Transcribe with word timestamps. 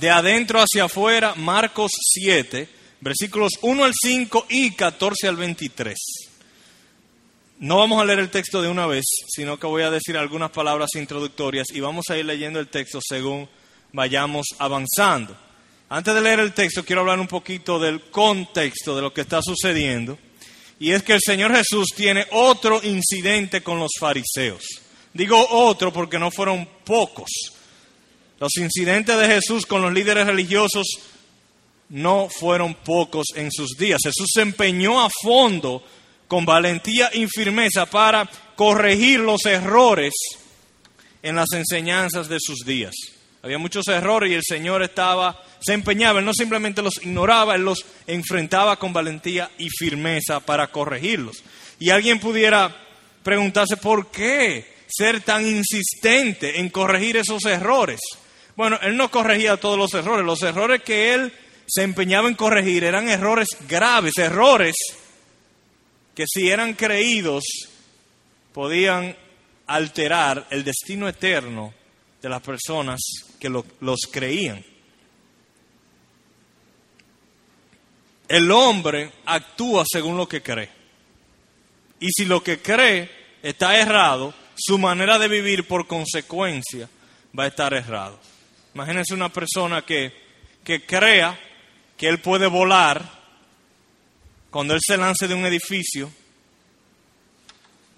de 0.00 0.08
adentro 0.08 0.60
hacia 0.60 0.84
afuera, 0.84 1.34
Marcos 1.36 1.92
7, 1.94 2.66
versículos 3.02 3.52
1 3.60 3.84
al 3.84 3.92
5 3.94 4.46
y 4.48 4.70
14 4.70 5.28
al 5.28 5.36
23. 5.36 5.96
No 7.58 7.76
vamos 7.76 8.00
a 8.00 8.06
leer 8.06 8.20
el 8.20 8.30
texto 8.30 8.62
de 8.62 8.68
una 8.68 8.86
vez, 8.86 9.04
sino 9.28 9.60
que 9.60 9.66
voy 9.66 9.82
a 9.82 9.90
decir 9.90 10.16
algunas 10.16 10.50
palabras 10.50 10.88
introductorias 10.94 11.66
y 11.74 11.80
vamos 11.80 12.06
a 12.08 12.16
ir 12.16 12.24
leyendo 12.24 12.58
el 12.58 12.68
texto 12.68 13.00
según 13.06 13.46
vayamos 13.92 14.46
avanzando. 14.58 15.36
Antes 15.90 16.14
de 16.14 16.22
leer 16.22 16.40
el 16.40 16.54
texto, 16.54 16.82
quiero 16.82 17.02
hablar 17.02 17.20
un 17.20 17.28
poquito 17.28 17.78
del 17.78 18.00
contexto 18.00 18.96
de 18.96 19.02
lo 19.02 19.12
que 19.12 19.20
está 19.20 19.42
sucediendo. 19.42 20.18
Y 20.78 20.92
es 20.92 21.02
que 21.02 21.12
el 21.12 21.20
Señor 21.22 21.54
Jesús 21.54 21.88
tiene 21.94 22.26
otro 22.30 22.80
incidente 22.82 23.62
con 23.62 23.78
los 23.78 23.90
fariseos. 24.00 24.64
Digo 25.12 25.46
otro 25.50 25.92
porque 25.92 26.18
no 26.18 26.30
fueron 26.30 26.66
pocos. 26.84 27.28
Los 28.40 28.56
incidentes 28.56 29.18
de 29.18 29.26
Jesús 29.26 29.66
con 29.66 29.82
los 29.82 29.92
líderes 29.92 30.26
religiosos 30.26 30.86
no 31.90 32.28
fueron 32.30 32.74
pocos 32.74 33.26
en 33.34 33.52
sus 33.52 33.76
días. 33.76 34.00
Jesús 34.02 34.30
se 34.32 34.40
empeñó 34.40 35.04
a 35.04 35.10
fondo, 35.22 35.84
con 36.26 36.46
valentía 36.46 37.10
y 37.12 37.26
firmeza, 37.26 37.84
para 37.84 38.26
corregir 38.56 39.20
los 39.20 39.44
errores 39.44 40.14
en 41.22 41.36
las 41.36 41.52
enseñanzas 41.52 42.30
de 42.30 42.38
sus 42.40 42.60
días. 42.64 42.94
Había 43.42 43.58
muchos 43.58 43.86
errores 43.88 44.30
y 44.30 44.34
el 44.34 44.42
Señor 44.42 44.82
estaba, 44.82 45.42
se 45.60 45.74
empeñaba, 45.74 46.20
Él 46.20 46.24
no 46.24 46.32
simplemente 46.32 46.80
los 46.80 46.96
ignoraba, 47.02 47.56
Él 47.56 47.62
los 47.62 47.84
enfrentaba 48.06 48.78
con 48.78 48.94
valentía 48.94 49.50
y 49.58 49.68
firmeza 49.68 50.40
para 50.40 50.68
corregirlos. 50.68 51.42
Y 51.78 51.90
alguien 51.90 52.18
pudiera 52.18 52.74
preguntarse 53.22 53.76
por 53.76 54.10
qué 54.10 54.64
ser 54.88 55.20
tan 55.20 55.46
insistente 55.46 56.58
en 56.58 56.70
corregir 56.70 57.18
esos 57.18 57.44
errores. 57.44 58.00
Bueno, 58.56 58.78
Él 58.82 58.96
no 58.96 59.10
corregía 59.10 59.56
todos 59.56 59.78
los 59.78 59.94
errores, 59.94 60.24
los 60.24 60.42
errores 60.42 60.82
que 60.82 61.14
Él 61.14 61.32
se 61.66 61.82
empeñaba 61.82 62.28
en 62.28 62.34
corregir 62.34 62.84
eran 62.84 63.08
errores 63.08 63.48
graves, 63.68 64.18
errores 64.18 64.74
que 66.14 66.24
si 66.26 66.50
eran 66.50 66.74
creídos 66.74 67.44
podían 68.52 69.16
alterar 69.66 70.48
el 70.50 70.64
destino 70.64 71.08
eterno 71.08 71.72
de 72.20 72.28
las 72.28 72.42
personas 72.42 73.00
que 73.38 73.48
los 73.48 74.00
creían. 74.10 74.64
El 78.28 78.50
hombre 78.50 79.12
actúa 79.26 79.84
según 79.90 80.16
lo 80.16 80.28
que 80.28 80.42
cree. 80.42 80.70
Y 82.00 82.08
si 82.10 82.24
lo 82.24 82.42
que 82.42 82.60
cree 82.60 83.10
está 83.42 83.76
errado, 83.76 84.34
su 84.56 84.78
manera 84.78 85.18
de 85.18 85.28
vivir 85.28 85.66
por 85.66 85.86
consecuencia 85.86 86.88
va 87.38 87.44
a 87.44 87.48
estar 87.48 87.72
errado. 87.74 88.18
Imagínense 88.74 89.14
una 89.14 89.28
persona 89.28 89.82
que, 89.82 90.12
que 90.64 90.84
crea 90.86 91.38
que 91.96 92.08
él 92.08 92.20
puede 92.20 92.46
volar 92.46 93.20
cuando 94.50 94.74
él 94.74 94.80
se 94.84 94.96
lance 94.96 95.28
de 95.28 95.34
un 95.34 95.46
edificio, 95.46 96.10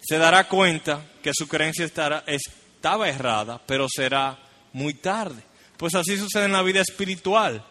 se 0.01 0.19
dará 0.19 0.48
cuenta 0.48 1.06
que 1.23 1.33
su 1.33 1.48
creencia 1.48 1.84
estará, 1.84 2.25
estaba 2.27 3.09
errada, 3.09 3.61
pero 3.64 3.87
será 3.89 4.39
muy 4.73 4.95
tarde. 4.95 5.42
Pues 5.77 5.95
así 5.95 6.17
sucede 6.17 6.45
en 6.45 6.53
la 6.53 6.62
vida 6.62 6.81
espiritual. 6.81 7.64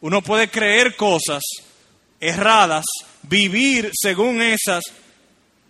Uno 0.00 0.22
puede 0.22 0.48
creer 0.48 0.96
cosas 0.96 1.42
erradas, 2.20 2.84
vivir 3.22 3.90
según 3.94 4.42
esas 4.42 4.84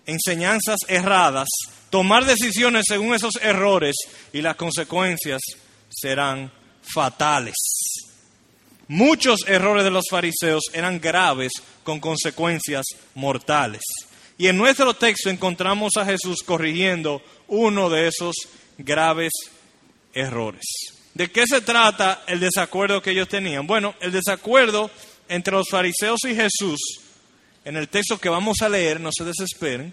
enseñanzas 0.07 0.79
erradas, 0.87 1.49
tomar 1.91 2.25
decisiones 2.25 2.85
según 2.89 3.15
esos 3.15 3.35
errores 3.43 3.95
y 4.33 4.41
las 4.41 4.57
consecuencias 4.57 5.41
serán 5.89 6.51
fatales. 6.93 7.55
Muchos 8.89 9.41
errores 9.47 9.85
de 9.85 9.91
los 9.91 10.07
fariseos 10.11 10.65
eran 10.73 11.01
graves 11.01 11.53
con 11.85 12.01
consecuencias 12.01 12.87
mortales. 13.15 13.83
Y 14.39 14.47
en 14.47 14.57
nuestro 14.57 14.95
texto 14.95 15.31
encontramos 15.31 15.97
a 15.97 16.05
Jesús 16.05 16.43
corrigiendo 16.45 17.23
uno 17.49 17.91
de 17.91 18.09
esos 18.09 18.35
graves 18.79 19.33
errores. 20.15 20.65
¿De 21.15 21.31
qué 21.31 21.47
se 21.47 21.61
trata 21.61 22.23
el 22.27 22.41
desacuerdo 22.41 23.03
que 23.03 23.11
ellos 23.11 23.29
tenían? 23.29 23.67
Bueno, 23.67 23.95
el 24.01 24.13
desacuerdo 24.13 24.91
entre 25.29 25.53
los 25.53 25.69
fariseos 25.69 26.21
y 26.25 26.35
Jesús, 26.35 26.81
en 27.65 27.77
el 27.77 27.89
texto 27.89 28.19
que 28.19 28.29
vamos 28.29 28.63
a 28.63 28.69
leer, 28.69 29.01
no 29.01 29.11
se 29.13 29.25
desesperen, 29.25 29.93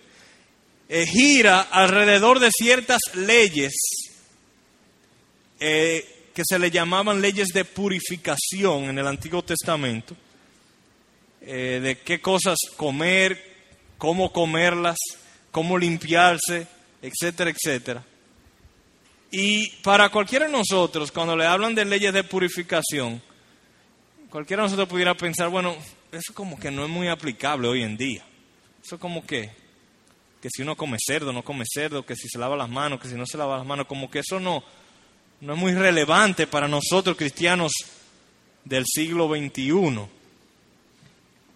eh, 0.88 1.06
gira 1.06 1.62
alrededor 1.62 2.40
de 2.40 2.52
ciertas 2.52 3.00
leyes 3.16 3.74
eh, 5.60 6.15
que 6.36 6.44
se 6.46 6.60
le 6.60 6.70
llamaban 6.70 7.22
leyes 7.22 7.48
de 7.48 7.64
purificación 7.64 8.90
en 8.90 9.00
el 9.00 9.08
Antiguo 9.08 9.42
Testamento, 9.42 10.18
eh, 11.40 11.80
de 11.82 11.98
qué 12.00 12.20
cosas 12.20 12.58
comer, 12.76 13.42
cómo 13.98 14.34
comerlas, 14.34 14.98
cómo 15.50 15.78
limpiarse, 15.78 16.68
etcétera, 17.02 17.52
etcétera. 17.52 18.04
Y 19.32 19.70
para 19.82 20.10
cualquiera 20.10 20.48
de 20.48 20.52
nosotros, 20.52 21.10
cuando 21.10 21.38
le 21.38 21.46
hablan 21.46 21.74
de 21.74 21.86
leyes 21.86 22.14
de 22.14 22.26
purificación, 22.26 23.22
cualquiera 24.30 24.64
de 24.64 24.68
nosotros 24.68 24.90
pudiera 24.90 25.16
pensar, 25.16 25.48
bueno, 25.48 25.74
eso 26.12 26.34
como 26.34 26.60
que 26.60 26.70
no 26.70 26.84
es 26.84 26.90
muy 26.90 27.08
aplicable 27.08 27.70
hoy 27.70 27.82
en 27.82 27.96
día. 27.96 28.26
Eso 28.84 29.00
como 29.00 29.26
que, 29.26 29.52
que 30.42 30.50
si 30.50 30.64
uno 30.64 30.76
come 30.76 30.98
cerdo, 31.00 31.32
no 31.32 31.44
come 31.46 31.64
cerdo, 31.66 32.06
que 32.06 32.18
si 32.18 32.28
se 32.28 32.38
lava 32.38 32.58
las 32.58 32.70
manos, 32.70 33.00
que 33.00 33.08
si 33.08 33.16
no 33.16 33.26
se 33.26 33.38
lava 33.38 33.58
las 33.58 33.66
manos, 33.66 33.88
como 33.88 34.12
que 34.12 34.20
eso 34.20 34.38
no, 34.42 34.66
no 35.42 35.54
es 35.54 35.60
muy 35.60 35.74
relevante 35.74 36.48
para 36.48 36.68
nosotros 36.68 37.18
cristianos 37.18 37.72
del 38.64 38.86
siglo 38.86 39.28
XXI. 39.28 40.02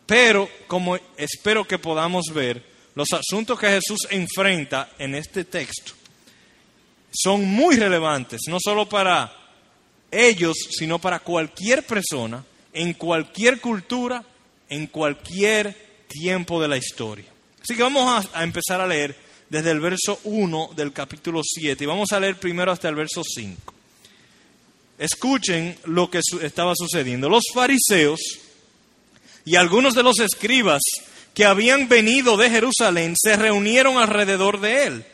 Pero, 0.06 0.50
como 0.67 0.97
espero 1.17 1.66
que 1.66 1.78
podamos 1.78 2.25
ver, 2.34 2.63
los 2.95 3.07
asuntos 3.13 3.59
que 3.59 3.68
Jesús 3.68 4.07
enfrenta 4.09 4.91
en 4.97 5.16
este 5.16 5.45
texto 5.45 5.94
son 7.12 7.45
muy 7.45 7.75
relevantes, 7.75 8.41
no 8.47 8.57
solo 8.59 8.88
para 8.88 9.34
ellos, 10.12 10.56
sino 10.72 11.00
para 11.00 11.19
cualquier 11.19 11.85
persona, 11.85 12.44
en 12.73 12.94
cualquier 12.94 13.59
cultura, 13.59 14.23
en 14.68 14.88
cualquier 14.88 16.06
tiempo 16.07 16.62
de 16.62 16.68
la 16.68 16.78
historia. 16.78 17.25
Así 17.62 17.75
que 17.75 17.84
vamos 17.84 18.28
a, 18.34 18.44
empezar 18.44 18.81
a 18.81 18.88
leer 18.88 19.16
desde 19.49 19.71
el 19.71 19.79
verso 19.79 20.19
1 20.23 20.71
del 20.75 20.93
capítulo 20.93 21.41
7 21.43 21.83
y 21.83 21.87
vamos 21.87 22.11
a 22.11 22.19
leer 22.19 22.39
primero 22.39 22.71
hasta 22.71 22.89
el 22.89 22.95
verso 22.95 23.23
5. 23.23 23.73
Escuchen 24.97 25.77
lo 25.85 26.09
que 26.09 26.21
estaba 26.41 26.73
sucediendo. 26.75 27.29
Los 27.29 27.45
fariseos 27.53 28.19
y 29.45 29.55
algunos 29.55 29.95
de 29.95 30.03
los 30.03 30.19
escribas 30.19 30.81
que 31.33 31.45
habían 31.45 31.88
venido 31.88 32.38
de 32.38 32.49
Jerusalén 32.49 33.15
se 33.17 33.35
reunieron 33.38 33.97
alrededor 33.97 34.59
de 34.59 34.85
él 34.85 35.05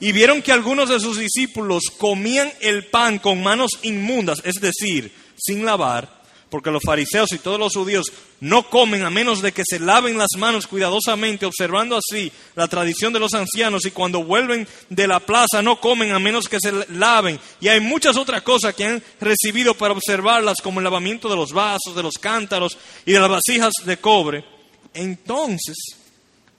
y 0.00 0.10
vieron 0.10 0.42
que 0.42 0.50
algunos 0.50 0.88
de 0.88 0.98
sus 0.98 1.18
discípulos 1.18 1.84
comían 1.96 2.52
el 2.60 2.86
pan 2.86 3.20
con 3.20 3.42
manos 3.42 3.78
inmundas, 3.82 4.40
es 4.44 4.56
decir, 4.56 5.12
sin 5.36 5.64
lavar, 5.64 6.21
porque 6.52 6.70
los 6.70 6.82
fariseos 6.84 7.32
y 7.32 7.38
todos 7.38 7.58
los 7.58 7.72
judíos 7.72 8.12
no 8.40 8.68
comen 8.68 9.04
a 9.04 9.10
menos 9.10 9.40
de 9.40 9.52
que 9.52 9.62
se 9.66 9.80
laven 9.80 10.18
las 10.18 10.28
manos 10.36 10.66
cuidadosamente, 10.66 11.46
observando 11.46 11.96
así 11.96 12.30
la 12.54 12.68
tradición 12.68 13.10
de 13.10 13.20
los 13.20 13.32
ancianos, 13.32 13.86
y 13.86 13.90
cuando 13.90 14.22
vuelven 14.22 14.68
de 14.90 15.06
la 15.06 15.20
plaza 15.20 15.62
no 15.62 15.80
comen 15.80 16.12
a 16.12 16.18
menos 16.18 16.50
que 16.50 16.58
se 16.60 16.70
laven. 16.90 17.40
Y 17.58 17.68
hay 17.68 17.80
muchas 17.80 18.18
otras 18.18 18.42
cosas 18.42 18.74
que 18.74 18.84
han 18.84 19.02
recibido 19.18 19.72
para 19.72 19.94
observarlas, 19.94 20.58
como 20.62 20.78
el 20.78 20.84
lavamiento 20.84 21.30
de 21.30 21.36
los 21.36 21.52
vasos, 21.52 21.96
de 21.96 22.02
los 22.02 22.18
cántaros 22.20 22.76
y 23.06 23.12
de 23.12 23.20
las 23.20 23.30
vasijas 23.30 23.72
de 23.86 23.96
cobre. 23.96 24.44
Entonces, 24.92 25.76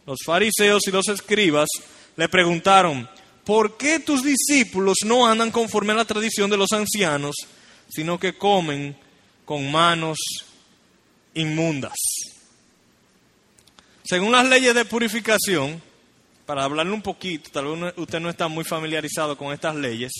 los 0.07 0.17
fariseos 0.25 0.81
y 0.87 0.91
los 0.91 1.07
escribas 1.07 1.69
le 2.15 2.27
preguntaron, 2.29 3.07
¿por 3.45 3.77
qué 3.77 3.99
tus 3.99 4.23
discípulos 4.23 4.97
no 5.05 5.27
andan 5.27 5.51
conforme 5.51 5.93
a 5.93 5.97
la 5.97 6.05
tradición 6.05 6.49
de 6.49 6.57
los 6.57 6.71
ancianos, 6.71 7.35
sino 7.89 8.19
que 8.19 8.35
comen 8.35 9.02
con 9.45 9.71
manos 9.71 10.17
inmundas? 11.33 11.93
Según 14.03 14.31
las 14.31 14.47
leyes 14.47 14.75
de 14.75 14.85
purificación, 14.85 15.81
para 16.45 16.65
hablarle 16.65 16.93
un 16.93 17.01
poquito, 17.01 17.49
tal 17.51 17.65
vez 17.65 17.93
usted 17.97 18.19
no 18.19 18.29
está 18.29 18.47
muy 18.47 18.63
familiarizado 18.63 19.37
con 19.37 19.53
estas 19.53 19.75
leyes, 19.75 20.11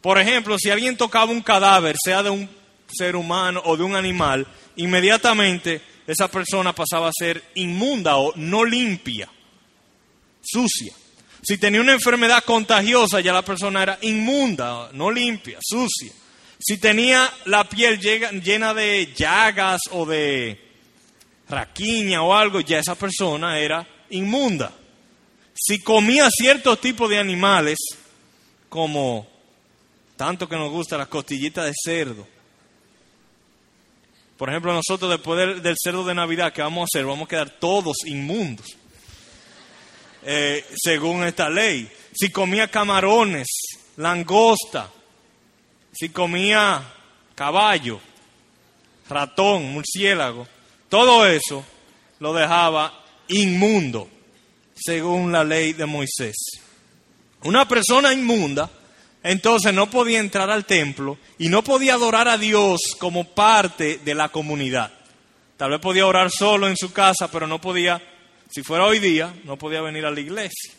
por 0.00 0.18
ejemplo, 0.18 0.56
si 0.58 0.70
alguien 0.70 0.96
tocaba 0.96 1.32
un 1.32 1.42
cadáver, 1.42 1.96
sea 2.02 2.22
de 2.22 2.30
un 2.30 2.48
ser 2.88 3.16
humano 3.16 3.60
o 3.64 3.76
de 3.76 3.82
un 3.82 3.96
animal, 3.96 4.46
inmediatamente 4.76 5.82
esa 6.06 6.30
persona 6.30 6.72
pasaba 6.72 7.08
a 7.08 7.12
ser 7.12 7.42
inmunda 7.56 8.16
o 8.16 8.32
no 8.36 8.64
limpia, 8.64 9.28
sucia. 10.40 10.94
Si 11.42 11.58
tenía 11.58 11.80
una 11.80 11.92
enfermedad 11.92 12.44
contagiosa, 12.44 13.20
ya 13.20 13.32
la 13.32 13.42
persona 13.42 13.82
era 13.82 13.98
inmunda, 14.02 14.90
no 14.92 15.10
limpia, 15.10 15.58
sucia. 15.60 16.12
Si 16.58 16.78
tenía 16.78 17.32
la 17.44 17.68
piel 17.68 18.00
llena 18.00 18.74
de 18.74 19.12
llagas 19.14 19.80
o 19.92 20.04
de 20.04 20.58
raquiña 21.48 22.22
o 22.22 22.34
algo, 22.34 22.60
ya 22.60 22.78
esa 22.78 22.96
persona 22.96 23.58
era 23.58 23.86
inmunda. 24.10 24.72
Si 25.54 25.80
comía 25.80 26.28
ciertos 26.30 26.80
tipos 26.80 27.08
de 27.08 27.18
animales, 27.18 27.78
como 28.68 29.26
tanto 30.16 30.48
que 30.48 30.56
nos 30.56 30.70
gusta 30.70 30.98
las 30.98 31.08
costillitas 31.08 31.66
de 31.66 31.72
cerdo, 31.84 32.26
Por 34.36 34.50
ejemplo, 34.50 34.72
nosotros 34.72 35.10
después 35.10 35.62
del, 35.62 35.74
cerdo 35.76 36.04
de 36.04 36.14
Navidad, 36.14 36.52
¿qué 36.52 36.62
vamos 36.62 36.82
a 36.82 36.84
hacer? 36.84 37.04
Vamos 37.04 37.26
a 37.26 37.28
quedar 37.28 37.50
todos 37.50 38.06
inmundos. 38.06 38.76
Eh, 40.22 40.64
según 40.76 41.24
esta 41.24 41.48
ley. 41.48 41.90
Si 42.14 42.30
comía 42.30 42.68
camarones, 42.68 43.48
langosta, 43.96 44.92
si 45.98 46.10
comía 46.10 46.80
caballo, 47.34 47.98
ratón, 49.08 49.72
murciélago, 49.72 50.46
todo 50.88 51.26
eso 51.26 51.64
lo 52.20 52.32
dejaba 52.32 53.04
inmundo, 53.26 54.08
según 54.76 55.32
la 55.32 55.42
ley 55.42 55.72
de 55.72 55.86
Moisés. 55.86 56.36
Una 57.42 57.66
persona 57.66 58.12
inmunda, 58.12 58.70
entonces 59.24 59.74
no 59.74 59.90
podía 59.90 60.20
entrar 60.20 60.50
al 60.50 60.66
templo 60.66 61.18
y 61.36 61.48
no 61.48 61.64
podía 61.64 61.94
adorar 61.94 62.28
a 62.28 62.38
Dios 62.38 62.80
como 62.98 63.24
parte 63.24 63.98
de 63.98 64.14
la 64.14 64.28
comunidad. 64.28 64.92
Tal 65.56 65.70
vez 65.70 65.80
podía 65.80 66.06
orar 66.06 66.30
solo 66.30 66.68
en 66.68 66.76
su 66.76 66.92
casa, 66.92 67.28
pero 67.28 67.48
no 67.48 67.60
podía, 67.60 68.00
si 68.48 68.62
fuera 68.62 68.84
hoy 68.84 69.00
día, 69.00 69.34
no 69.42 69.56
podía 69.56 69.80
venir 69.80 70.06
a 70.06 70.12
la 70.12 70.20
iglesia. 70.20 70.77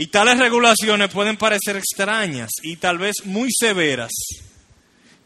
Y 0.00 0.06
tales 0.06 0.38
regulaciones 0.38 1.10
pueden 1.10 1.36
parecer 1.36 1.76
extrañas 1.76 2.48
y 2.62 2.76
tal 2.76 2.96
vez 2.96 3.16
muy 3.24 3.50
severas, 3.52 4.10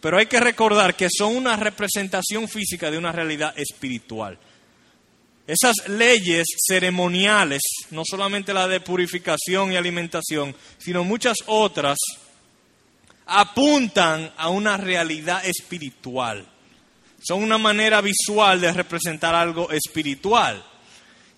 pero 0.01 0.19
hay 0.19 0.27
que 0.27 0.41
recordar 0.41 0.97
que 0.97 1.07
son 1.17 1.37
una 1.37 1.55
representación 1.55 2.49
física 2.49 2.91
de 2.91 2.99
una 2.99 3.13
realidad 3.13 3.57
espiritual. 3.57 4.37
Esas 5.47 5.77
leyes 5.87 6.45
ceremoniales, 6.67 7.63
no 7.93 8.03
solamente 8.05 8.53
la 8.53 8.67
de 8.67 8.81
purificación 8.81 9.71
y 9.71 9.77
alimentación, 9.77 10.57
sino 10.79 11.05
muchas 11.05 11.37
otras, 11.47 11.97
apuntan 13.27 14.33
a 14.37 14.49
una 14.49 14.77
realidad 14.77 15.47
espiritual. 15.47 16.45
Son 17.23 17.45
una 17.45 17.59
manera 17.59 18.01
visual 18.01 18.61
de 18.61 18.73
representar 18.73 19.37
algo 19.37 19.71
espiritual. 19.71 20.65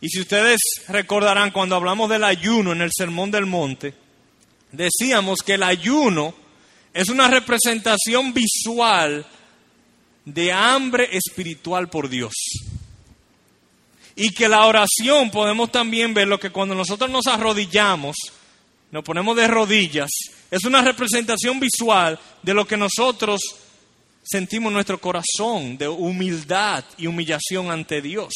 Y 0.07 0.09
si 0.09 0.21
ustedes 0.21 0.61
recordarán, 0.87 1.51
cuando 1.51 1.75
hablamos 1.75 2.09
del 2.09 2.23
ayuno 2.23 2.71
en 2.71 2.81
el 2.81 2.93
Sermón 2.97 3.33
del 3.33 3.45
Monte, 3.45 3.93
decíamos 4.71 5.41
que 5.45 5.55
el 5.55 5.65
ayuno 5.65 6.33
es 6.95 7.09
una 7.09 7.27
representación 7.27 8.33
visual 8.33 9.27
de 10.25 10.53
hambre 10.53 11.09
espiritual 11.11 11.89
por 11.89 12.09
Dios. 12.09 12.35
Y 14.15 14.31
que 14.31 14.49
la 14.49 14.67
oración 14.67 15.29
podemos 15.33 15.73
también 15.73 16.15
ver 16.15 16.29
lo 16.29 16.39
que 16.39 16.51
cuando 16.51 16.77
nosotros 16.77 17.11
nos 17.11 17.27
arrodillamos, 17.27 18.15
nos 18.93 19.03
ponemos 19.03 19.37
de 19.37 19.49
rodillas, 19.49 20.11
es 20.53 20.63
una 20.63 20.83
representación 20.83 21.59
visual 21.59 22.17
de 22.45 22.55
lo 22.55 22.65
que 22.65 22.77
nosotros 22.77 23.41
sentimos 24.23 24.71
en 24.71 24.75
nuestro 24.75 25.01
corazón, 25.01 25.77
de 25.77 25.89
humildad 25.89 26.85
y 26.97 27.09
humillación 27.09 27.73
ante 27.73 28.01
Dios. 28.01 28.33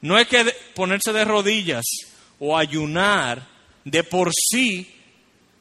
No 0.00 0.18
es 0.18 0.28
que 0.28 0.44
ponerse 0.74 1.12
de 1.12 1.24
rodillas 1.24 1.84
o 2.38 2.56
ayunar 2.56 3.46
de 3.84 4.04
por 4.04 4.30
sí 4.32 4.94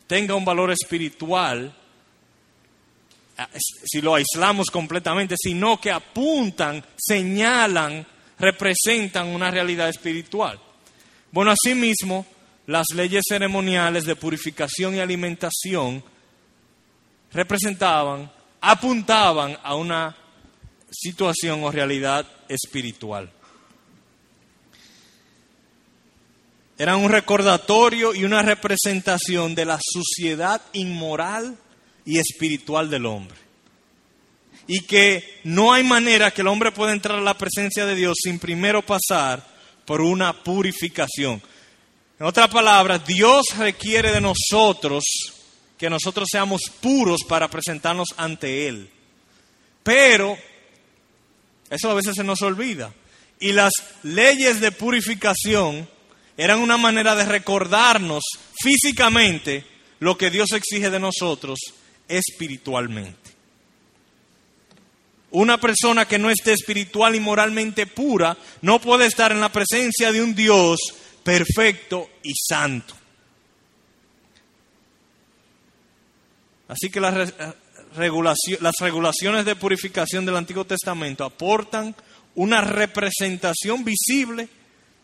tenga 0.05 0.35
un 0.35 0.45
valor 0.45 0.71
espiritual, 0.71 1.73
si 3.85 4.01
lo 4.01 4.15
aislamos 4.15 4.69
completamente, 4.71 5.35
sino 5.37 5.79
que 5.79 5.91
apuntan, 5.91 6.83
señalan 6.97 8.05
representan 8.39 9.27
una 9.27 9.51
realidad 9.51 9.89
espiritual. 9.89 10.59
Bueno, 11.31 11.51
asimismo, 11.51 12.25
las 12.67 12.85
leyes 12.93 13.23
ceremoniales 13.27 14.05
de 14.05 14.15
purificación 14.15 14.95
y 14.95 14.99
alimentación 14.99 16.03
representaban, 17.31 18.31
apuntaban 18.61 19.57
a 19.63 19.75
una 19.75 20.15
situación 20.89 21.63
o 21.63 21.71
realidad 21.71 22.25
espiritual. 22.47 23.31
Eran 26.77 26.99
un 26.99 27.09
recordatorio 27.09 28.13
y 28.13 28.23
una 28.23 28.41
representación 28.41 29.55
de 29.55 29.65
la 29.65 29.79
suciedad 29.81 30.61
inmoral 30.73 31.57
y 32.05 32.19
espiritual 32.19 32.89
del 32.89 33.05
hombre 33.05 33.47
y 34.67 34.81
que 34.81 35.39
no 35.45 35.71
hay 35.71 35.83
manera 35.83 36.31
que 36.31 36.41
el 36.41 36.47
hombre 36.47 36.71
pueda 36.73 36.91
entrar 36.91 37.17
a 37.17 37.21
la 37.21 37.37
presencia 37.37 37.85
de 37.85 37.95
Dios 37.95 38.17
sin 38.21 38.37
primero 38.37 38.85
pasar 38.85 39.41
por 39.85 40.01
una 40.01 40.43
purificación. 40.43 41.41
En 42.19 42.25
otras 42.25 42.49
palabras, 42.49 43.05
Dios 43.07 43.45
requiere 43.57 44.11
de 44.11 44.21
nosotros 44.21 45.03
que 45.77 45.89
nosotros 45.89 46.27
seamos 46.29 46.63
puros 46.81 47.21
para 47.27 47.47
presentarnos 47.47 48.09
ante 48.17 48.67
Él. 48.67 48.89
Pero 49.83 50.37
eso 51.69 51.89
a 51.89 51.93
veces 51.93 52.15
se 52.15 52.23
nos 52.23 52.41
olvida. 52.41 52.93
Y 53.39 53.53
las 53.53 53.71
leyes 54.03 54.59
de 54.59 54.71
purificación 54.71 55.87
eran 56.37 56.59
una 56.59 56.77
manera 56.77 57.15
de 57.15 57.25
recordarnos 57.25 58.23
físicamente 58.61 59.65
lo 59.99 60.17
que 60.17 60.29
Dios 60.29 60.51
exige 60.51 60.89
de 60.89 60.99
nosotros 60.99 61.59
espiritualmente. 62.07 63.31
Una 65.31 65.59
persona 65.59 66.07
que 66.07 66.19
no 66.19 66.29
esté 66.29 66.53
espiritual 66.53 67.15
y 67.15 67.19
moralmente 67.19 67.85
pura 67.85 68.37
no 68.61 68.79
puede 68.79 69.07
estar 69.07 69.31
en 69.31 69.41
la 69.41 69.51
presencia 69.51 70.11
de 70.11 70.21
un 70.21 70.33
Dios 70.33 70.79
perfecto 71.23 72.09
y 72.23 72.33
santo. 72.33 72.95
Así 76.67 76.89
que 76.89 76.99
las, 76.99 77.33
regulaciones 77.95 79.45
de 79.45 79.55
purificación 79.55 80.25
del 80.25 80.35
Antiguo 80.35 80.65
Testamento 80.65 81.23
aportan 81.23 81.95
una 82.35 82.61
representación 82.61 83.83
visible 83.83 84.47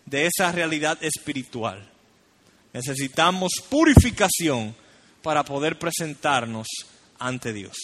de 0.05 0.27
esa 0.27 0.51
realidad 0.51 0.97
espiritual. 1.03 1.89
Necesitamos 2.73 3.53
purificación 3.69 4.75
para 5.21 5.44
poder 5.45 5.77
presentarnos 5.77 6.67
ante 7.19 7.53
Dios. 7.53 7.77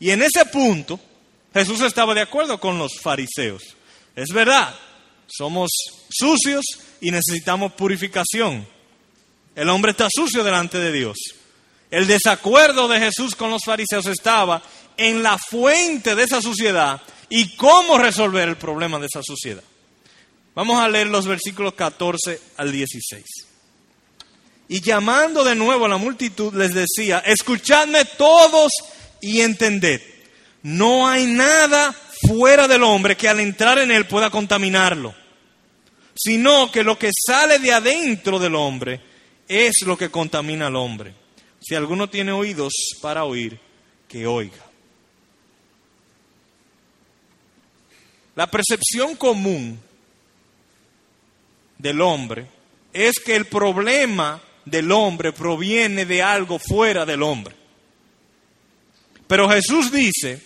Y 0.00 0.10
en 0.10 0.22
ese 0.22 0.44
punto, 0.46 0.98
Jesús 1.52 1.80
estaba 1.80 2.14
de 2.14 2.20
acuerdo 2.20 2.60
con 2.60 2.78
los 2.78 3.00
fariseos. 3.00 3.62
Es 4.14 4.28
verdad, 4.32 4.74
somos 5.26 5.70
sucios 6.08 6.64
y 7.00 7.10
necesitamos 7.10 7.72
purificación. 7.72 8.66
El 9.54 9.68
hombre 9.68 9.90
está 9.90 10.08
sucio 10.10 10.44
delante 10.44 10.78
de 10.78 10.92
Dios. 10.92 11.16
El 11.90 12.06
desacuerdo 12.06 12.86
de 12.86 13.00
Jesús 13.00 13.34
con 13.34 13.50
los 13.50 13.62
fariseos 13.64 14.06
estaba 14.06 14.62
en 14.96 15.22
la 15.22 15.38
fuente 15.38 16.14
de 16.14 16.24
esa 16.24 16.40
suciedad 16.40 17.00
y 17.28 17.56
cómo 17.56 17.98
resolver 17.98 18.48
el 18.48 18.56
problema 18.56 18.98
de 18.98 19.06
esa 19.06 19.22
suciedad. 19.22 19.62
Vamos 20.58 20.82
a 20.82 20.88
leer 20.88 21.06
los 21.06 21.24
versículos 21.24 21.74
14 21.74 22.40
al 22.56 22.72
16. 22.72 23.24
Y 24.66 24.80
llamando 24.80 25.44
de 25.44 25.54
nuevo 25.54 25.84
a 25.84 25.88
la 25.88 25.98
multitud 25.98 26.52
les 26.52 26.74
decía, 26.74 27.20
escuchadme 27.20 28.04
todos 28.04 28.72
y 29.20 29.42
entended, 29.42 30.02
no 30.64 31.06
hay 31.06 31.26
nada 31.26 31.94
fuera 32.26 32.66
del 32.66 32.82
hombre 32.82 33.16
que 33.16 33.28
al 33.28 33.38
entrar 33.38 33.78
en 33.78 33.92
él 33.92 34.08
pueda 34.08 34.30
contaminarlo, 34.30 35.14
sino 36.16 36.72
que 36.72 36.82
lo 36.82 36.98
que 36.98 37.12
sale 37.12 37.60
de 37.60 37.72
adentro 37.72 38.40
del 38.40 38.56
hombre 38.56 39.00
es 39.46 39.82
lo 39.86 39.96
que 39.96 40.10
contamina 40.10 40.66
al 40.66 40.74
hombre. 40.74 41.14
Si 41.60 41.76
alguno 41.76 42.10
tiene 42.10 42.32
oídos 42.32 42.72
para 43.00 43.22
oír, 43.22 43.60
que 44.08 44.26
oiga. 44.26 44.66
La 48.34 48.50
percepción 48.50 49.14
común 49.14 49.86
del 51.78 52.00
hombre 52.00 52.46
es 52.92 53.18
que 53.20 53.36
el 53.36 53.46
problema 53.46 54.42
del 54.64 54.90
hombre 54.92 55.32
proviene 55.32 56.04
de 56.04 56.22
algo 56.22 56.58
fuera 56.58 57.06
del 57.06 57.22
hombre. 57.22 57.54
Pero 59.26 59.48
Jesús 59.48 59.92
dice 59.92 60.40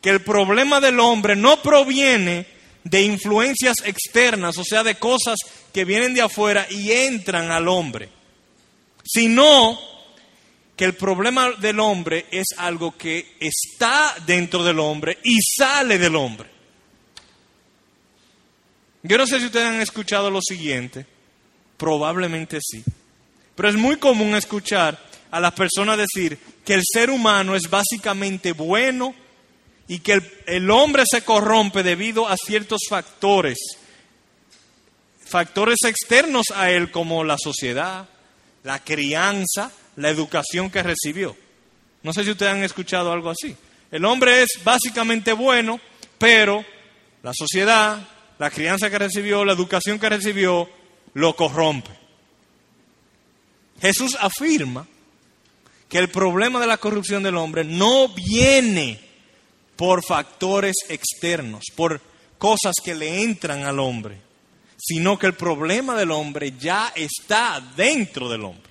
que 0.00 0.10
el 0.10 0.20
problema 0.20 0.80
del 0.80 1.00
hombre 1.00 1.36
no 1.36 1.60
proviene 1.62 2.46
de 2.84 3.02
influencias 3.02 3.76
externas, 3.84 4.56
o 4.58 4.64
sea, 4.64 4.84
de 4.84 4.94
cosas 4.94 5.38
que 5.72 5.84
vienen 5.84 6.14
de 6.14 6.22
afuera 6.22 6.66
y 6.70 6.92
entran 6.92 7.50
al 7.50 7.66
hombre, 7.66 8.08
sino 9.04 9.78
que 10.76 10.84
el 10.84 10.94
problema 10.94 11.52
del 11.52 11.80
hombre 11.80 12.26
es 12.30 12.46
algo 12.58 12.96
que 12.96 13.36
está 13.40 14.14
dentro 14.26 14.62
del 14.62 14.78
hombre 14.78 15.18
y 15.24 15.38
sale 15.40 15.98
del 15.98 16.14
hombre. 16.14 16.55
Yo 19.06 19.18
no 19.18 19.26
sé 19.26 19.38
si 19.38 19.46
ustedes 19.46 19.66
han 19.66 19.80
escuchado 19.80 20.30
lo 20.30 20.40
siguiente, 20.42 21.06
probablemente 21.76 22.58
sí, 22.60 22.82
pero 23.54 23.68
es 23.68 23.76
muy 23.76 23.96
común 23.96 24.34
escuchar 24.34 24.98
a 25.30 25.38
las 25.38 25.52
personas 25.52 25.96
decir 25.96 26.38
que 26.64 26.74
el 26.74 26.82
ser 26.84 27.10
humano 27.10 27.54
es 27.54 27.70
básicamente 27.70 28.52
bueno 28.52 29.14
y 29.86 30.00
que 30.00 30.20
el, 30.46 30.70
hombre 30.70 31.04
se 31.08 31.22
corrompe 31.22 31.84
debido 31.84 32.26
a 32.26 32.36
ciertos 32.36 32.80
factores, 32.88 33.58
factores 35.24 35.78
externos 35.86 36.46
a 36.54 36.72
él 36.72 36.90
como 36.90 37.22
la 37.22 37.38
sociedad, 37.38 38.08
la 38.64 38.82
crianza, 38.82 39.70
la 39.94 40.10
educación 40.10 40.70
que 40.70 40.82
recibió. 40.82 41.36
No 42.02 42.12
sé 42.12 42.24
si 42.24 42.30
ustedes 42.30 42.52
han 42.52 42.64
escuchado 42.64 43.12
algo 43.12 43.30
así. 43.30 43.56
El 43.92 44.04
hombre 44.04 44.42
es 44.42 44.48
básicamente 44.64 45.32
bueno, 45.32 45.80
pero 46.18 46.64
la 47.22 47.32
sociedad, 47.32 48.00
la 48.38 48.50
crianza 48.50 48.90
que 48.90 48.98
recibió, 48.98 49.44
la 49.44 49.52
educación 49.52 49.98
que 49.98 50.08
recibió, 50.08 50.68
lo 51.14 51.34
corrompe. 51.34 51.90
Jesús 53.80 54.16
afirma 54.20 54.86
que 55.88 55.98
el 55.98 56.08
problema 56.08 56.60
de 56.60 56.66
la 56.66 56.78
corrupción 56.78 57.22
del 57.22 57.36
hombre 57.36 57.64
no 57.64 58.08
viene 58.08 59.00
por 59.76 60.04
factores 60.04 60.74
externos, 60.88 61.64
por 61.74 62.00
cosas 62.38 62.74
que 62.82 62.94
le 62.94 63.22
entran 63.22 63.64
al 63.64 63.78
hombre, 63.78 64.18
sino 64.76 65.18
que 65.18 65.26
el 65.26 65.34
problema 65.34 65.94
del 65.96 66.10
hombre 66.10 66.54
ya 66.58 66.92
está 66.94 67.62
dentro 67.76 68.28
del 68.28 68.44
hombre. 68.44 68.70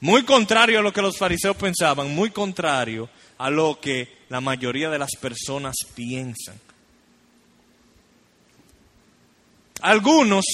Muy 0.00 0.24
contrario 0.24 0.78
a 0.78 0.82
lo 0.82 0.92
que 0.92 1.02
los 1.02 1.16
fariseos 1.16 1.56
pensaban, 1.56 2.14
muy 2.14 2.30
contrario 2.30 3.08
a 3.38 3.50
lo 3.50 3.80
que 3.80 4.18
la 4.28 4.40
mayoría 4.40 4.90
de 4.90 4.98
las 4.98 5.12
personas 5.20 5.74
piensan. 5.94 6.60
Algunos, 9.84 10.46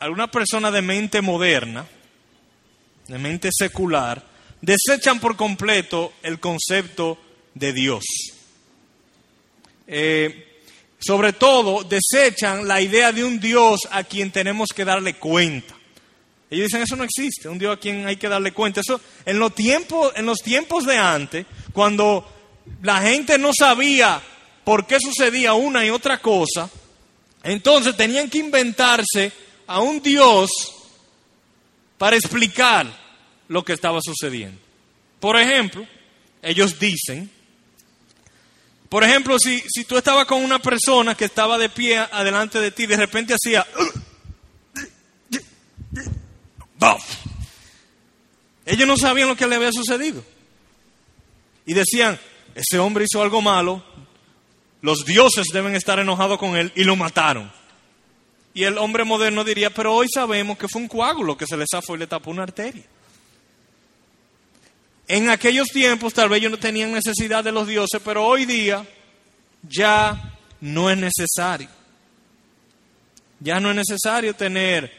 algunas 0.00 0.28
personas 0.28 0.72
de 0.72 0.82
mente 0.82 1.20
moderna, 1.20 1.86
de 3.06 3.16
mente 3.16 3.50
secular, 3.56 4.20
desechan 4.60 5.20
por 5.20 5.36
completo 5.36 6.14
el 6.24 6.40
concepto 6.40 7.16
de 7.54 7.72
Dios. 7.72 8.04
Eh, 9.86 10.62
sobre 10.98 11.32
todo, 11.32 11.84
desechan 11.84 12.66
la 12.66 12.80
idea 12.80 13.12
de 13.12 13.22
un 13.22 13.38
Dios 13.38 13.82
a 13.88 14.02
quien 14.02 14.32
tenemos 14.32 14.70
que 14.74 14.84
darle 14.84 15.14
cuenta. 15.14 15.76
Ellos 16.50 16.66
dicen, 16.66 16.82
eso 16.82 16.96
no 16.96 17.04
existe, 17.04 17.48
un 17.48 17.60
Dios 17.60 17.76
a 17.76 17.78
quien 17.78 18.04
hay 18.04 18.16
que 18.16 18.28
darle 18.28 18.50
cuenta. 18.50 18.80
Eso, 18.80 19.00
en 19.24 19.38
los 19.38 19.54
tiempos 19.54 20.84
de 20.84 20.98
antes, 20.98 21.46
cuando 21.72 22.28
la 22.82 23.00
gente 23.00 23.38
no 23.38 23.52
sabía 23.56 24.20
por 24.64 24.88
qué 24.88 24.98
sucedía 24.98 25.54
una 25.54 25.86
y 25.86 25.90
otra 25.90 26.18
cosa, 26.18 26.68
entonces 27.46 27.96
tenían 27.96 28.28
que 28.28 28.38
inventarse 28.38 29.32
a 29.66 29.80
un 29.80 30.02
Dios 30.02 30.50
para 31.96 32.16
explicar 32.16 32.86
lo 33.48 33.64
que 33.64 33.72
estaba 33.72 34.00
sucediendo. 34.02 34.60
Por 35.20 35.38
ejemplo, 35.38 35.86
ellos 36.42 36.78
dicen, 36.78 37.30
por 38.88 39.04
ejemplo, 39.04 39.38
si, 39.38 39.62
si 39.68 39.84
tú 39.84 39.96
estabas 39.96 40.26
con 40.26 40.42
una 40.42 40.58
persona 40.58 41.14
que 41.14 41.26
estaba 41.26 41.56
de 41.56 41.68
pie 41.68 41.98
adelante 41.98 42.60
de 42.60 42.70
ti, 42.72 42.86
de 42.86 42.96
repente 42.96 43.34
hacía... 43.34 43.66
Ellos 48.64 48.88
no 48.88 48.96
sabían 48.96 49.28
lo 49.28 49.36
que 49.36 49.46
le 49.46 49.54
había 49.54 49.72
sucedido. 49.72 50.24
Y 51.64 51.74
decían, 51.74 52.18
ese 52.54 52.80
hombre 52.80 53.04
hizo 53.08 53.22
algo 53.22 53.40
malo, 53.40 53.84
los 54.82 55.04
dioses 55.04 55.48
deben 55.52 55.74
estar 55.74 55.98
enojados 55.98 56.38
con 56.38 56.56
él 56.56 56.72
y 56.74 56.84
lo 56.84 56.96
mataron. 56.96 57.50
Y 58.54 58.64
el 58.64 58.78
hombre 58.78 59.04
moderno 59.04 59.44
diría, 59.44 59.70
pero 59.70 59.94
hoy 59.94 60.08
sabemos 60.08 60.56
que 60.56 60.68
fue 60.68 60.80
un 60.80 60.88
coágulo 60.88 61.36
que 61.36 61.46
se 61.46 61.56
le 61.56 61.66
zafó 61.70 61.94
y 61.94 61.98
le 61.98 62.06
tapó 62.06 62.30
una 62.30 62.44
arteria. 62.44 62.84
En 65.08 65.28
aquellos 65.30 65.68
tiempos 65.68 66.14
tal 66.14 66.28
vez 66.28 66.38
ellos 66.38 66.52
no 66.52 66.58
tenían 66.58 66.92
necesidad 66.92 67.44
de 67.44 67.52
los 67.52 67.68
dioses, 67.68 68.00
pero 68.04 68.26
hoy 68.26 68.44
día 68.44 68.86
ya 69.62 70.34
no 70.60 70.90
es 70.90 70.98
necesario. 70.98 71.68
Ya 73.40 73.60
no 73.60 73.70
es 73.70 73.76
necesario 73.76 74.34
tener 74.34 74.90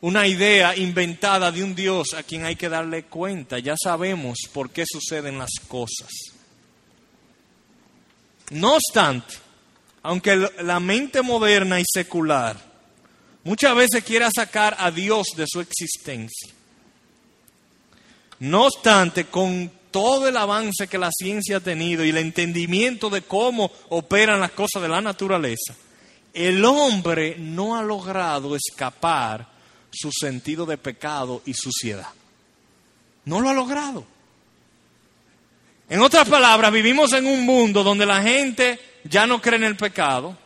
una 0.00 0.26
idea 0.26 0.76
inventada 0.76 1.50
de 1.50 1.64
un 1.64 1.74
Dios 1.74 2.14
a 2.14 2.22
quien 2.22 2.44
hay 2.44 2.56
que 2.56 2.68
darle 2.68 3.04
cuenta. 3.04 3.58
Ya 3.58 3.74
sabemos 3.82 4.38
por 4.52 4.70
qué 4.70 4.84
suceden 4.86 5.38
las 5.38 5.50
cosas. 5.66 6.33
No 8.50 8.74
obstante, 8.74 9.36
aunque 10.02 10.50
la 10.62 10.80
mente 10.80 11.22
moderna 11.22 11.80
y 11.80 11.84
secular 11.86 12.56
muchas 13.42 13.74
veces 13.74 14.04
quiera 14.04 14.30
sacar 14.34 14.76
a 14.78 14.90
Dios 14.90 15.28
de 15.36 15.46
su 15.46 15.60
existencia, 15.60 16.52
no 18.40 18.64
obstante, 18.64 19.26
con 19.26 19.70
todo 19.90 20.28
el 20.28 20.36
avance 20.36 20.88
que 20.88 20.98
la 20.98 21.10
ciencia 21.12 21.58
ha 21.58 21.60
tenido 21.60 22.04
y 22.04 22.10
el 22.10 22.18
entendimiento 22.18 23.08
de 23.08 23.22
cómo 23.22 23.70
operan 23.90 24.40
las 24.40 24.50
cosas 24.50 24.82
de 24.82 24.88
la 24.88 25.00
naturaleza, 25.00 25.74
el 26.32 26.64
hombre 26.64 27.36
no 27.38 27.76
ha 27.76 27.82
logrado 27.82 28.56
escapar 28.56 29.48
su 29.92 30.10
sentido 30.12 30.66
de 30.66 30.76
pecado 30.76 31.42
y 31.46 31.54
suciedad. 31.54 32.08
No 33.24 33.40
lo 33.40 33.48
ha 33.48 33.54
logrado. 33.54 34.04
En 35.94 36.02
otras 36.02 36.28
palabras, 36.28 36.72
vivimos 36.72 37.12
en 37.12 37.24
un 37.24 37.46
mundo 37.46 37.84
donde 37.84 38.04
la 38.04 38.20
gente 38.20 38.80
ya 39.04 39.28
no 39.28 39.40
cree 39.40 39.58
en 39.58 39.62
el 39.62 39.76
pecado, 39.76 40.36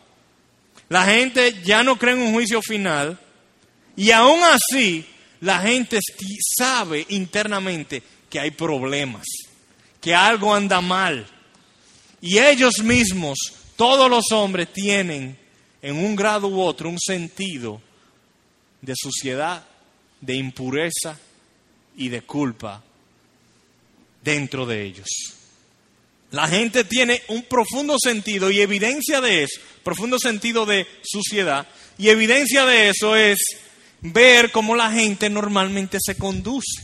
la 0.89 1.05
gente 1.05 1.63
ya 1.63 1.81
no 1.81 1.97
cree 1.97 2.13
en 2.13 2.19
un 2.19 2.33
juicio 2.33 2.61
final, 2.61 3.19
y 3.95 4.11
aún 4.11 4.41
así 4.43 5.03
la 5.41 5.59
gente 5.61 5.97
sabe 6.55 7.03
internamente 7.09 8.03
que 8.29 8.39
hay 8.39 8.51
problemas, 8.51 9.25
que 9.99 10.13
algo 10.13 10.53
anda 10.53 10.81
mal. 10.81 11.25
Y 12.21 12.37
ellos 12.37 12.83
mismos, 12.83 13.39
todos 13.75 14.07
los 14.07 14.31
hombres, 14.31 14.71
tienen 14.71 15.35
en 15.81 15.95
un 15.95 16.15
grado 16.15 16.47
u 16.47 16.61
otro 16.61 16.89
un 16.89 16.99
sentido 16.99 17.81
de 18.83 18.93
suciedad, 18.95 19.65
de 20.21 20.35
impureza 20.35 21.17
y 21.97 22.09
de 22.09 22.21
culpa 22.21 22.83
dentro 24.21 24.67
de 24.67 24.83
ellos. 24.83 25.38
La 26.31 26.47
gente 26.47 26.83
tiene 26.83 27.23
un 27.29 27.43
profundo 27.43 27.97
sentido 27.99 28.51
y 28.51 28.61
evidencia 28.61 29.19
de 29.19 29.43
eso, 29.43 29.59
profundo 29.83 30.19
sentido 30.19 30.65
de 30.65 30.85
suciedad, 31.03 31.67
y 31.97 32.09
evidencia 32.09 32.65
de 32.65 32.89
eso 32.89 33.15
es 33.15 33.39
ver 34.01 34.51
cómo 34.51 34.75
la 34.75 34.91
gente 34.91 35.29
normalmente 35.29 35.97
se 35.99 36.15
conduce. 36.15 36.83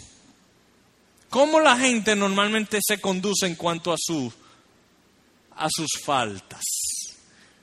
Cómo 1.29 1.59
la 1.59 1.77
gente 1.77 2.15
normalmente 2.15 2.79
se 2.81 2.99
conduce 2.99 3.45
en 3.45 3.55
cuanto 3.55 3.91
a, 3.93 3.97
su, 3.99 4.31
a 5.55 5.67
sus 5.69 5.91
faltas. 6.03 6.63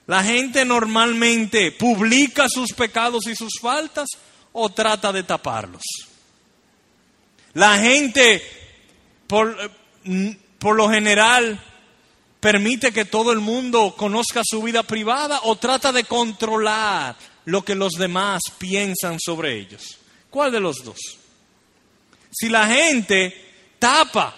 La 0.06 0.22
gente 0.22 0.64
normalmente 0.64 1.72
publica 1.72 2.48
sus 2.48 2.72
pecados 2.72 3.26
y 3.26 3.34
sus 3.34 3.54
faltas 3.60 4.08
o 4.52 4.68
trata 4.70 5.12
de 5.12 5.22
taparlos. 5.22 5.82
La 7.54 7.78
gente, 7.78 8.42
por, 9.26 9.56
por 10.58 10.76
lo 10.76 10.88
general, 10.88 11.62
permite 12.42 12.90
que 12.92 13.04
todo 13.04 13.30
el 13.30 13.38
mundo 13.38 13.94
conozca 13.96 14.42
su 14.44 14.60
vida 14.62 14.82
privada 14.82 15.42
o 15.44 15.54
trata 15.54 15.92
de 15.92 16.02
controlar 16.02 17.14
lo 17.44 17.64
que 17.64 17.76
los 17.76 17.92
demás 17.92 18.40
piensan 18.58 19.20
sobre 19.20 19.60
ellos. 19.60 19.98
¿Cuál 20.28 20.50
de 20.50 20.58
los 20.58 20.78
dos? 20.82 20.98
Si 22.32 22.48
la 22.48 22.66
gente 22.66 23.32
tapa, 23.78 24.34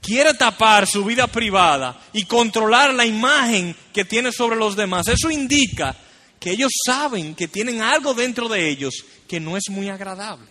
quiere 0.00 0.34
tapar 0.34 0.86
su 0.86 1.04
vida 1.04 1.26
privada 1.26 2.00
y 2.12 2.24
controlar 2.24 2.94
la 2.94 3.04
imagen 3.04 3.74
que 3.92 4.04
tiene 4.04 4.30
sobre 4.30 4.54
los 4.54 4.76
demás, 4.76 5.08
eso 5.08 5.28
indica 5.28 5.96
que 6.38 6.52
ellos 6.52 6.70
saben 6.86 7.34
que 7.34 7.48
tienen 7.48 7.82
algo 7.82 8.14
dentro 8.14 8.48
de 8.48 8.70
ellos 8.70 8.94
que 9.26 9.40
no 9.40 9.56
es 9.56 9.64
muy 9.70 9.88
agradable. 9.88 10.46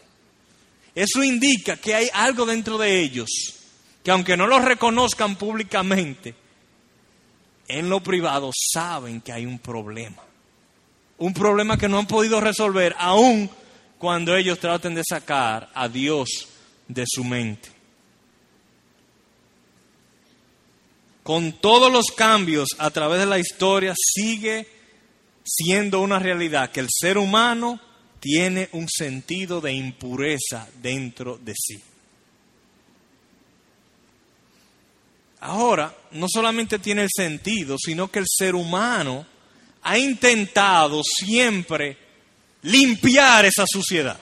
Eso 0.94 1.24
indica 1.24 1.78
que 1.78 1.96
hay 1.96 2.10
algo 2.14 2.46
dentro 2.46 2.78
de 2.78 3.00
ellos 3.00 3.30
que 4.04 4.12
aunque 4.12 4.36
no 4.36 4.48
lo 4.48 4.60
reconozcan 4.60 5.38
públicamente, 5.38 6.36
en 7.70 7.90
lo 7.90 8.04
privado 8.04 8.52
saben 8.54 9.22
que 9.22 9.32
hay 9.32 9.46
un 9.46 9.60
problema 9.60 10.22
un 11.20 11.34
problema 11.34 11.78
que 11.78 11.88
no 11.88 12.00
han 12.00 12.08
podido 12.08 12.40
resolver, 12.40 12.96
aun 12.98 13.50
cuando 13.98 14.36
ellos 14.36 14.60
traten 14.60 14.96
de 14.96 15.04
sacar 15.08 15.70
a 15.74 15.88
Dios 15.88 16.48
de 16.88 17.04
su 17.06 17.24
mente. 17.24 17.70
Con 21.22 21.52
todos 21.52 21.92
los 21.92 22.06
cambios 22.16 22.70
a 22.80 22.90
través 22.90 23.20
de 23.20 23.26
la 23.26 23.38
historia 23.38 23.94
sigue 23.96 24.66
siendo 25.44 26.02
una 26.02 26.18
realidad 26.18 26.72
que 26.72 26.80
el 26.80 26.88
ser 26.90 27.18
humano 27.18 27.80
tiene 28.20 28.70
un 28.72 28.88
sentido 28.90 29.62
de 29.62 29.74
impureza 29.74 30.68
dentro 30.82 31.38
de 31.38 31.54
sí. 31.56 31.84
Ahora, 35.42 35.96
no 36.12 36.28
solamente 36.30 36.80
tiene 36.80 37.04
el 37.04 37.10
sentido, 37.16 37.78
sino 37.78 38.12
que 38.12 38.20
el 38.20 38.26
ser 38.28 38.56
humano 38.56 39.26
ha 39.84 39.98
intentado 39.98 41.02
siempre 41.04 41.98
limpiar 42.64 43.46
esa 43.46 43.66
suciedad. 43.68 44.20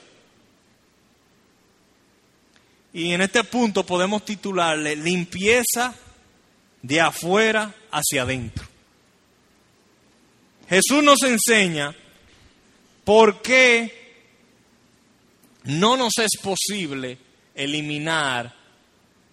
Y 2.94 3.12
en 3.12 3.22
este 3.22 3.44
punto 3.44 3.86
podemos 3.86 4.26
titularle 4.26 4.96
limpieza 4.96 5.94
de 6.82 7.02
afuera 7.02 7.74
hacia 7.92 8.22
adentro. 8.22 8.68
Jesús 10.70 11.04
nos 11.04 11.22
enseña 11.24 11.96
por 13.04 13.42
qué 13.42 13.98
no 15.64 15.98
nos 15.98 16.18
es 16.18 16.32
posible 16.42 17.18
eliminar 17.56 18.57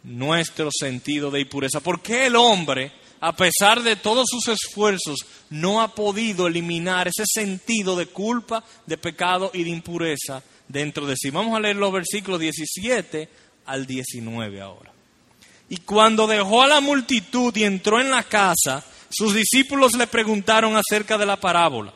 nuestro 0.04 0.70
sentido 0.72 1.30
de 1.30 1.40
impureza. 1.40 1.80
¿Por 1.80 2.00
qué 2.00 2.26
el 2.26 2.36
hombre 2.36 2.92
a 3.26 3.34
pesar 3.34 3.82
de 3.82 3.96
todos 3.96 4.26
sus 4.28 4.48
esfuerzos, 4.48 5.20
no 5.48 5.80
ha 5.80 5.94
podido 5.94 6.46
eliminar 6.46 7.08
ese 7.08 7.24
sentido 7.26 7.96
de 7.96 8.04
culpa, 8.04 8.62
de 8.84 8.98
pecado 8.98 9.50
y 9.54 9.64
de 9.64 9.70
impureza 9.70 10.42
dentro 10.68 11.06
de 11.06 11.16
sí. 11.16 11.30
Vamos 11.30 11.56
a 11.56 11.60
leer 11.60 11.76
los 11.76 11.90
versículos 11.90 12.38
17 12.38 13.26
al 13.64 13.86
19 13.86 14.60
ahora. 14.60 14.92
Y 15.70 15.78
cuando 15.78 16.26
dejó 16.26 16.60
a 16.60 16.66
la 16.66 16.82
multitud 16.82 17.56
y 17.56 17.64
entró 17.64 17.98
en 17.98 18.10
la 18.10 18.24
casa, 18.24 18.84
sus 19.08 19.32
discípulos 19.34 19.94
le 19.94 20.06
preguntaron 20.06 20.76
acerca 20.76 21.16
de 21.16 21.24
la 21.24 21.40
parábola. 21.40 21.94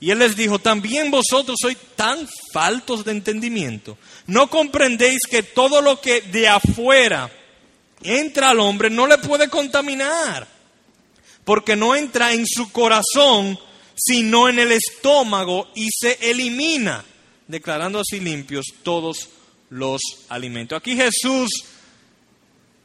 Y 0.00 0.10
él 0.10 0.18
les 0.18 0.36
dijo, 0.36 0.58
también 0.58 1.10
vosotros 1.10 1.56
sois 1.60 1.78
tan 1.96 2.28
faltos 2.52 3.04
de 3.04 3.12
entendimiento. 3.12 3.96
¿No 4.26 4.50
comprendéis 4.50 5.20
que 5.30 5.42
todo 5.42 5.80
lo 5.80 6.00
que 6.00 6.20
de 6.20 6.48
afuera 6.48 7.30
entra 8.02 8.50
al 8.50 8.60
hombre 8.60 8.90
no 8.90 9.06
le 9.06 9.18
puede 9.18 9.48
contaminar? 9.48 10.46
Porque 11.44 11.76
no 11.76 11.94
entra 11.94 12.32
en 12.32 12.46
su 12.46 12.70
corazón, 12.70 13.58
sino 13.94 14.48
en 14.48 14.58
el 14.58 14.72
estómago 14.72 15.70
y 15.74 15.88
se 15.90 16.18
elimina, 16.20 17.04
declarando 17.46 18.00
así 18.00 18.20
limpios 18.20 18.66
todos 18.82 19.28
los 19.70 20.00
alimentos. 20.28 20.76
Aquí 20.76 20.96
Jesús 20.96 21.64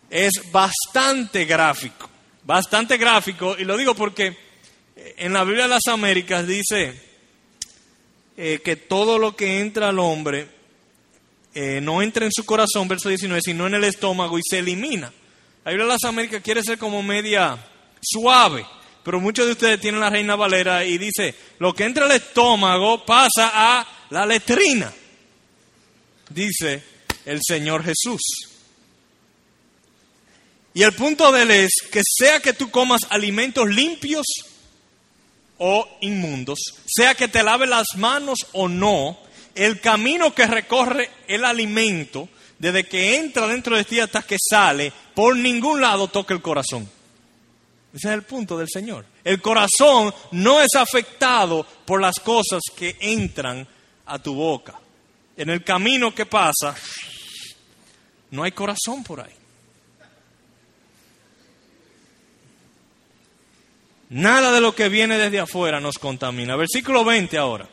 es 0.09 0.33
bastante 0.51 1.45
gráfico, 1.45 2.09
bastante 2.43 2.97
gráfico, 2.97 3.55
y 3.57 3.63
lo 3.63 3.77
digo 3.77 3.93
porque 3.95 4.48
en 5.17 5.33
la 5.33 5.43
Biblia 5.43 5.63
de 5.63 5.69
las 5.69 5.87
Américas 5.87 6.47
dice 6.47 6.93
eh, 8.37 8.61
que 8.63 8.75
todo 8.75 9.19
lo 9.19 9.35
que 9.35 9.59
entra 9.59 9.89
al 9.89 9.99
hombre 9.99 10.47
eh, 11.53 11.81
no 11.81 12.01
entra 12.01 12.25
en 12.25 12.31
su 12.31 12.45
corazón, 12.45 12.87
verso 12.87 13.09
19, 13.09 13.41
sino 13.43 13.67
en 13.67 13.73
el 13.73 13.83
estómago 13.83 14.37
y 14.37 14.41
se 14.47 14.59
elimina. 14.59 15.11
La 15.65 15.71
Biblia 15.71 15.85
de 15.85 15.93
las 15.93 16.03
Américas 16.05 16.41
quiere 16.41 16.63
ser 16.63 16.77
como 16.77 17.03
media 17.03 17.57
suave, 18.01 18.65
pero 19.03 19.19
muchos 19.19 19.45
de 19.45 19.51
ustedes 19.51 19.81
tienen 19.81 19.99
la 19.99 20.09
Reina 20.09 20.35
Valera 20.35 20.85
y 20.85 20.97
dice, 20.97 21.35
lo 21.59 21.73
que 21.73 21.83
entra 21.83 22.05
al 22.05 22.11
estómago 22.11 23.05
pasa 23.05 23.51
a 23.53 23.87
la 24.09 24.25
letrina, 24.25 24.93
dice 26.29 26.81
el 27.25 27.39
Señor 27.45 27.83
Jesús. 27.83 28.21
Y 30.73 30.83
el 30.83 30.93
punto 30.93 31.31
de 31.31 31.41
él 31.41 31.51
es 31.51 31.71
que 31.91 32.01
sea 32.05 32.39
que 32.39 32.53
tú 32.53 32.71
comas 32.71 33.01
alimentos 33.09 33.67
limpios 33.67 34.25
o 35.59 35.87
inmundos, 36.01 36.59
sea 36.85 37.13
que 37.15 37.27
te 37.27 37.43
lave 37.43 37.67
las 37.67 37.87
manos 37.95 38.39
o 38.53 38.67
no, 38.67 39.17
el 39.55 39.79
camino 39.79 40.33
que 40.33 40.47
recorre 40.47 41.09
el 41.27 41.45
alimento, 41.45 42.29
desde 42.57 42.85
que 42.85 43.17
entra 43.17 43.47
dentro 43.47 43.75
de 43.75 43.85
ti 43.85 43.99
hasta 43.99 44.21
que 44.21 44.37
sale, 44.39 44.91
por 45.13 45.35
ningún 45.35 45.79
lado 45.79 46.07
toca 46.07 46.33
el 46.33 46.41
corazón. 46.41 46.89
Ese 47.93 48.07
es 48.07 48.13
el 48.13 48.23
punto 48.23 48.57
del 48.57 48.67
Señor. 48.69 49.05
El 49.23 49.41
corazón 49.41 50.13
no 50.31 50.61
es 50.61 50.75
afectado 50.75 51.65
por 51.85 52.01
las 52.01 52.19
cosas 52.19 52.61
que 52.75 52.97
entran 52.99 53.67
a 54.05 54.19
tu 54.19 54.35
boca. 54.35 54.79
En 55.35 55.49
el 55.49 55.63
camino 55.63 56.13
que 56.13 56.25
pasa, 56.25 56.75
no 58.31 58.43
hay 58.43 58.51
corazón 58.51 59.03
por 59.03 59.21
ahí. 59.21 59.38
Nada 64.09 64.51
de 64.51 64.61
lo 64.61 64.73
que 64.73 64.89
viene 64.89 65.17
desde 65.17 65.39
afuera 65.39 65.79
nos 65.79 65.99
contamina. 65.99 66.55
Versículo 66.55 67.05
20 67.05 67.37
ahora. 67.37 67.69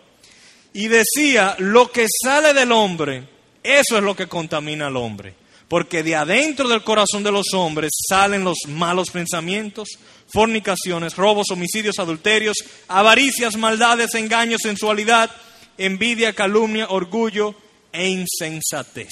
Y 0.75 0.89
decía, 0.89 1.57
lo 1.59 1.91
que 1.91 2.07
sale 2.23 2.53
del 2.53 2.73
hombre, 2.73 3.27
eso 3.63 3.97
es 3.97 4.03
lo 4.03 4.15
que 4.15 4.27
contamina 4.27 4.89
al 4.89 4.97
hombre. 4.97 5.35
Porque 5.69 6.03
de 6.03 6.15
adentro 6.15 6.69
del 6.69 6.85
corazón 6.85 7.23
de 7.25 7.33
los 7.33 7.55
hombres 7.55 7.91
salen 8.09 8.45
los 8.45 8.59
malos 8.69 9.11
pensamientos, 9.11 9.89
fornicaciones, 10.29 11.17
robos, 11.17 11.47
homicidios, 11.51 11.99
adulterios, 11.99 12.57
avaricias, 12.87 13.57
maldades, 13.57 14.15
engaños, 14.15 14.61
sensualidad, 14.63 15.31
envidia, 15.79 16.35
calumnia, 16.35 16.87
orgullo 16.91 17.55
e 17.91 18.09
insensatez. 18.09 19.11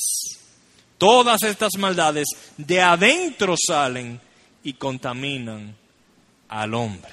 Todas 0.98 1.42
estas 1.42 1.76
maldades 1.78 2.28
de 2.56 2.80
adentro 2.82 3.56
salen 3.56 4.20
y 4.62 4.74
contaminan 4.74 5.74
al 6.54 6.74
hombre. 6.74 7.12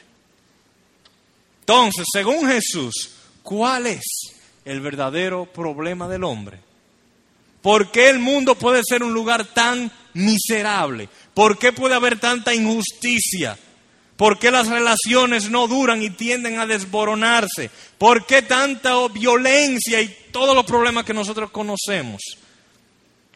Entonces, 1.62 2.06
según 2.12 2.48
Jesús, 2.48 3.12
¿cuál 3.42 3.88
es 3.88 4.04
el 4.66 4.82
verdadero 4.82 5.46
problema 5.46 6.08
del 6.08 6.24
hombre? 6.24 6.60
¿Por 7.62 7.92
qué 7.92 8.10
el 8.10 8.20
mundo 8.20 8.56
puede 8.56 8.82
ser 8.88 9.04
un 9.04 9.14
lugar 9.14 9.46
tan 9.46 9.92
miserable? 10.14 11.10
¿Por 11.34 11.58
qué 11.58 11.72
puede 11.72 11.96
haber 11.96 12.20
tanta 12.20 12.54
injusticia? 12.54 13.58
¿Por 14.16 14.38
qué 14.38 14.52
las 14.52 14.68
relaciones 14.68 15.50
no 15.50 15.68
duran 15.68 16.04
y 16.04 16.12
tienden 16.12 16.60
a 16.60 16.68
desboronarse? 16.68 17.72
¿Por 17.98 18.28
qué 18.28 18.44
tanta 18.44 19.08
violencia 19.08 20.02
y 20.02 20.16
todos 20.32 20.56
los 20.56 20.66
problemas 20.66 21.04
que 21.04 21.14
nosotros 21.14 21.50
conocemos? 21.50 22.22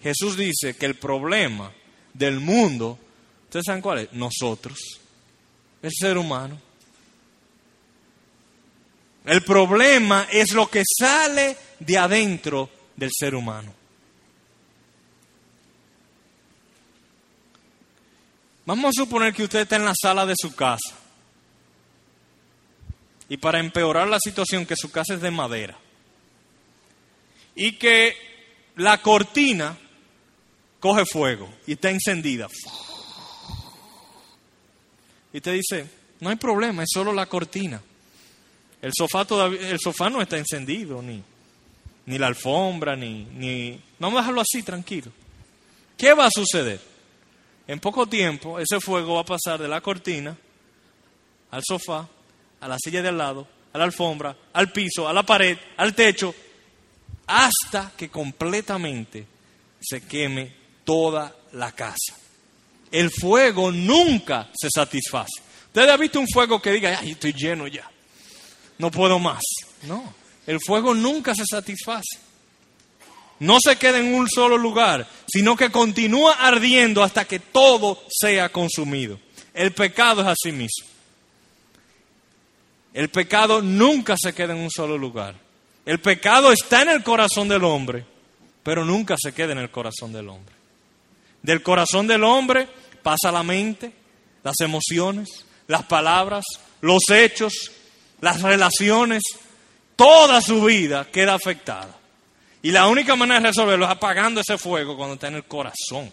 Jesús 0.04 0.38
dice 0.38 0.76
que 0.76 0.86
el 0.86 0.96
problema 0.96 1.72
del 2.14 2.40
mundo, 2.40 3.00
¿ustedes 3.46 3.66
saben 3.66 3.82
cuál 3.82 4.00
es? 4.00 4.14
Nosotros 4.14 4.78
el 5.86 5.92
ser 5.94 6.18
humano. 6.18 6.60
El 9.24 9.44
problema 9.44 10.28
es 10.32 10.52
lo 10.52 10.68
que 10.68 10.82
sale 10.84 11.56
de 11.80 11.98
adentro 11.98 12.70
del 12.96 13.12
ser 13.14 13.36
humano. 13.36 13.72
Vamos 18.66 18.86
a 18.90 19.04
suponer 19.04 19.32
que 19.32 19.44
usted 19.44 19.60
está 19.60 19.76
en 19.76 19.86
la 19.86 19.94
sala 19.96 20.26
de 20.26 20.34
su 20.36 20.56
casa. 20.56 20.96
Y 23.30 23.38
para 23.38 23.60
empeorar 23.60 24.08
la 24.08 24.20
situación, 24.20 24.66
que 24.66 24.76
su 24.76 24.90
casa 24.92 25.14
es 25.14 25.22
de 25.22 25.30
madera. 25.30 25.78
Y 27.54 27.74
que 27.74 28.16
la 28.76 29.04
cortina 29.04 29.78
coge 30.80 31.06
fuego 31.06 31.48
y 31.68 31.74
está 31.74 31.92
encendida. 31.92 32.48
Y 35.36 35.42
te 35.42 35.52
dice, 35.52 35.86
no 36.22 36.30
hay 36.30 36.38
problema, 36.38 36.84
es 36.84 36.90
solo 36.94 37.12
la 37.12 37.26
cortina. 37.26 37.82
El 38.82 38.94
sofá, 38.98 39.26
todavía, 39.26 39.70
el 39.70 39.80
sofá 39.82 40.10
no 40.10 40.22
está 40.22 40.38
encendido, 40.38 41.02
ni, 41.02 41.22
ni 42.06 42.18
la 42.18 42.28
alfombra, 42.28 42.96
ni, 42.96 43.26
ni... 43.26 43.78
Vamos 44.00 44.18
a 44.18 44.22
dejarlo 44.22 44.40
así, 44.40 44.64
tranquilo. 44.64 45.12
¿Qué 45.98 46.14
va 46.14 46.28
a 46.28 46.32
suceder? 46.32 46.80
En 47.68 47.82
poco 47.82 48.08
tiempo, 48.08 48.60
ese 48.62 48.80
fuego 48.80 49.16
va 49.16 49.22
a 49.22 49.26
pasar 49.26 49.62
de 49.62 49.68
la 49.68 49.82
cortina 49.82 50.38
al 51.52 51.62
sofá, 51.68 52.08
a 52.62 52.68
la 52.70 52.78
silla 52.80 53.02
de 53.02 53.10
al 53.10 53.18
lado, 53.18 53.46
a 53.74 53.78
la 53.78 53.84
alfombra, 53.84 54.38
al 54.54 54.72
piso, 54.72 55.06
a 55.06 55.12
la 55.12 55.24
pared, 55.24 55.58
al 55.76 55.94
techo, 55.94 56.34
hasta 57.28 57.92
que 57.98 58.08
completamente 58.08 59.28
se 59.82 60.00
queme 60.08 60.56
toda 60.86 61.36
la 61.52 61.74
casa 61.74 62.25
el 62.96 63.12
fuego 63.12 63.74
nunca 63.74 64.48
se 64.56 64.70
satisface. 64.74 65.42
¿Usted 65.66 65.90
ha 65.90 65.98
visto 65.98 66.18
un 66.18 66.28
fuego 66.30 66.62
que 66.62 66.72
diga, 66.72 66.98
ay, 66.98 67.12
estoy 67.12 67.34
lleno 67.34 67.68
ya, 67.68 67.90
no 68.78 68.90
puedo 68.90 69.20
más? 69.20 69.44
No, 69.84 70.14
el 70.48 70.60
fuego 70.66 70.94
nunca 70.94 71.36
se 71.36 71.44
satisface. 71.46 72.20
No 73.40 73.58
se 73.62 73.76
queda 73.76 74.00
en 74.00 74.14
un 74.14 74.30
solo 74.30 74.58
lugar, 74.58 75.06
sino 75.28 75.58
que 75.58 75.72
continúa 75.72 76.36
ardiendo 76.36 77.04
hasta 77.04 77.26
que 77.26 77.40
todo 77.40 78.02
sea 78.10 78.48
consumido. 78.48 79.20
El 79.54 79.74
pecado 79.74 80.22
es 80.22 80.28
así 80.28 80.54
mismo. 80.54 80.88
El 82.94 83.10
pecado 83.10 83.62
nunca 83.62 84.16
se 84.18 84.34
queda 84.34 84.54
en 84.54 84.60
un 84.60 84.72
solo 84.72 84.98
lugar. 84.98 85.36
El 85.86 86.00
pecado 86.00 86.54
está 86.54 86.84
en 86.84 86.90
el 86.90 87.04
corazón 87.04 87.50
del 87.50 87.66
hombre, 87.66 88.06
pero 88.64 88.86
nunca 88.86 89.16
se 89.22 89.34
queda 89.34 89.52
en 89.52 89.58
el 89.58 89.70
corazón 89.70 90.14
del 90.14 90.30
hombre. 90.30 90.56
Del 91.44 91.62
corazón 91.62 92.08
del 92.08 92.24
hombre 92.24 92.70
pasa 93.06 93.32
la 93.32 93.44
mente, 93.44 93.94
las 94.42 94.60
emociones, 94.62 95.46
las 95.68 95.84
palabras, 95.84 96.44
los 96.82 97.04
hechos, 97.12 97.54
las 98.20 98.42
relaciones, 98.42 99.22
toda 99.96 100.42
su 100.42 100.64
vida 100.64 101.06
queda 101.12 101.36
afectada. 101.36 101.96
Y 102.64 102.72
la 102.72 102.88
única 102.88 103.16
manera 103.16 103.40
de 103.40 103.48
resolverlo 103.50 103.86
es 103.86 103.92
apagando 103.92 104.42
ese 104.42 104.58
fuego 104.58 104.98
cuando 104.98 105.14
está 105.14 105.28
en 105.28 105.36
el 105.36 105.44
corazón. 105.44 106.12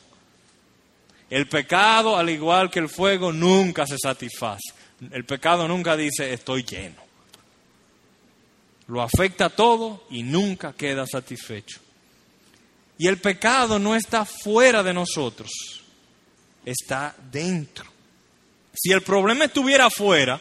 El 1.30 1.48
pecado, 1.48 2.18
al 2.18 2.28
igual 2.28 2.70
que 2.70 2.80
el 2.80 2.90
fuego, 2.90 3.32
nunca 3.32 3.86
se 3.86 3.96
satisface. 3.96 4.74
El 5.12 5.24
pecado 5.24 5.66
nunca 5.66 5.96
dice 5.96 6.30
estoy 6.30 6.62
lleno. 6.62 7.00
Lo 8.88 9.00
afecta 9.00 9.48
todo 9.48 10.04
y 10.10 10.24
nunca 10.24 10.74
queda 10.74 11.06
satisfecho. 11.06 11.80
Y 12.98 13.08
el 13.08 13.16
pecado 13.16 13.78
no 13.78 13.96
está 13.96 14.26
fuera 14.26 14.82
de 14.82 14.92
nosotros 14.92 15.81
está 16.64 17.14
dentro. 17.30 17.86
Si 18.74 18.92
el 18.92 19.02
problema 19.02 19.44
estuviera 19.44 19.86
afuera, 19.86 20.40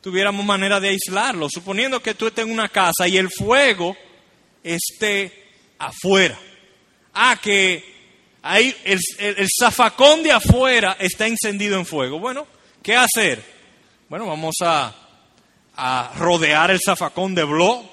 tuviéramos 0.00 0.44
manera 0.44 0.80
de 0.80 0.90
aislarlo, 0.90 1.48
suponiendo 1.50 2.00
que 2.00 2.14
tú 2.14 2.26
estés 2.28 2.44
en 2.44 2.52
una 2.52 2.68
casa 2.68 3.08
y 3.08 3.16
el 3.16 3.30
fuego 3.30 3.96
esté 4.62 5.50
afuera. 5.78 6.38
Ah, 7.14 7.38
que 7.42 7.84
ahí 8.42 8.74
el, 8.84 9.00
el, 9.18 9.48
zafacón 9.58 10.22
de 10.22 10.32
afuera 10.32 10.96
está 11.00 11.26
encendido 11.26 11.78
en 11.78 11.86
fuego. 11.86 12.20
Bueno, 12.20 12.46
¿Qué 12.82 12.96
hacer? 12.96 13.44
Bueno, 14.08 14.26
vamos 14.26 14.54
a, 14.62 14.94
a 15.76 16.12
rodear 16.16 16.70
el 16.70 16.80
zafacón 16.80 17.34
de 17.34 17.44
blog 17.44 17.84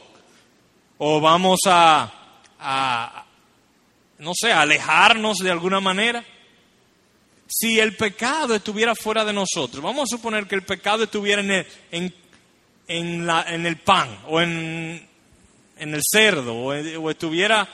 o 0.97 1.19
vamos 1.19 1.60
a, 1.67 2.13
a, 2.60 3.25
no 4.19 4.32
sé, 4.34 4.54
alejarnos 4.54 5.39
de 5.39 5.51
alguna 5.51 5.82
manera. 5.82 6.23
Si 7.47 7.79
el 7.79 7.95
pecado 7.95 8.55
estuviera 8.55 8.95
fuera 8.95 9.23
de 9.23 9.34
nosotros, 9.34 9.84
vamos 9.84 10.03
a 10.03 10.15
suponer 10.15 10.47
que 10.47 10.55
el 10.55 10.63
pecado 10.63 11.03
estuviera 11.03 11.41
en 11.41 11.51
el, 11.51 11.67
en, 11.91 12.13
en 12.88 13.25
la, 13.25 13.43
en 13.47 13.65
el 13.65 13.77
pan 13.77 14.19
o 14.27 14.41
en, 14.41 15.08
en 15.77 15.93
el 15.93 16.01
cerdo 16.03 16.55
o, 16.55 17.10
estuviera 17.10 17.67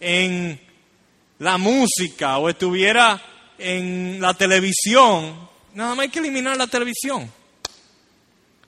en 0.00 0.58
la 1.38 1.58
música 1.58 2.38
o 2.38 2.48
estuviera 2.48 3.20
en 3.58 4.20
la 4.20 4.34
televisión, 4.34 5.48
nada 5.74 5.94
más 5.94 6.04
hay 6.04 6.08
que 6.08 6.18
eliminar 6.18 6.56
la 6.56 6.66
televisión. 6.66 7.30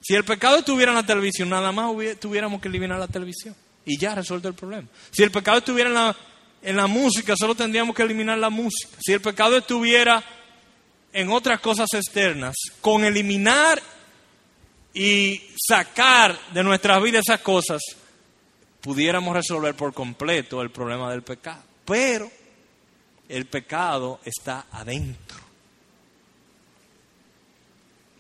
Si 0.00 0.14
el 0.14 0.24
pecado 0.24 0.58
estuviera 0.58 0.92
en 0.92 0.96
la 0.96 1.06
televisión, 1.06 1.48
nada 1.48 1.72
más 1.72 1.90
tuviéramos 2.20 2.60
que 2.60 2.68
eliminar 2.68 2.98
la 2.98 3.08
televisión 3.08 3.56
y 3.86 3.98
ya 3.98 4.14
resuelto 4.14 4.48
el 4.48 4.54
problema. 4.54 4.86
Si 5.10 5.22
el 5.22 5.30
pecado 5.30 5.58
estuviera 5.58 5.88
en 5.88 5.94
la, 5.94 6.16
en 6.64 6.76
la 6.76 6.86
música, 6.86 7.34
solo 7.36 7.54
tendríamos 7.54 7.94
que 7.94 8.02
eliminar 8.02 8.38
la 8.38 8.48
música. 8.48 8.96
Si 8.98 9.12
el 9.12 9.20
pecado 9.20 9.58
estuviera 9.58 10.24
en 11.12 11.30
otras 11.30 11.60
cosas 11.60 11.88
externas, 11.92 12.56
con 12.80 13.04
eliminar 13.04 13.80
y 14.94 15.42
sacar 15.68 16.38
de 16.54 16.64
nuestras 16.64 17.02
vidas 17.02 17.24
esas 17.28 17.40
cosas, 17.40 17.82
pudiéramos 18.80 19.34
resolver 19.34 19.74
por 19.74 19.92
completo 19.92 20.62
el 20.62 20.70
problema 20.70 21.10
del 21.10 21.22
pecado. 21.22 21.62
Pero 21.84 22.30
el 23.28 23.44
pecado 23.44 24.20
está 24.24 24.64
adentro. 24.72 25.38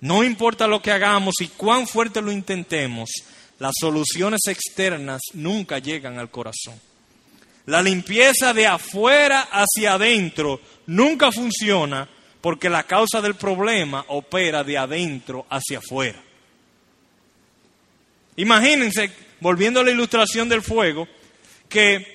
No 0.02 0.22
importa 0.22 0.66
lo 0.66 0.82
que 0.82 0.92
hagamos 0.92 1.36
y 1.40 1.48
cuán 1.48 1.86
fuerte 1.86 2.20
lo 2.20 2.30
intentemos, 2.30 3.08
las 3.58 3.72
soluciones 3.80 4.40
externas 4.48 5.22
nunca 5.32 5.78
llegan 5.78 6.18
al 6.18 6.30
corazón. 6.30 6.78
La 7.66 7.82
limpieza 7.82 8.52
de 8.52 8.66
afuera 8.66 9.48
hacia 9.50 9.94
adentro 9.94 10.60
nunca 10.86 11.32
funciona 11.32 12.08
porque 12.40 12.68
la 12.68 12.82
causa 12.82 13.22
del 13.22 13.36
problema 13.36 14.04
opera 14.08 14.62
de 14.62 14.76
adentro 14.76 15.46
hacia 15.48 15.78
afuera. 15.78 16.20
Imagínense, 18.36 19.10
volviendo 19.40 19.80
a 19.80 19.84
la 19.84 19.92
ilustración 19.92 20.48
del 20.48 20.60
fuego, 20.60 21.08
que 21.68 22.14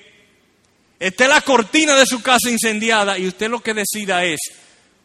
esté 1.00 1.26
la 1.26 1.40
cortina 1.40 1.96
de 1.96 2.06
su 2.06 2.22
casa 2.22 2.50
incendiada 2.50 3.18
y 3.18 3.26
usted 3.26 3.48
lo 3.48 3.60
que 3.60 3.74
decida 3.74 4.24
es, 4.24 4.38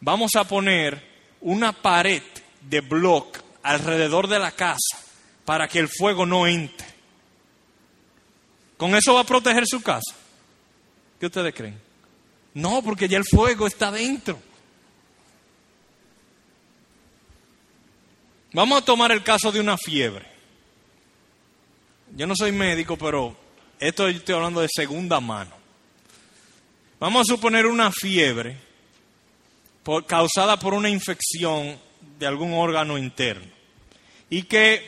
vamos 0.00 0.32
a 0.36 0.44
poner 0.44 1.02
una 1.40 1.72
pared 1.72 2.22
de 2.60 2.80
block 2.80 3.38
alrededor 3.62 4.28
de 4.28 4.38
la 4.38 4.52
casa 4.52 4.98
para 5.44 5.68
que 5.68 5.78
el 5.78 5.88
fuego 5.88 6.26
no 6.26 6.46
entre. 6.46 6.86
¿Con 8.76 8.94
eso 8.94 9.14
va 9.14 9.20
a 9.20 9.24
proteger 9.24 9.64
su 9.66 9.80
casa? 9.80 10.15
¿Qué 11.18 11.26
ustedes 11.26 11.54
creen? 11.54 11.80
No, 12.54 12.82
porque 12.82 13.08
ya 13.08 13.18
el 13.18 13.24
fuego 13.24 13.66
está 13.66 13.90
dentro. 13.90 14.38
Vamos 18.52 18.80
a 18.80 18.84
tomar 18.84 19.12
el 19.12 19.22
caso 19.22 19.52
de 19.52 19.60
una 19.60 19.76
fiebre. 19.76 20.26
Yo 22.16 22.26
no 22.26 22.34
soy 22.34 22.52
médico, 22.52 22.96
pero 22.96 23.36
esto 23.78 24.08
estoy 24.08 24.34
hablando 24.34 24.60
de 24.60 24.68
segunda 24.70 25.20
mano. 25.20 25.50
Vamos 26.98 27.22
a 27.22 27.34
suponer 27.34 27.66
una 27.66 27.92
fiebre 27.92 28.56
causada 30.06 30.58
por 30.58 30.72
una 30.72 30.88
infección 30.88 31.78
de 32.18 32.26
algún 32.26 32.54
órgano 32.54 32.96
interno. 32.96 33.52
Y 34.30 34.44
que 34.44 34.82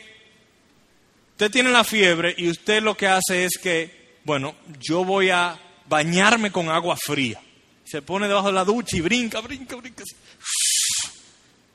usted 1.31 1.51
tiene 1.51 1.71
la 1.71 1.83
fiebre 1.83 2.33
y 2.37 2.49
usted 2.49 2.81
lo 2.81 2.97
que 2.97 3.07
hace 3.07 3.45
es 3.45 3.57
que, 3.61 4.17
bueno, 4.23 4.55
yo 4.79 5.05
voy 5.05 5.29
a 5.29 5.57
bañarme 5.89 6.51
con 6.51 6.69
agua 6.69 6.95
fría. 6.95 7.41
Se 7.83 8.01
pone 8.03 8.27
debajo 8.27 8.47
de 8.47 8.53
la 8.53 8.63
ducha 8.63 8.95
y 8.95 9.01
brinca, 9.01 9.41
brinca, 9.41 9.75
brinca. 9.75 10.03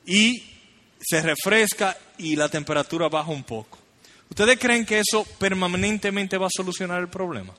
Y 0.07 0.43
se 1.01 1.21
refresca 1.21 1.99
y 2.19 2.37
la 2.37 2.49
temperatura 2.49 3.09
baja 3.09 3.31
un 3.31 3.43
poco. 3.43 3.79
¿Ustedes 4.31 4.59
creen 4.59 4.87
que 4.87 5.01
eso 5.01 5.25
permanentemente 5.39 6.39
va 6.39 6.47
a 6.47 6.51
solucionar 6.55 7.01
el 7.01 7.09
problema? 7.09 7.53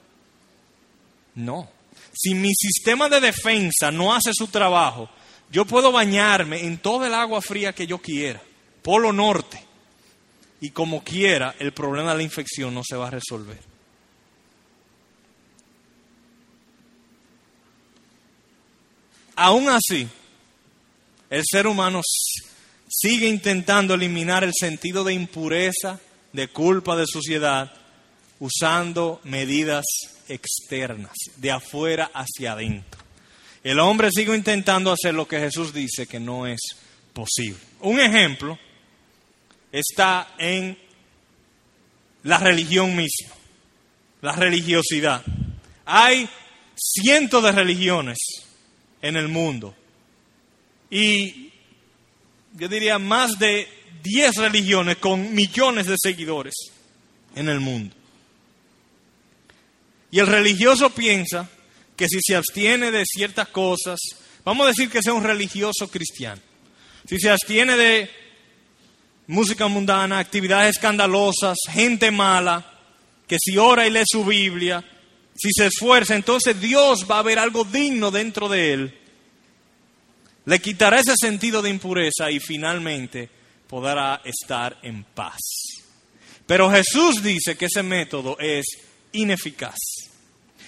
No. 1.36 1.70
Si 2.14 2.34
mi 2.34 2.54
sistema 2.56 3.10
de 3.10 3.20
defensa 3.20 3.92
no 3.92 4.16
hace 4.16 4.32
su 4.34 4.48
trabajo, 4.48 5.10
yo 5.52 5.66
puedo 5.66 5.92
bañarme 5.92 6.66
en 6.66 6.78
toda 6.78 7.08
el 7.08 7.14
agua 7.14 7.42
fría 7.42 7.74
que 7.74 7.86
yo 7.86 7.98
quiera, 8.00 8.42
polo 8.82 9.12
norte, 9.12 9.62
y 10.62 10.72
como 10.72 11.04
quiera, 11.04 11.56
el 11.60 11.74
problema 11.74 12.12
de 12.12 12.18
la 12.18 12.24
infección 12.24 12.74
no 12.74 12.82
se 12.84 12.96
va 12.96 13.08
a 13.08 13.12
resolver. 13.12 13.75
Aún 19.36 19.70
así, 19.70 20.08
el 21.30 21.44
ser 21.46 21.68
humano 21.68 22.02
sigue 22.88 23.28
intentando 23.28 23.94
eliminar 23.94 24.44
el 24.44 24.54
sentido 24.58 25.04
de 25.04 25.14
impureza, 25.14 26.00
de 26.32 26.48
culpa, 26.48 26.96
de 26.96 27.06
suciedad, 27.08 27.72
usando 28.40 29.20
medidas 29.24 29.86
externas, 30.28 31.14
de 31.38 31.52
afuera 31.52 32.12
hacia 32.14 32.54
adentro. 32.54 33.02
El 33.64 33.80
hombre 33.80 34.10
sigue 34.12 34.36
intentando 34.36 34.92
hacer 34.92 35.14
lo 35.14 35.28
que 35.28 35.40
Jesús 35.40 35.74
dice 35.74 36.08
que 36.08 36.20
no 36.20 36.46
es 36.48 36.62
posible. 37.14 37.60
Un 37.82 38.00
ejemplo 38.00 38.58
está 39.72 40.36
en 40.38 40.78
la 42.24 42.38
religión 42.38 42.96
misma, 42.96 43.34
la 44.22 44.34
religiosidad. 44.34 45.24
Hay 45.86 46.30
cientos 46.76 47.44
de 47.44 47.52
religiones 47.52 48.18
en 49.06 49.18
el 49.18 49.28
mundo 49.28 49.76
y 50.90 51.52
yo 52.54 52.68
diría 52.68 52.98
más 52.98 53.38
de 53.38 53.68
10 54.02 54.38
religiones 54.38 54.98
con 54.98 55.36
millones 55.36 55.86
de 55.86 55.96
seguidores 56.02 56.54
en 57.36 57.48
el 57.48 57.60
mundo. 57.60 57.96
Y 60.10 60.20
el 60.20 60.26
religioso 60.26 60.90
piensa 60.90 61.48
que 61.96 62.08
si 62.08 62.18
se 62.20 62.36
abstiene 62.36 62.90
de 62.90 63.04
ciertas 63.06 63.50
cosas, 63.50 64.00
vamos 64.44 64.66
a 64.66 64.70
decir 64.70 64.90
que 64.90 65.04
sea 65.04 65.14
un 65.14 65.24
religioso 65.24 65.88
cristiano, 65.88 66.42
si 67.08 67.20
se 67.20 67.30
abstiene 67.30 67.78
de 67.78 68.10
música 69.28 69.68
mundana, 69.68 70.18
actividades 70.18 70.78
escandalosas, 70.78 71.58
gente 71.70 72.10
mala, 72.10 72.74
que 73.28 73.38
si 73.40 73.56
ora 73.58 73.86
y 73.86 73.92
lee 73.92 74.04
su 74.06 74.26
Biblia, 74.26 74.84
si 75.36 75.50
se 75.52 75.68
esfuerza, 75.68 76.16
entonces 76.16 76.60
Dios 76.60 77.06
va 77.10 77.20
a 77.20 77.24
ver 77.24 77.40
algo 77.40 77.66
digno 77.66 78.10
dentro 78.10 78.48
de 78.48 78.74
él. 78.74 79.00
Le 80.46 80.60
quitará 80.60 81.00
ese 81.00 81.16
sentido 81.20 81.62
de 81.62 81.70
impureza 81.70 82.32
y 82.32 82.40
finalmente 82.40 83.30
podrá 83.68 84.22
estar 84.24 84.78
en 84.82 85.04
paz. 85.04 85.42
Pero 86.46 86.72
Jesús 86.72 87.22
dice 87.22 87.58
que 87.58 87.66
ese 87.66 87.84
método 87.84 88.38
es 88.40 88.66
ineficaz. 89.12 89.78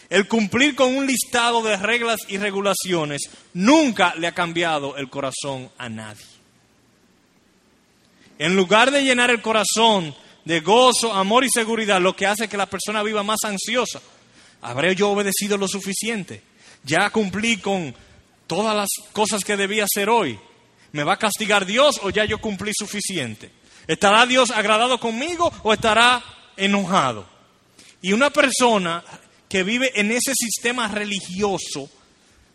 El 0.09 0.27
cumplir 0.27 0.75
con 0.75 0.95
un 0.95 1.05
listado 1.05 1.61
de 1.61 1.77
reglas 1.77 2.19
y 2.27 2.37
regulaciones 2.37 3.29
nunca 3.53 4.15
le 4.15 4.27
ha 4.27 4.33
cambiado 4.33 4.97
el 4.97 5.09
corazón 5.09 5.69
a 5.77 5.89
nadie. 5.89 6.25
En 8.39 8.55
lugar 8.55 8.91
de 8.91 9.03
llenar 9.03 9.29
el 9.29 9.41
corazón 9.41 10.15
de 10.45 10.59
gozo, 10.61 11.13
amor 11.13 11.43
y 11.43 11.49
seguridad, 11.49 12.01
lo 12.01 12.15
que 12.15 12.25
hace 12.25 12.47
que 12.47 12.57
la 12.57 12.67
persona 12.67 13.03
viva 13.03 13.23
más 13.23 13.39
ansiosa. 13.43 14.01
¿Habré 14.61 14.95
yo 14.95 15.11
obedecido 15.11 15.57
lo 15.57 15.67
suficiente? 15.67 16.41
¿Ya 16.83 17.09
cumplí 17.09 17.57
con 17.57 17.93
todas 18.47 18.75
las 18.75 18.89
cosas 19.13 19.43
que 19.43 19.57
debía 19.57 19.85
hacer 19.85 20.09
hoy? 20.09 20.39
¿Me 20.91 21.03
va 21.03 21.13
a 21.13 21.19
castigar 21.19 21.65
Dios 21.65 21.99
o 22.01 22.09
ya 22.09 22.25
yo 22.25 22.39
cumplí 22.39 22.71
suficiente? 22.73 23.51
¿Estará 23.87 24.25
Dios 24.25 24.51
agradado 24.51 24.99
conmigo 24.99 25.51
o 25.63 25.73
estará 25.73 26.23
enojado? 26.55 27.27
Y 28.01 28.13
una 28.13 28.29
persona 28.29 29.03
que 29.49 29.63
vive 29.63 29.91
en 29.95 30.11
ese 30.11 30.33
sistema 30.35 30.87
religioso 30.87 31.89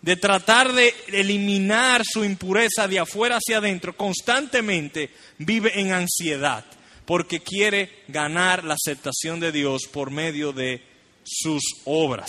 de 0.03 0.17
tratar 0.17 0.73
de 0.73 0.95
eliminar 1.09 2.03
su 2.05 2.25
impureza 2.25 2.89
de 2.89 2.99
afuera 2.99 3.37
hacia 3.37 3.59
adentro, 3.59 3.97
constantemente 3.97 5.11
vive 5.39 5.81
en 5.81 5.93
ansiedad 5.93 6.65
porque 7.07 7.41
quiere 7.41 8.03
ganar 8.09 8.65
la 8.65 8.75
aceptación 8.75 9.41
de 9.41 9.53
Dios 9.53 9.83
por 9.91 10.11
medio 10.11 10.53
de 10.53 10.83
sus 11.25 11.63
obras. 11.85 12.29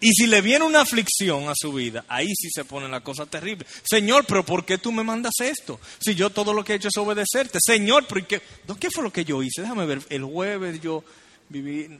Y 0.00 0.12
si 0.12 0.26
le 0.26 0.42
viene 0.42 0.64
una 0.64 0.82
aflicción 0.82 1.48
a 1.48 1.54
su 1.56 1.72
vida, 1.72 2.04
ahí 2.08 2.28
sí 2.36 2.48
se 2.52 2.64
pone 2.64 2.88
la 2.88 3.00
cosa 3.00 3.24
terrible. 3.24 3.66
Señor, 3.82 4.26
pero 4.26 4.44
¿por 4.44 4.64
qué 4.64 4.76
tú 4.76 4.92
me 4.92 5.02
mandas 5.02 5.34
esto? 5.40 5.80
Si 5.98 6.14
yo 6.14 6.30
todo 6.30 6.52
lo 6.52 6.62
que 6.62 6.74
he 6.74 6.76
hecho 6.76 6.88
es 6.88 6.96
obedecerte. 6.98 7.58
Señor, 7.60 8.06
¿pero 8.06 8.26
qué, 8.26 8.42
¿qué 8.78 8.90
fue 8.90 9.02
lo 9.02 9.12
que 9.12 9.24
yo 9.24 9.42
hice? 9.42 9.62
Déjame 9.62 9.86
ver, 9.86 10.02
el 10.10 10.24
jueves 10.24 10.80
yo 10.82 11.02
viví, 11.48 11.98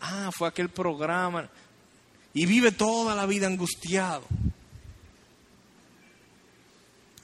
ah, 0.00 0.30
fue 0.34 0.48
aquel 0.48 0.70
programa. 0.70 1.48
Y 2.32 2.46
vive 2.46 2.72
toda 2.72 3.14
la 3.14 3.26
vida 3.26 3.46
angustiado. 3.46 4.24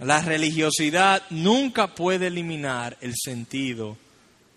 La 0.01 0.23
religiosidad 0.23 1.23
nunca 1.31 1.95
puede 1.95 2.29
eliminar 2.29 2.97
el 3.01 3.15
sentido 3.17 3.99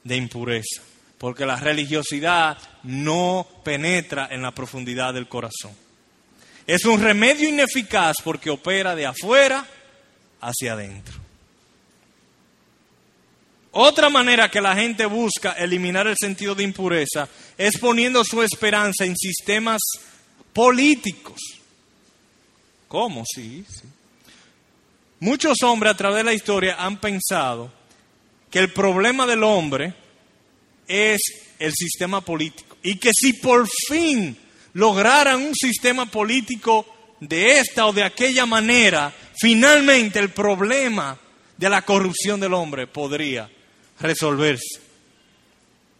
de 0.03 0.15
impureza, 0.15 0.81
porque 1.23 1.45
la 1.45 1.55
religiosidad 1.55 2.57
no 2.83 3.47
penetra 3.63 4.27
en 4.29 4.41
la 4.41 4.51
profundidad 4.51 5.13
del 5.13 5.29
corazón. 5.29 5.71
Es 6.67 6.83
un 6.83 7.01
remedio 7.01 7.47
ineficaz 7.47 8.17
porque 8.21 8.49
opera 8.49 8.93
de 8.93 9.05
afuera 9.05 9.65
hacia 10.41 10.73
adentro. 10.73 11.13
Otra 13.71 14.09
manera 14.09 14.51
que 14.51 14.59
la 14.59 14.75
gente 14.75 15.05
busca 15.05 15.53
eliminar 15.53 16.07
el 16.07 16.17
sentido 16.19 16.55
de 16.55 16.65
impureza 16.65 17.29
es 17.57 17.77
poniendo 17.77 18.25
su 18.25 18.43
esperanza 18.43 19.05
en 19.05 19.15
sistemas 19.15 19.79
políticos. 20.51 21.39
¿Cómo? 22.89 23.23
Sí, 23.33 23.63
sí. 23.69 23.87
Muchos 25.21 25.63
hombres 25.63 25.93
a 25.93 25.97
través 25.97 26.17
de 26.17 26.23
la 26.25 26.33
historia 26.33 26.75
han 26.77 26.99
pensado 26.99 27.71
que 28.51 28.59
el 28.59 28.73
problema 28.73 29.25
del 29.25 29.43
hombre 29.43 30.02
es 30.87 31.21
el 31.59 31.73
sistema 31.73 32.21
político 32.21 32.77
y 32.83 32.97
que 32.97 33.11
si 33.13 33.33
por 33.33 33.67
fin 33.87 34.37
lograran 34.73 35.41
un 35.41 35.55
sistema 35.55 36.05
político 36.05 36.85
de 37.19 37.59
esta 37.59 37.85
o 37.85 37.93
de 37.93 38.03
aquella 38.03 38.45
manera, 38.45 39.13
finalmente 39.39 40.19
el 40.19 40.29
problema 40.29 41.17
de 41.57 41.69
la 41.69 41.83
corrupción 41.83 42.39
del 42.39 42.53
hombre 42.53 42.87
podría 42.87 43.49
resolverse. 43.99 44.81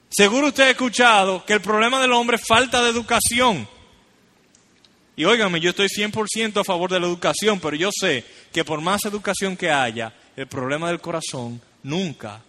Seguro 0.10 0.48
usted 0.48 0.64
ha 0.64 0.70
escuchado 0.72 1.46
que 1.46 1.54
el 1.54 1.62
problema 1.62 2.02
del 2.02 2.12
hombre 2.12 2.38
es 2.38 2.46
falta 2.46 2.84
de 2.84 2.90
educación. 2.90 3.68
Y 5.16 5.26
óigame, 5.26 5.60
yo 5.60 5.70
estoy 5.70 5.88
100% 5.88 6.60
a 6.60 6.64
favor 6.64 6.92
de 6.92 7.00
la 7.00 7.08
educación, 7.08 7.60
pero 7.60 7.76
yo 7.76 7.90
sé 7.92 8.24
que 8.52 8.66
por 8.66 8.82
más 8.82 9.06
educación 9.06 9.56
que 9.56 9.72
haya, 9.72 10.14
el 10.36 10.48
problema 10.48 10.90
del 10.90 11.00
corazón 11.00 11.62
nunca 11.84 12.42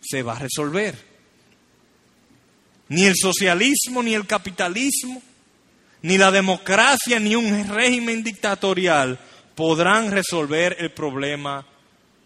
se 0.00 0.22
va 0.22 0.36
a 0.36 0.38
resolver. 0.40 1.09
Ni 2.90 3.06
el 3.06 3.14
socialismo, 3.16 4.02
ni 4.02 4.14
el 4.14 4.26
capitalismo, 4.26 5.22
ni 6.02 6.18
la 6.18 6.30
democracia, 6.30 7.18
ni 7.18 7.34
un 7.34 7.68
régimen 7.68 8.22
dictatorial 8.22 9.18
podrán 9.54 10.10
resolver 10.10 10.76
el 10.78 10.90
problema 10.90 11.64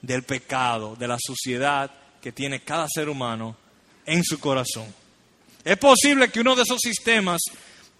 del 0.00 0.22
pecado, 0.22 0.96
de 0.96 1.08
la 1.08 1.18
suciedad 1.20 1.90
que 2.20 2.32
tiene 2.32 2.60
cada 2.60 2.86
ser 2.88 3.08
humano 3.08 3.56
en 4.06 4.24
su 4.24 4.40
corazón. 4.40 4.86
Es 5.64 5.76
posible 5.76 6.30
que 6.30 6.40
uno 6.40 6.56
de 6.56 6.62
esos 6.62 6.80
sistemas 6.80 7.42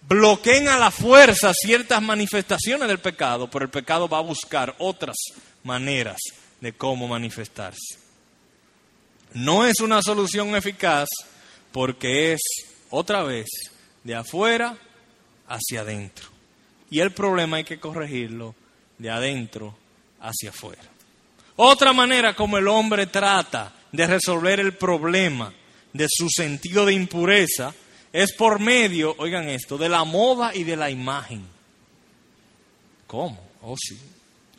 bloqueen 0.07 0.67
a 0.67 0.77
la 0.77 0.91
fuerza 0.91 1.53
ciertas 1.53 2.01
manifestaciones 2.01 2.87
del 2.87 2.99
pecado, 2.99 3.49
pero 3.49 3.65
el 3.65 3.71
pecado 3.71 4.07
va 4.07 4.19
a 4.19 4.21
buscar 4.21 4.75
otras 4.79 5.15
maneras 5.63 6.17
de 6.61 6.73
cómo 6.73 7.07
manifestarse. 7.07 7.99
No 9.33 9.65
es 9.65 9.79
una 9.81 10.01
solución 10.01 10.55
eficaz 10.55 11.09
porque 11.75 12.31
es 12.31 12.39
otra 12.89 13.23
vez 13.23 13.47
de 14.05 14.15
afuera 14.15 14.77
hacia 15.45 15.81
adentro. 15.81 16.29
Y 16.89 17.01
el 17.01 17.11
problema 17.11 17.57
hay 17.57 17.65
que 17.65 17.81
corregirlo 17.81 18.55
de 18.97 19.09
adentro 19.09 19.75
hacia 20.21 20.51
afuera. 20.51 20.81
Otra 21.57 21.91
manera 21.91 22.33
como 22.33 22.57
el 22.57 22.69
hombre 22.69 23.07
trata 23.07 23.73
de 23.91 24.07
resolver 24.07 24.61
el 24.61 24.75
problema 24.75 25.53
de 25.91 26.07
su 26.09 26.29
sentido 26.29 26.85
de 26.85 26.93
impureza 26.93 27.73
es 28.13 28.31
por 28.31 28.61
medio, 28.61 29.13
oigan 29.17 29.49
esto, 29.49 29.77
de 29.77 29.89
la 29.89 30.05
moda 30.05 30.55
y 30.55 30.63
de 30.63 30.77
la 30.77 30.89
imagen. 30.89 31.45
¿Cómo? 33.05 33.37
Oh, 33.61 33.75
sí. 33.77 33.99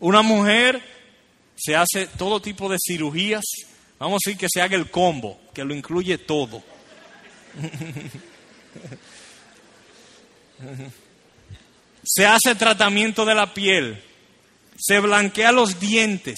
Una 0.00 0.20
mujer 0.20 0.82
se 1.56 1.76
hace 1.76 2.08
todo 2.18 2.42
tipo 2.42 2.68
de 2.68 2.76
cirugías. 2.78 3.44
Vamos 3.98 4.16
a 4.16 4.28
decir 4.28 4.38
que 4.38 4.48
se 4.52 4.60
haga 4.60 4.76
el 4.76 4.90
combo, 4.90 5.40
que 5.54 5.64
lo 5.64 5.74
incluye 5.74 6.18
todo. 6.18 6.75
se 12.04 12.26
hace 12.26 12.54
tratamiento 12.54 13.24
de 13.24 13.34
la 13.34 13.52
piel, 13.52 14.00
se 14.78 15.00
blanquea 15.00 15.50
los 15.52 15.80
dientes, 15.80 16.36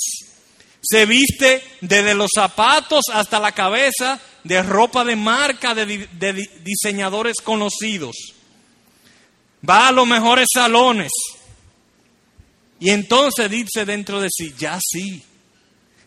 se 0.81 1.07
viste 1.07 1.63
desde 1.81 2.15
los 2.15 2.31
zapatos 2.35 3.05
hasta 3.13 3.41
la 3.41 3.53
cabeza 3.53 4.21
de 4.45 4.63
ropa 4.63 5.05
de 5.05 5.17
marca 5.17 5.75
de, 5.75 6.09
diseñadores 6.63 7.37
conocidos. 7.43 8.17
Va 9.69 9.89
a 9.89 9.93
los 9.93 10.07
mejores 10.07 10.47
salones. 10.53 11.11
Y 12.81 12.91
entonces 12.91 13.51
dice 13.51 13.85
dentro 13.85 14.21
de 14.21 14.29
sí, 14.31 14.55
ya 14.57 14.79
sí, 14.81 15.21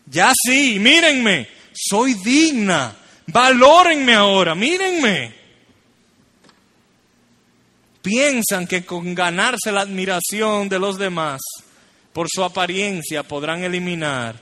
ya 0.06 0.32
sí, 0.34 0.78
mírenme, 0.78 1.46
soy 1.74 2.14
digna, 2.14 2.96
valórenme 3.26 4.14
ahora, 4.14 4.54
mírenme. 4.54 5.34
Piensan 8.02 8.66
que 8.66 8.84
con 8.84 9.14
ganarse 9.14 9.70
la 9.70 9.82
admiración 9.82 10.68
de 10.68 10.78
los 10.78 10.98
demás 10.98 11.40
por 12.12 12.28
su 12.28 12.42
apariencia 12.42 13.22
podrán 13.22 13.62
eliminar 13.62 14.40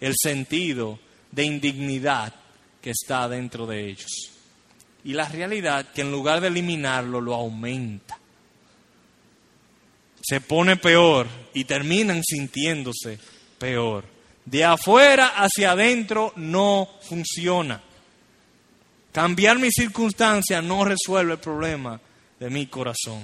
el 0.00 0.14
sentido 0.16 0.98
de 1.30 1.44
indignidad 1.44 2.34
que 2.82 2.90
está 2.90 3.28
dentro 3.28 3.66
de 3.66 3.88
ellos. 3.88 4.10
Y 5.04 5.14
la 5.14 5.28
realidad 5.28 5.86
que 5.92 6.02
en 6.02 6.12
lugar 6.12 6.40
de 6.40 6.48
eliminarlo, 6.48 7.20
lo 7.20 7.34
aumenta. 7.34 8.18
Se 10.20 10.40
pone 10.40 10.76
peor 10.76 11.26
y 11.54 11.64
terminan 11.64 12.22
sintiéndose 12.22 13.18
peor. 13.58 14.04
De 14.44 14.64
afuera 14.64 15.28
hacia 15.28 15.72
adentro 15.72 16.32
no 16.36 16.88
funciona. 17.02 17.80
Cambiar 19.12 19.58
mi 19.58 19.70
circunstancia 19.70 20.62
no 20.62 20.84
resuelve 20.84 21.34
el 21.34 21.38
problema 21.38 22.00
de 22.40 22.50
mi 22.50 22.66
corazón. 22.66 23.22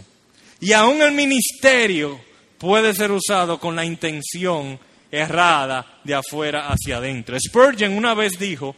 Y 0.61 0.72
aún 0.72 1.01
el 1.01 1.12
ministerio 1.12 2.20
puede 2.59 2.94
ser 2.94 3.11
usado 3.11 3.59
con 3.59 3.74
la 3.74 3.85
intención 3.85 4.79
errada 5.11 6.01
de 6.05 6.14
afuera 6.14 6.68
hacia 6.68 6.98
adentro. 6.98 7.38
Spurgeon 7.40 7.96
una 7.96 8.14
vez 8.14 8.38
dijo, 8.38 8.77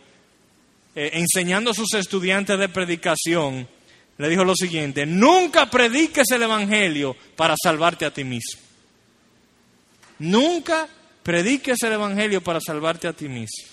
eh, 0.94 1.10
enseñando 1.14 1.70
a 1.70 1.74
sus 1.74 1.92
estudiantes 1.94 2.58
de 2.58 2.68
predicación, 2.68 3.66
le 4.18 4.28
dijo 4.28 4.44
lo 4.44 4.54
siguiente, 4.54 5.06
nunca 5.06 5.70
prediques 5.70 6.30
el 6.30 6.42
Evangelio 6.42 7.16
para 7.36 7.54
salvarte 7.60 8.04
a 8.04 8.12
ti 8.12 8.22
mismo. 8.22 8.60
Nunca 10.18 10.86
prediques 11.22 11.82
el 11.82 11.94
Evangelio 11.94 12.42
para 12.42 12.60
salvarte 12.60 13.08
a 13.08 13.12
ti 13.12 13.28
mismo. 13.28 13.69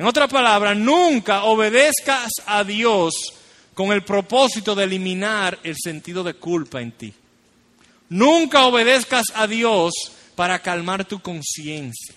En 0.00 0.06
otras 0.06 0.30
palabras, 0.30 0.78
nunca 0.78 1.44
obedezcas 1.44 2.30
a 2.46 2.64
Dios 2.64 3.12
con 3.74 3.92
el 3.92 4.02
propósito 4.02 4.74
de 4.74 4.84
eliminar 4.84 5.58
el 5.62 5.76
sentido 5.76 6.24
de 6.24 6.32
culpa 6.32 6.80
en 6.80 6.92
ti. 6.92 7.12
Nunca 8.08 8.64
obedezcas 8.64 9.26
a 9.34 9.46
Dios 9.46 9.92
para 10.34 10.60
calmar 10.60 11.04
tu 11.04 11.20
conciencia. 11.20 12.14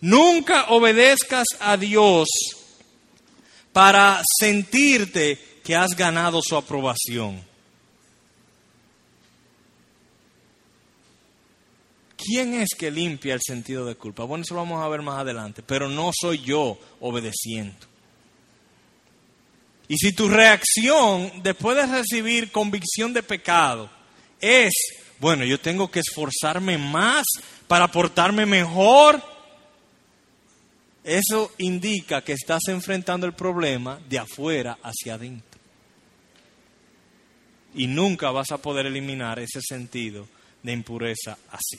Nunca 0.00 0.70
obedezcas 0.70 1.46
a 1.60 1.76
Dios 1.76 2.26
para 3.70 4.22
sentirte 4.40 5.60
que 5.62 5.76
has 5.76 5.94
ganado 5.94 6.40
su 6.42 6.56
aprobación. 6.56 7.44
¿Quién 12.24 12.54
es 12.54 12.70
que 12.74 12.90
limpia 12.90 13.34
el 13.34 13.40
sentido 13.42 13.84
de 13.84 13.96
culpa? 13.96 14.24
Bueno, 14.24 14.44
eso 14.44 14.54
lo 14.54 14.60
vamos 14.60 14.82
a 14.82 14.88
ver 14.88 15.02
más 15.02 15.18
adelante, 15.18 15.62
pero 15.62 15.90
no 15.90 16.10
soy 16.18 16.40
yo 16.40 16.78
obedeciendo. 17.00 17.86
Y 19.88 19.98
si 19.98 20.12
tu 20.12 20.28
reacción 20.28 21.42
después 21.42 21.76
de 21.76 21.86
recibir 21.86 22.50
convicción 22.50 23.12
de 23.12 23.22
pecado 23.22 23.90
es, 24.40 24.72
bueno, 25.20 25.44
yo 25.44 25.60
tengo 25.60 25.90
que 25.90 26.00
esforzarme 26.00 26.78
más 26.78 27.26
para 27.68 27.88
portarme 27.88 28.46
mejor, 28.46 29.22
eso 31.02 31.52
indica 31.58 32.22
que 32.22 32.32
estás 32.32 32.62
enfrentando 32.68 33.26
el 33.26 33.34
problema 33.34 34.00
de 34.08 34.18
afuera 34.18 34.78
hacia 34.82 35.14
adentro. 35.14 35.60
Y 37.74 37.86
nunca 37.86 38.30
vas 38.30 38.50
a 38.50 38.58
poder 38.58 38.86
eliminar 38.86 39.38
ese 39.38 39.60
sentido 39.60 40.26
de 40.62 40.72
impureza 40.72 41.36
así. 41.50 41.78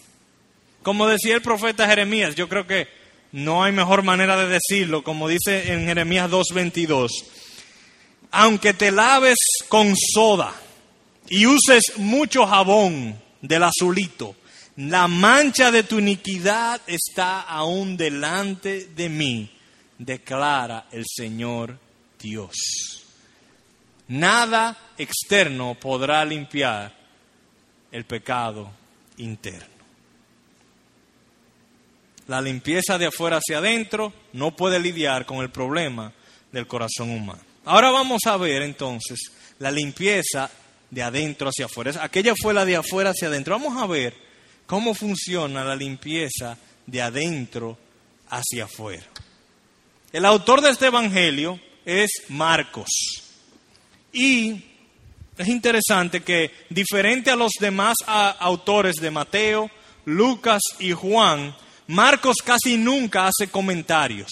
Como 0.86 1.08
decía 1.08 1.34
el 1.34 1.42
profeta 1.42 1.88
Jeremías, 1.88 2.36
yo 2.36 2.48
creo 2.48 2.68
que 2.68 2.88
no 3.32 3.64
hay 3.64 3.72
mejor 3.72 4.04
manera 4.04 4.38
de 4.38 4.48
decirlo, 4.48 5.04
como 5.04 5.28
dice 5.28 5.74
en 5.74 5.88
Jeremías 5.88 6.30
2.22, 6.30 7.10
aunque 8.30 8.76
te 8.76 8.92
laves 8.92 9.36
con 9.68 9.96
soda 9.98 10.54
y 11.28 11.48
uses 11.48 11.94
mucho 11.98 12.46
jabón 12.46 13.20
del 13.42 13.64
azulito, 13.64 14.36
la 14.76 15.08
mancha 15.08 15.72
de 15.72 15.82
tu 15.82 15.98
iniquidad 15.98 16.80
está 16.86 17.42
aún 17.42 17.98
delante 17.98 18.86
de 18.96 19.10
mí, 19.10 19.50
declara 19.98 20.86
el 20.92 21.06
Señor 21.08 21.80
Dios. 22.20 22.54
Nada 24.10 24.78
externo 25.00 25.76
podrá 25.82 26.24
limpiar 26.24 26.96
el 27.92 28.06
pecado 28.06 28.70
interno. 29.18 29.75
La 32.28 32.42
limpieza 32.42 32.98
de 32.98 33.08
afuera 33.08 33.38
hacia 33.38 33.60
adentro 33.60 34.14
no 34.34 34.56
puede 34.56 34.80
lidiar 34.80 35.26
con 35.26 35.40
el 35.40 35.50
problema 35.50 36.12
del 36.52 36.68
corazón 36.68 37.12
humano. 37.12 37.42
Ahora 37.66 37.92
vamos 37.92 38.22
a 38.26 38.38
ver 38.38 38.62
entonces 38.62 39.20
la 39.60 39.72
limpieza 39.72 40.50
de 40.90 41.04
adentro 41.04 41.50
hacia 41.50 41.66
afuera. 41.66 42.04
Aquella 42.04 42.34
fue 42.40 42.54
la 42.54 42.66
de 42.66 42.76
afuera 42.76 43.12
hacia 43.12 43.28
adentro. 43.28 43.58
Vamos 43.58 43.82
a 43.82 43.88
ver 43.88 44.14
cómo 44.66 44.94
funciona 44.94 45.64
la 45.64 45.76
limpieza 45.76 46.58
de 46.86 47.02
adentro 47.02 47.78
hacia 48.30 48.66
afuera. 48.66 49.06
El 50.12 50.26
autor 50.26 50.62
de 50.62 50.72
este 50.72 50.88
Evangelio 50.88 51.60
es 51.86 52.10
Marcos. 52.30 52.90
Y 54.14 54.64
es 55.38 55.48
interesante 55.48 56.22
que, 56.22 56.52
diferente 56.70 57.30
a 57.30 57.36
los 57.36 57.52
demás 57.60 57.96
autores 58.06 58.96
de 58.96 59.12
Mateo, 59.12 59.70
Lucas 60.06 60.62
y 60.80 60.94
Juan, 60.94 61.56
Marcos 61.88 62.38
casi 62.44 62.78
nunca 62.78 63.28
hace 63.28 63.50
comentarios. 63.50 64.30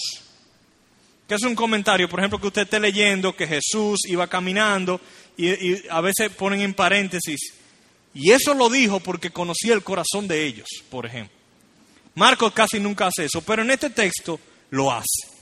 ¿Qué 1.28 1.36
es 1.36 1.42
un 1.42 1.54
comentario? 1.54 2.08
Por 2.08 2.20
ejemplo, 2.20 2.40
que 2.40 2.48
usted 2.48 2.62
esté 2.62 2.80
leyendo 2.80 3.34
que 3.34 3.46
Jesús 3.46 4.00
iba 4.06 4.26
caminando 4.26 5.00
y, 5.36 5.88
a 5.88 6.00
veces 6.00 6.30
ponen 6.36 6.60
en 6.60 6.74
paréntesis, 6.74 7.54
y 8.12 8.30
eso 8.30 8.54
lo 8.54 8.68
dijo 8.68 9.00
porque 9.00 9.30
conocía 9.30 9.74
el 9.74 9.82
corazón 9.82 10.28
de 10.28 10.44
ellos, 10.44 10.68
por 10.90 11.06
ejemplo. 11.06 11.36
Marcos 12.14 12.52
casi 12.52 12.78
nunca 12.78 13.06
hace 13.06 13.24
eso, 13.24 13.40
pero 13.42 13.62
en 13.62 13.70
este 13.70 13.90
texto 13.90 14.38
lo 14.70 14.92
hace. 14.92 15.34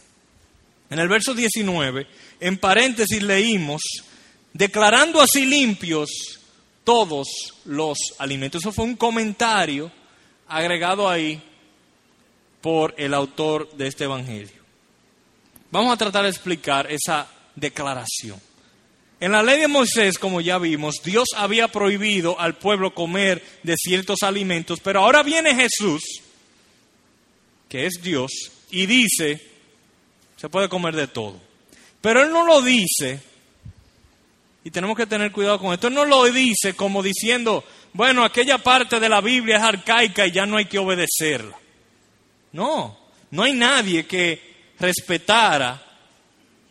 En 0.89 0.99
el 0.99 1.09
verso 1.09 1.35
19, 1.35 2.07
en 2.41 2.59
paréntesis 2.59 3.23
leímos, 3.23 3.83
declarando 4.53 5.21
así 5.21 5.45
limpios 5.45 6.39
todos 6.85 7.29
los 7.65 7.99
alimentos. 8.19 8.63
Eso 8.63 8.73
fue 8.73 8.85
un 8.85 8.97
comentario 8.97 9.91
agregado 10.49 11.09
ahí 11.09 11.43
por 12.63 12.95
el 12.97 13.13
autor 13.13 13.71
de 13.73 13.89
este 13.89 14.05
Evangelio. 14.05 14.63
Vamos 15.71 15.93
a 15.93 15.99
tratar 15.99 16.23
de 16.23 16.31
explicar 16.31 16.91
esa 16.91 17.29
declaración. 17.55 18.41
En 19.21 19.33
la 19.33 19.43
ley 19.43 19.61
de 19.61 19.69
Moisés, 19.69 20.19
como 20.19 20.41
ya 20.41 20.59
vimos, 20.59 21.03
Dios 21.05 21.29
había 21.37 21.69
prohibido 21.69 22.39
al 22.41 22.57
pueblo 22.57 22.95
comer 22.95 23.43
de 23.63 23.77
ciertos 23.77 24.23
alimentos, 24.23 24.81
pero 24.81 25.01
ahora 25.01 25.23
viene 25.23 25.55
Jesús, 25.55 26.03
que 27.69 27.87
es 27.87 28.01
Dios, 28.03 28.33
y 28.71 28.87
dice, 28.87 29.41
se 30.37 30.49
puede 30.49 30.69
comer 30.69 30.97
de 30.97 31.07
todo. 31.07 31.41
Pero 32.01 32.21
Él 32.21 32.33
no 32.33 32.45
lo 32.45 32.63
dice, 32.63 33.21
y 34.65 34.71
tenemos 34.71 34.97
que 34.97 35.07
tener 35.07 35.31
cuidado 35.31 35.61
con 35.61 35.73
esto, 35.73 35.87
Él 35.87 35.95
no 35.95 36.05
lo 36.05 36.25
dice 36.25 36.75
como 36.75 37.03
diciendo, 37.03 37.65
bueno, 37.93 38.25
aquella 38.25 38.59
parte 38.59 38.99
de 38.99 39.09
la 39.09 39.21
Biblia 39.21 39.59
es 39.59 39.63
arcaica 39.63 40.27
y 40.27 40.33
ya 40.33 40.47
no 40.47 40.57
hay 40.57 40.65
que 40.65 40.81
obedecerla. 40.81 41.62
No, 42.53 42.99
no 43.31 43.43
hay 43.43 43.53
nadie 43.53 44.07
que 44.07 44.41
respetara 44.79 45.83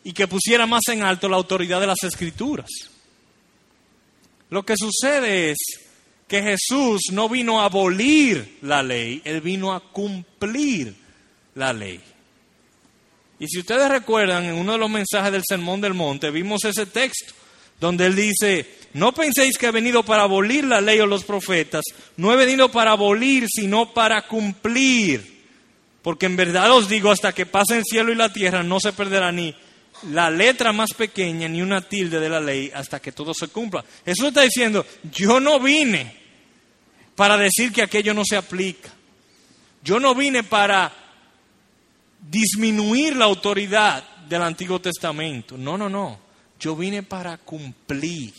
y 0.04 0.14
que 0.14 0.28
pusiera 0.28 0.66
más 0.66 0.82
en 0.90 1.04
alto 1.04 1.30
la 1.30 1.38
autoridad 1.38 1.80
de 1.80 1.88
las 1.88 2.04
escrituras. 2.04 2.70
Lo 4.50 4.64
que 4.66 4.76
sucede 4.78 5.52
es 5.52 5.58
que 6.28 6.42
Jesús 6.42 7.02
no 7.12 7.30
vino 7.30 7.62
a 7.62 7.66
abolir 7.66 8.60
la 8.62 8.84
ley, 8.84 9.22
Él 9.26 9.42
vino 9.42 9.74
a 9.74 9.80
cumplir 9.80 10.96
la 11.56 11.74
ley. 11.74 12.00
Y 13.40 13.48
si 13.48 13.60
ustedes 13.60 13.90
recuerdan, 13.90 14.46
en 14.46 14.56
uno 14.56 14.74
de 14.74 14.78
los 14.78 14.90
mensajes 14.90 15.32
del 15.32 15.44
Sermón 15.48 15.82
del 15.82 15.94
Monte 15.94 16.30
vimos 16.30 16.64
ese 16.64 16.86
texto 16.86 17.34
donde 17.80 18.06
Él 18.06 18.16
dice, 18.16 18.78
no 18.94 19.12
penséis 19.14 19.58
que 19.58 19.66
he 19.66 19.72
venido 19.72 20.04
para 20.04 20.24
abolir 20.24 20.64
la 20.64 20.80
ley 20.80 21.00
o 21.00 21.08
los 21.08 21.24
profetas, 21.24 21.84
no 22.18 22.32
he 22.32 22.36
venido 22.36 22.72
para 22.72 22.92
abolir, 22.92 23.48
sino 23.50 23.94
para 23.94 24.28
cumplir. 24.28 25.41
Porque 26.02 26.26
en 26.26 26.36
verdad 26.36 26.72
os 26.72 26.90
digo, 26.90 27.12
hasta 27.12 27.34
que 27.34 27.46
pase 27.46 27.78
el 27.78 27.84
cielo 27.86 28.12
y 28.12 28.16
la 28.16 28.34
tierra, 28.34 28.64
no 28.64 28.80
se 28.80 28.94
perderá 28.94 29.32
ni 29.32 29.56
la 30.10 30.32
letra 30.32 30.74
más 30.74 30.94
pequeña 30.94 31.48
ni 31.48 31.62
una 31.62 31.82
tilde 31.82 32.20
de 32.20 32.30
la 32.30 32.40
ley 32.40 32.72
hasta 32.74 33.00
que 33.00 33.12
todo 33.12 33.34
se 33.34 33.50
cumpla. 33.50 33.86
Jesús 34.06 34.30
está 34.30 34.42
diciendo, 34.42 34.86
yo 35.12 35.40
no 35.40 35.60
vine 35.60 36.16
para 37.16 37.38
decir 37.38 37.72
que 37.72 37.84
aquello 37.84 38.14
no 38.14 38.24
se 38.26 38.36
aplica. 38.36 38.90
Yo 39.84 40.00
no 40.00 40.16
vine 40.16 40.44
para 40.44 40.92
disminuir 42.20 43.16
la 43.16 43.26
autoridad 43.26 44.04
del 44.28 44.42
Antiguo 44.44 44.80
Testamento. 44.80 45.58
No, 45.58 45.78
no, 45.78 45.90
no. 45.90 46.20
Yo 46.60 46.76
vine 46.76 47.04
para 47.04 47.38
cumplir. 47.38 48.34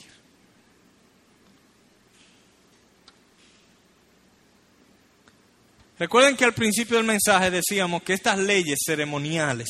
Recuerden 6.03 6.37
que 6.37 6.45
al 6.45 6.53
principio 6.53 6.97
del 6.97 7.07
mensaje 7.07 7.49
decíamos 7.49 8.03
que 8.03 8.15
estas 8.15 8.37
leyes 8.37 8.81
ceremoniales 8.85 9.69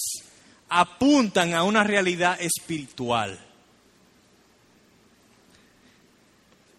apuntan 0.70 1.52
a 1.52 1.62
una 1.62 1.84
realidad 1.84 2.40
espiritual. 2.40 3.38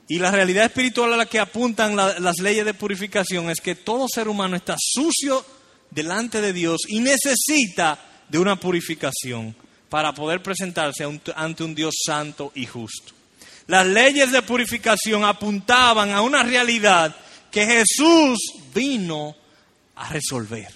Y 0.08 0.18
la 0.18 0.32
realidad 0.32 0.66
espiritual 0.66 1.14
a 1.14 1.18
la 1.18 1.28
que 1.28 1.40
apuntan 1.40 1.96
las 1.96 2.40
leyes 2.40 2.66
de 2.66 2.74
purificación 2.74 3.52
es 3.52 3.62
que 3.62 3.76
todo 3.76 4.08
ser 4.08 4.28
humano 4.28 4.56
está 4.56 4.76
sucio 4.80 5.46
delante 5.92 6.42
de 6.42 6.52
Dios 6.52 6.82
y 6.88 7.00
necesita 7.00 8.00
de 8.28 8.40
una 8.40 8.60
purificación 8.60 9.56
para 9.88 10.16
poder 10.16 10.42
presentarse 10.42 11.08
ante 11.36 11.64
un 11.64 11.76
Dios 11.76 11.94
santo 12.04 12.52
y 12.56 12.66
justo. 12.66 13.14
Las 13.68 13.86
leyes 13.86 14.32
de 14.32 14.42
purificación 14.42 15.24
apuntaban 15.24 16.10
a 16.10 16.22
una 16.22 16.42
realidad 16.42 17.16
que 17.52 17.68
Jesús 17.68 18.40
vino 18.74 19.43
a 19.96 20.10
resolver. 20.10 20.68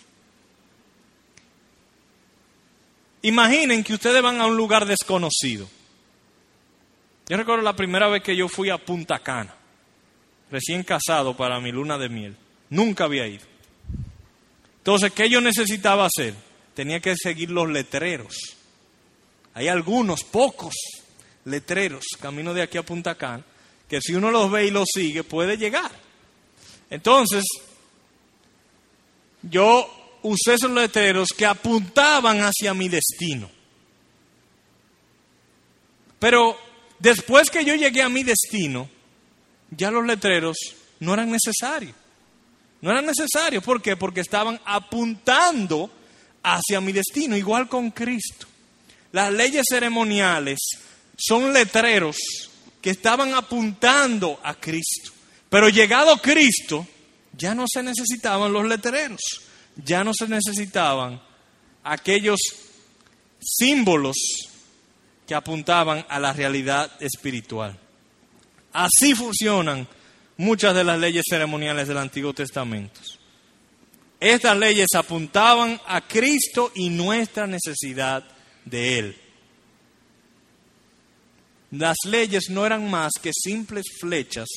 Imaginen 3.23 3.83
que 3.83 3.93
ustedes 3.93 4.21
van 4.21 4.39
a 4.39 4.45
un 4.45 4.55
lugar 4.55 4.85
desconocido. 4.85 5.67
Yo 7.27 7.35
recuerdo 7.35 7.63
la 7.63 7.75
primera 7.75 8.07
vez 8.07 8.23
que 8.23 8.35
yo 8.35 8.47
fui 8.47 8.69
a 8.69 8.77
Punta 8.77 9.19
Cana, 9.19 9.53
recién 10.49 10.83
casado 10.83 11.35
para 11.35 11.59
mi 11.59 11.71
luna 11.71 11.97
de 11.97 12.09
miel. 12.09 12.37
Nunca 12.69 13.05
había 13.05 13.27
ido. 13.27 13.45
Entonces, 14.77 15.11
¿qué 15.11 15.29
yo 15.29 15.41
necesitaba 15.41 16.05
hacer? 16.05 16.33
Tenía 16.73 17.01
que 17.01 17.15
seguir 17.17 17.49
los 17.49 17.69
letreros. 17.69 18.37
Hay 19.53 19.67
algunos, 19.67 20.23
pocos 20.23 20.75
letreros, 21.45 22.05
camino 22.21 22.53
de 22.53 22.61
aquí 22.61 22.77
a 22.77 22.85
Punta 22.85 23.15
Cana, 23.15 23.43
que 23.89 23.99
si 23.99 24.13
uno 24.13 24.31
los 24.31 24.49
ve 24.51 24.67
y 24.67 24.71
los 24.71 24.87
sigue, 24.93 25.23
puede 25.23 25.57
llegar. 25.57 25.91
Entonces, 26.89 27.43
yo 29.41 30.19
usé 30.23 30.55
esos 30.55 30.71
letreros 30.71 31.29
que 31.29 31.45
apuntaban 31.45 32.39
hacia 32.41 32.73
mi 32.73 32.89
destino. 32.89 33.49
Pero 36.19 36.57
después 36.99 37.49
que 37.49 37.63
yo 37.63 37.75
llegué 37.75 38.01
a 38.01 38.09
mi 38.09 38.23
destino, 38.23 38.89
ya 39.71 39.91
los 39.91 40.05
letreros 40.05 40.57
no 40.99 41.13
eran 41.13 41.31
necesarios. 41.31 41.95
No 42.81 42.91
eran 42.91 43.05
necesarios. 43.05 43.63
¿Por 43.63 43.81
qué? 43.81 43.95
Porque 43.95 44.21
estaban 44.21 44.59
apuntando 44.65 45.91
hacia 46.43 46.81
mi 46.81 46.91
destino, 46.91 47.35
igual 47.35 47.67
con 47.67 47.91
Cristo. 47.91 48.47
Las 49.11 49.31
leyes 49.33 49.65
ceremoniales 49.67 50.59
son 51.17 51.53
letreros 51.53 52.17
que 52.81 52.91
estaban 52.91 53.33
apuntando 53.33 54.39
a 54.43 54.53
Cristo. 54.55 55.11
Pero 55.49 55.69
llegado 55.69 56.17
Cristo, 56.21 56.85
ya 57.37 57.53
no 57.53 57.65
se 57.71 57.83
necesitaban 57.83 58.51
los 58.51 58.65
letreros, 58.65 59.21
ya 59.75 60.03
no 60.03 60.11
se 60.13 60.27
necesitaban 60.27 61.21
aquellos 61.83 62.39
símbolos 63.39 64.15
que 65.27 65.35
apuntaban 65.35 66.05
a 66.09 66.19
la 66.19 66.33
realidad 66.33 66.91
espiritual. 66.99 67.77
Así 68.73 69.13
funcionan 69.13 69.87
muchas 70.37 70.73
de 70.75 70.83
las 70.83 70.99
leyes 70.99 71.23
ceremoniales 71.29 71.87
del 71.87 71.97
Antiguo 71.97 72.33
Testamento. 72.33 72.99
Estas 74.19 74.57
leyes 74.57 74.87
apuntaban 74.95 75.79
a 75.85 76.01
Cristo 76.01 76.71
y 76.73 76.89
nuestra 76.89 77.45
necesidad 77.45 78.23
de 78.65 78.99
Él. 78.99 79.17
Las 81.71 81.97
leyes 82.05 82.49
no 82.49 82.65
eran 82.65 82.89
más 82.89 83.11
que 83.21 83.31
simples 83.33 83.85
flechas 83.99 84.47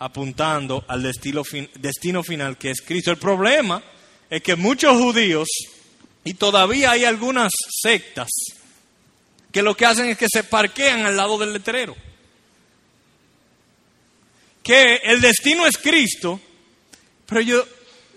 apuntando 0.00 0.84
al 0.88 1.02
destino, 1.02 1.42
destino 1.74 2.22
final 2.22 2.56
que 2.56 2.70
es 2.70 2.80
Cristo. 2.80 3.10
El 3.10 3.18
problema 3.18 3.82
es 4.28 4.42
que 4.42 4.56
muchos 4.56 4.98
judíos, 4.98 5.48
y 6.24 6.34
todavía 6.34 6.92
hay 6.92 7.04
algunas 7.04 7.52
sectas, 7.82 8.28
que 9.52 9.62
lo 9.62 9.76
que 9.76 9.86
hacen 9.86 10.06
es 10.06 10.16
que 10.16 10.28
se 10.32 10.42
parquean 10.42 11.04
al 11.04 11.16
lado 11.16 11.38
del 11.38 11.52
letrero. 11.52 11.94
Que 14.62 14.96
el 15.04 15.20
destino 15.20 15.66
es 15.66 15.76
Cristo, 15.76 16.40
pero 17.26 17.40
ellos 17.40 17.66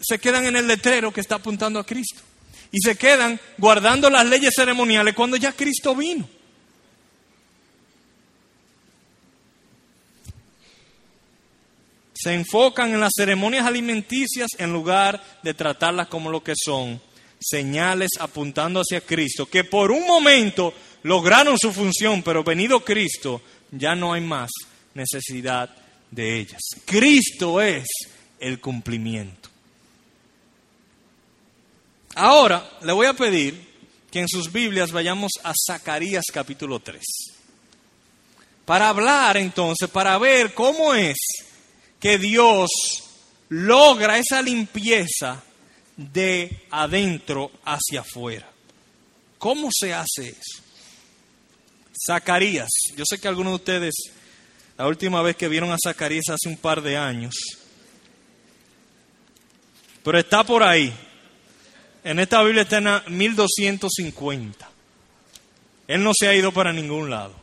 se 0.01 0.19
quedan 0.19 0.45
en 0.45 0.55
el 0.55 0.67
letrero 0.67 1.11
que 1.11 1.21
está 1.21 1.35
apuntando 1.35 1.79
a 1.79 1.85
Cristo. 1.85 2.21
Y 2.71 2.79
se 2.79 2.95
quedan 2.95 3.39
guardando 3.57 4.09
las 4.09 4.25
leyes 4.25 4.53
ceremoniales 4.55 5.13
cuando 5.15 5.35
ya 5.37 5.51
Cristo 5.51 5.95
vino. 5.95 6.27
Se 12.23 12.33
enfocan 12.33 12.93
en 12.93 13.01
las 13.01 13.11
ceremonias 13.13 13.65
alimenticias 13.65 14.47
en 14.57 14.71
lugar 14.71 15.21
de 15.43 15.53
tratarlas 15.53 16.07
como 16.07 16.31
lo 16.31 16.41
que 16.41 16.53
son, 16.55 17.01
señales 17.37 18.11
apuntando 18.17 18.79
hacia 18.79 19.01
Cristo, 19.01 19.45
que 19.45 19.65
por 19.65 19.91
un 19.91 20.07
momento 20.07 20.73
lograron 21.03 21.57
su 21.59 21.73
función, 21.73 22.23
pero 22.23 22.41
venido 22.41 22.79
Cristo, 22.79 23.41
ya 23.71 23.93
no 23.93 24.13
hay 24.13 24.21
más 24.21 24.49
necesidad 24.93 25.69
de 26.11 26.39
ellas. 26.39 26.61
Cristo 26.85 27.59
es 27.59 27.87
el 28.39 28.61
cumplimiento. 28.61 29.49
Ahora 32.15 32.77
le 32.83 32.93
voy 32.93 33.07
a 33.07 33.13
pedir 33.13 33.73
que 34.09 34.21
en 34.21 34.29
sus 34.29 34.49
Biblias 34.49 34.93
vayamos 34.93 35.31
a 35.43 35.51
Zacarías 35.67 36.23
capítulo 36.31 36.79
3. 36.79 37.03
Para 38.63 38.87
hablar 38.87 39.35
entonces, 39.35 39.89
para 39.89 40.17
ver 40.17 40.53
cómo 40.53 40.93
es 40.93 41.17
que 42.03 42.17
Dios 42.17 42.69
logra 43.47 44.17
esa 44.17 44.41
limpieza 44.41 45.41
de 45.95 46.65
adentro 46.69 47.49
hacia 47.63 48.01
afuera. 48.01 48.45
¿Cómo 49.37 49.69
se 49.71 49.93
hace 49.93 50.31
eso? 50.31 50.61
Zacarías, 52.05 52.67
yo 52.97 53.05
sé 53.07 53.21
que 53.21 53.29
algunos 53.29 53.53
de 53.53 53.55
ustedes, 53.55 53.93
la 54.77 54.85
última 54.85 55.21
vez 55.21 55.37
que 55.37 55.47
vieron 55.47 55.71
a 55.71 55.77
Zacarías 55.81 56.25
hace 56.27 56.49
un 56.49 56.57
par 56.57 56.81
de 56.81 56.97
años, 56.97 57.35
pero 60.03 60.19
está 60.19 60.43
por 60.43 60.61
ahí. 60.61 60.93
En 62.03 62.19
esta 62.19 62.43
Biblia 62.43 62.63
está 62.63 62.79
en 62.79 63.17
1250. 63.17 64.69
Él 65.87 66.03
no 66.03 66.11
se 66.13 66.27
ha 66.27 66.35
ido 66.35 66.51
para 66.51 66.73
ningún 66.73 67.09
lado. 67.09 67.42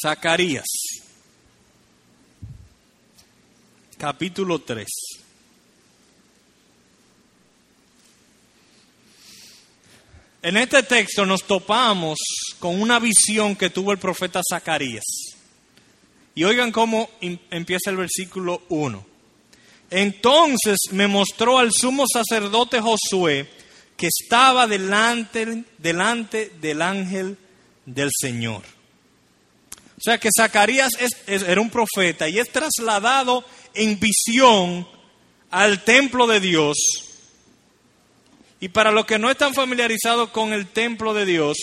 Zacarías, 0.00 0.66
capítulo 3.96 4.60
3. 4.60 4.86
En 10.40 10.56
este 10.56 10.84
texto 10.84 11.26
nos 11.26 11.42
topamos 11.42 12.18
con 12.60 12.80
una 12.80 13.00
visión 13.00 13.56
que 13.56 13.70
tuvo 13.70 13.90
el 13.90 13.98
profeta 13.98 14.40
Zacarías. 14.48 15.04
Y 16.36 16.44
oigan 16.44 16.70
cómo 16.70 17.10
em, 17.20 17.36
empieza 17.50 17.90
el 17.90 17.96
versículo 17.96 18.62
1. 18.68 19.04
Entonces 19.90 20.78
me 20.92 21.08
mostró 21.08 21.58
al 21.58 21.72
sumo 21.72 22.04
sacerdote 22.06 22.80
Josué 22.80 23.50
que 23.96 24.06
estaba 24.06 24.68
delante, 24.68 25.64
delante 25.78 26.52
del 26.60 26.82
ángel 26.82 27.36
del 27.84 28.10
Señor. 28.16 28.77
O 29.98 30.00
sea 30.00 30.18
que 30.18 30.30
Zacarías 30.34 30.92
era 31.26 31.60
un 31.60 31.70
profeta 31.70 32.28
y 32.28 32.38
es 32.38 32.50
trasladado 32.50 33.44
en 33.74 33.98
visión 33.98 34.88
al 35.50 35.82
templo 35.82 36.26
de 36.26 36.40
Dios. 36.40 36.76
Y 38.60 38.68
para 38.68 38.92
los 38.92 39.06
que 39.06 39.18
no 39.18 39.30
están 39.30 39.54
familiarizados 39.54 40.30
con 40.30 40.52
el 40.52 40.68
templo 40.68 41.14
de 41.14 41.26
Dios, 41.26 41.58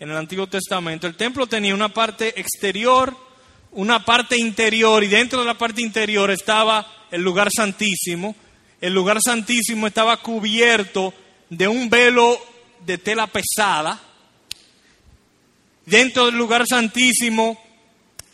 en 0.00 0.10
el 0.10 0.16
Antiguo 0.16 0.48
Testamento, 0.48 1.06
el 1.06 1.16
templo 1.16 1.46
tenía 1.46 1.74
una 1.74 1.88
parte 1.88 2.38
exterior 2.40 3.16
una 3.72 4.04
parte 4.04 4.36
interior 4.38 5.04
y 5.04 5.08
dentro 5.08 5.40
de 5.40 5.46
la 5.46 5.56
parte 5.56 5.82
interior 5.82 6.30
estaba 6.30 7.06
el 7.10 7.22
lugar 7.22 7.48
santísimo. 7.54 8.34
El 8.80 8.94
lugar 8.94 9.18
santísimo 9.22 9.86
estaba 9.86 10.16
cubierto 10.18 11.12
de 11.50 11.68
un 11.68 11.90
velo 11.90 12.40
de 12.84 12.98
tela 12.98 13.26
pesada. 13.26 14.00
Dentro 15.88 16.26
del 16.26 16.36
lugar 16.36 16.66
santísimo 16.68 17.58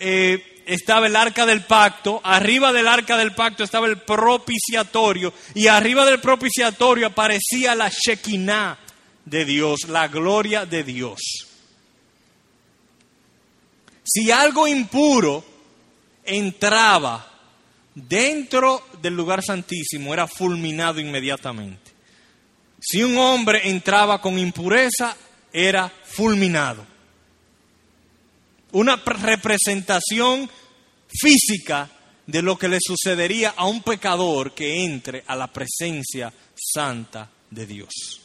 eh, 0.00 0.62
estaba 0.66 1.06
el 1.06 1.14
arca 1.14 1.46
del 1.46 1.62
pacto. 1.62 2.20
Arriba 2.24 2.72
del 2.72 2.88
arca 2.88 3.16
del 3.16 3.32
pacto 3.32 3.62
estaba 3.62 3.86
el 3.86 3.98
propiciatorio. 3.98 5.32
Y 5.54 5.68
arriba 5.68 6.04
del 6.04 6.18
propiciatorio 6.18 7.06
aparecía 7.06 7.76
la 7.76 7.88
Shekinah 7.90 8.76
de 9.24 9.44
Dios, 9.44 9.88
la 9.88 10.08
gloria 10.08 10.66
de 10.66 10.82
Dios. 10.82 11.20
Si 14.02 14.32
algo 14.32 14.66
impuro 14.66 15.44
entraba 16.24 17.24
dentro 17.94 18.88
del 19.00 19.14
lugar 19.14 19.44
santísimo, 19.44 20.12
era 20.12 20.26
fulminado 20.26 20.98
inmediatamente. 20.98 21.92
Si 22.80 23.00
un 23.00 23.16
hombre 23.16 23.70
entraba 23.70 24.20
con 24.20 24.40
impureza, 24.40 25.16
era 25.52 25.88
fulminado. 25.88 26.93
Una 28.74 28.96
representación 28.96 30.48
física 31.08 31.90
de 32.26 32.42
lo 32.42 32.58
que 32.58 32.68
le 32.68 32.78
sucedería 32.80 33.54
a 33.56 33.66
un 33.66 33.82
pecador 33.82 34.52
que 34.52 34.84
entre 34.84 35.24
a 35.26 35.36
la 35.36 35.46
presencia 35.46 36.32
santa 36.54 37.30
de 37.50 37.66
Dios. 37.66 38.20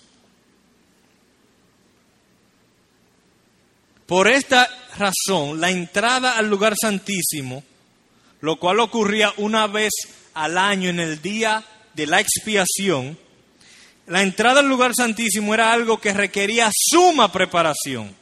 Por 4.06 4.28
esta 4.28 4.68
razón, 4.98 5.62
la 5.62 5.70
entrada 5.70 6.36
al 6.36 6.50
lugar 6.50 6.74
santísimo, 6.80 7.64
lo 8.42 8.56
cual 8.58 8.80
ocurría 8.80 9.32
una 9.38 9.68
vez 9.68 9.94
al 10.34 10.58
año 10.58 10.90
en 10.90 11.00
el 11.00 11.22
día 11.22 11.64
de 11.94 12.08
la 12.08 12.20
expiación, 12.20 13.20
la 14.08 14.24
entrada 14.24 14.62
al 14.62 14.68
lugar 14.68 14.94
santísimo 14.96 15.54
era 15.54 15.72
algo 15.72 16.02
que 16.02 16.14
requería 16.14 16.72
suma 16.74 17.32
preparación. 17.32 18.16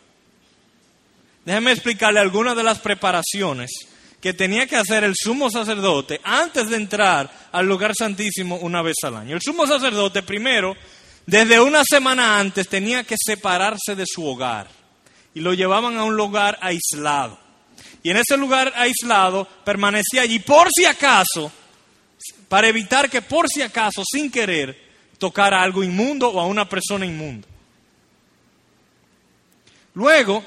Déjeme 1.47 1.71
explicarle 1.71 2.19
algunas 2.19 2.57
de 2.57 2.63
las 2.63 2.79
preparaciones 2.79 3.71
que 4.19 4.33
tenía 4.33 4.67
que 4.67 4.75
hacer 4.75 5.05
el 5.05 5.13
sumo 5.15 5.49
sacerdote 5.49 6.19
antes 6.21 6.69
de 6.69 6.75
entrar 6.75 7.31
al 7.53 7.65
lugar 7.65 7.93
santísimo 7.97 8.57
una 8.57 8.81
vez 8.81 8.97
al 9.03 9.15
año. 9.15 9.35
El 9.35 9.41
sumo 9.41 9.65
sacerdote 9.65 10.23
primero, 10.23 10.75
desde 11.25 11.61
una 11.61 11.83
semana 11.89 12.37
antes, 12.37 12.67
tenía 12.67 13.05
que 13.05 13.15
separarse 13.17 13.95
de 13.95 14.03
su 14.05 14.25
hogar 14.25 14.67
y 15.33 15.39
lo 15.39 15.53
llevaban 15.53 15.95
a 15.95 16.03
un 16.03 16.17
lugar 16.17 16.59
aislado. 16.61 17.39
Y 18.03 18.09
en 18.11 18.17
ese 18.17 18.35
lugar 18.35 18.73
aislado 18.75 19.47
permanecía 19.63 20.23
allí 20.23 20.39
por 20.39 20.67
si 20.69 20.83
acaso, 20.83 21.49
para 22.49 22.67
evitar 22.67 23.09
que 23.09 23.21
por 23.21 23.47
si 23.47 23.61
acaso, 23.61 24.03
sin 24.05 24.29
querer, 24.29 24.77
tocara 25.17 25.63
algo 25.63 25.81
inmundo 25.81 26.27
o 26.27 26.41
a 26.41 26.45
una 26.45 26.67
persona 26.67 27.05
inmunda. 27.05 27.47
Luego, 29.93 30.43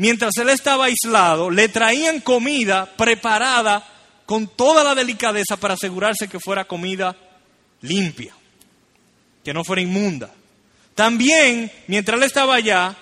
mientras 0.00 0.34
él 0.38 0.48
estaba 0.48 0.86
aislado, 0.86 1.50
le 1.50 1.68
traían 1.68 2.20
comida 2.20 2.86
preparada 2.96 3.86
con 4.24 4.48
toda 4.48 4.82
la 4.82 4.94
delicadeza 4.94 5.58
para 5.58 5.74
asegurarse 5.74 6.26
que 6.26 6.40
fuera 6.40 6.64
comida 6.64 7.14
limpia, 7.82 8.34
que 9.44 9.52
no 9.52 9.62
fuera 9.62 9.82
inmunda. 9.82 10.32
También, 10.94 11.70
mientras 11.86 12.16
él 12.16 12.22
estaba 12.22 12.54
allá, 12.54 12.96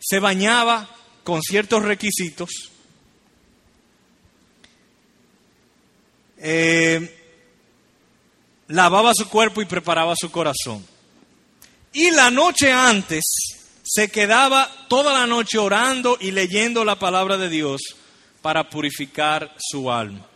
se 0.00 0.18
bañaba 0.18 0.88
con 1.22 1.42
ciertos 1.42 1.82
requisitos, 1.82 2.48
eh, 6.38 7.14
lavaba 8.68 9.12
su 9.14 9.28
cuerpo 9.28 9.60
y 9.60 9.66
preparaba 9.66 10.14
su 10.18 10.30
corazón. 10.30 10.82
Y 11.92 12.10
la 12.10 12.30
noche 12.30 12.72
antes 12.72 13.55
se 13.88 14.08
quedaba 14.08 14.68
toda 14.88 15.12
la 15.12 15.28
noche 15.28 15.58
orando 15.58 16.18
y 16.20 16.32
leyendo 16.32 16.84
la 16.84 16.98
palabra 16.98 17.38
de 17.38 17.48
Dios 17.48 17.80
para 18.42 18.68
purificar 18.68 19.54
su 19.58 19.92
alma. 19.92 20.26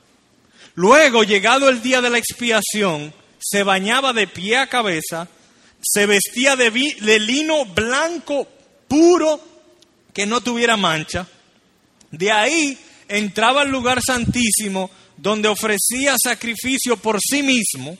Luego, 0.76 1.24
llegado 1.24 1.68
el 1.68 1.82
día 1.82 2.00
de 2.00 2.10
la 2.10 2.18
expiación, 2.18 3.12
se 3.40 3.64
bañaba 3.64 4.12
de 4.12 4.28
pie 4.28 4.56
a 4.56 4.68
cabeza, 4.68 5.28
se 5.82 6.06
vestía 6.06 6.54
de, 6.54 6.70
de 6.70 7.18
lino 7.18 7.64
blanco 7.64 8.46
puro 8.86 9.40
que 10.14 10.26
no 10.26 10.40
tuviera 10.40 10.76
mancha. 10.76 11.26
De 12.12 12.30
ahí 12.30 12.78
entraba 13.08 13.62
al 13.62 13.70
lugar 13.70 14.00
santísimo 14.00 14.90
donde 15.16 15.48
ofrecía 15.48 16.14
sacrificio 16.22 16.96
por 16.96 17.18
sí 17.20 17.42
mismo, 17.42 17.98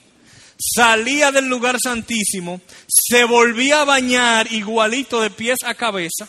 salía 0.61 1.33
del 1.33 1.47
lugar 1.47 1.77
santísimo, 1.83 2.61
se 2.87 3.25
volvía 3.25 3.81
a 3.81 3.85
bañar 3.85 4.53
igualito 4.53 5.21
de 5.21 5.31
pies 5.31 5.59
a 5.65 5.75
cabeza, 5.75 6.29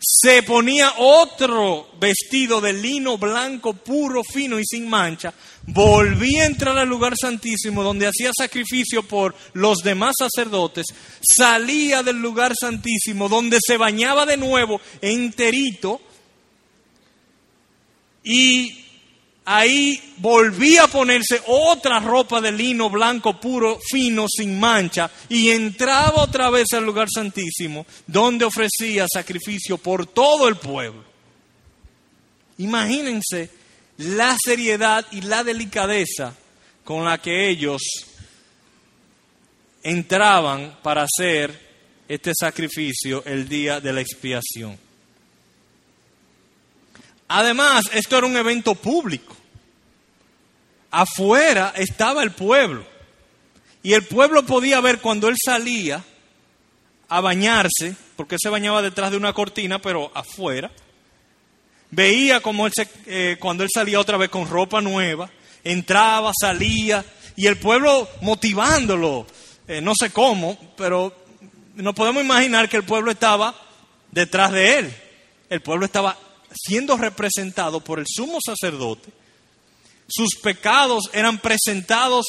se 0.00 0.42
ponía 0.42 0.94
otro 0.96 1.88
vestido 2.00 2.60
de 2.60 2.72
lino 2.72 3.18
blanco, 3.18 3.74
puro, 3.74 4.24
fino 4.24 4.58
y 4.58 4.64
sin 4.64 4.88
mancha, 4.88 5.32
volvía 5.66 6.42
a 6.42 6.46
entrar 6.46 6.76
al 6.76 6.88
lugar 6.88 7.14
santísimo 7.16 7.84
donde 7.84 8.08
hacía 8.08 8.32
sacrificio 8.36 9.02
por 9.02 9.34
los 9.52 9.78
demás 9.78 10.14
sacerdotes, 10.18 10.86
salía 11.20 12.02
del 12.02 12.16
lugar 12.16 12.54
santísimo 12.58 13.28
donde 13.28 13.58
se 13.64 13.76
bañaba 13.76 14.26
de 14.26 14.38
nuevo 14.38 14.80
enterito 15.00 16.00
y 18.24 18.81
ahí 19.44 20.14
volvía 20.18 20.84
a 20.84 20.88
ponerse 20.88 21.40
otra 21.46 22.00
ropa 22.00 22.40
de 22.40 22.52
lino 22.52 22.90
blanco 22.90 23.40
puro, 23.40 23.78
fino, 23.90 24.26
sin 24.28 24.58
mancha, 24.58 25.10
y 25.28 25.50
entraba 25.50 26.22
otra 26.22 26.50
vez 26.50 26.72
al 26.72 26.84
lugar 26.84 27.08
santísimo, 27.12 27.86
donde 28.06 28.44
ofrecía 28.44 29.06
sacrificio 29.12 29.78
por 29.78 30.06
todo 30.06 30.48
el 30.48 30.56
pueblo. 30.56 31.04
Imagínense 32.58 33.50
la 33.98 34.36
seriedad 34.42 35.04
y 35.10 35.22
la 35.22 35.42
delicadeza 35.42 36.34
con 36.84 37.04
la 37.04 37.18
que 37.18 37.48
ellos 37.48 37.82
entraban 39.82 40.78
para 40.82 41.04
hacer 41.04 41.72
este 42.08 42.32
sacrificio 42.38 43.24
el 43.24 43.48
día 43.48 43.80
de 43.80 43.92
la 43.92 44.00
expiación. 44.00 44.78
Además, 47.34 47.84
esto 47.94 48.18
era 48.18 48.26
un 48.26 48.36
evento 48.36 48.74
público. 48.74 49.34
Afuera 50.90 51.72
estaba 51.74 52.22
el 52.22 52.32
pueblo. 52.32 52.84
Y 53.82 53.94
el 53.94 54.04
pueblo 54.04 54.44
podía 54.44 54.82
ver 54.82 55.00
cuando 55.00 55.28
él 55.28 55.36
salía 55.42 56.04
a 57.08 57.20
bañarse, 57.22 57.96
porque 58.16 58.36
se 58.38 58.50
bañaba 58.50 58.82
detrás 58.82 59.10
de 59.10 59.16
una 59.16 59.32
cortina, 59.32 59.80
pero 59.80 60.12
afuera. 60.14 60.70
Veía 61.90 62.40
como 62.40 62.66
él 62.66 62.72
eh, 63.06 63.38
cuando 63.40 63.64
él 63.64 63.70
salía 63.72 63.98
otra 63.98 64.18
vez 64.18 64.28
con 64.28 64.46
ropa 64.46 64.82
nueva, 64.82 65.30
entraba, 65.64 66.32
salía, 66.38 67.02
y 67.34 67.46
el 67.46 67.56
pueblo 67.56 68.10
motivándolo, 68.20 69.26
eh, 69.68 69.80
no 69.80 69.94
sé 69.98 70.10
cómo, 70.10 70.58
pero 70.76 71.16
no 71.76 71.94
podemos 71.94 72.22
imaginar 72.22 72.68
que 72.68 72.76
el 72.76 72.84
pueblo 72.84 73.10
estaba 73.10 73.54
detrás 74.10 74.52
de 74.52 74.78
él. 74.80 74.94
El 75.48 75.62
pueblo 75.62 75.86
estaba 75.86 76.18
siendo 76.54 76.96
representado 76.96 77.80
por 77.80 77.98
el 77.98 78.06
sumo 78.08 78.38
sacerdote. 78.44 79.10
Sus 80.08 80.36
pecados 80.36 81.10
eran 81.12 81.38
presentados 81.38 82.26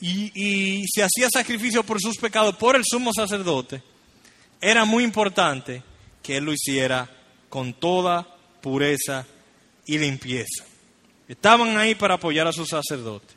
y, 0.00 0.84
se 0.88 1.02
hacía 1.02 1.28
sacrificio 1.32 1.82
por 1.82 2.00
sus 2.00 2.16
pecados 2.16 2.56
por 2.56 2.76
el 2.76 2.82
sumo 2.84 3.12
sacerdote. 3.12 3.82
Era 4.60 4.84
muy 4.84 5.04
importante 5.04 5.82
que 6.22 6.36
él 6.36 6.44
lo 6.44 6.52
hiciera 6.52 7.10
con 7.48 7.72
toda 7.72 8.26
pureza 8.60 9.26
y 9.86 9.98
limpieza. 9.98 10.64
Estaban 11.26 11.76
ahí 11.76 11.94
para 11.94 12.14
apoyar 12.14 12.46
a 12.46 12.52
su 12.52 12.66
sacerdote. 12.66 13.34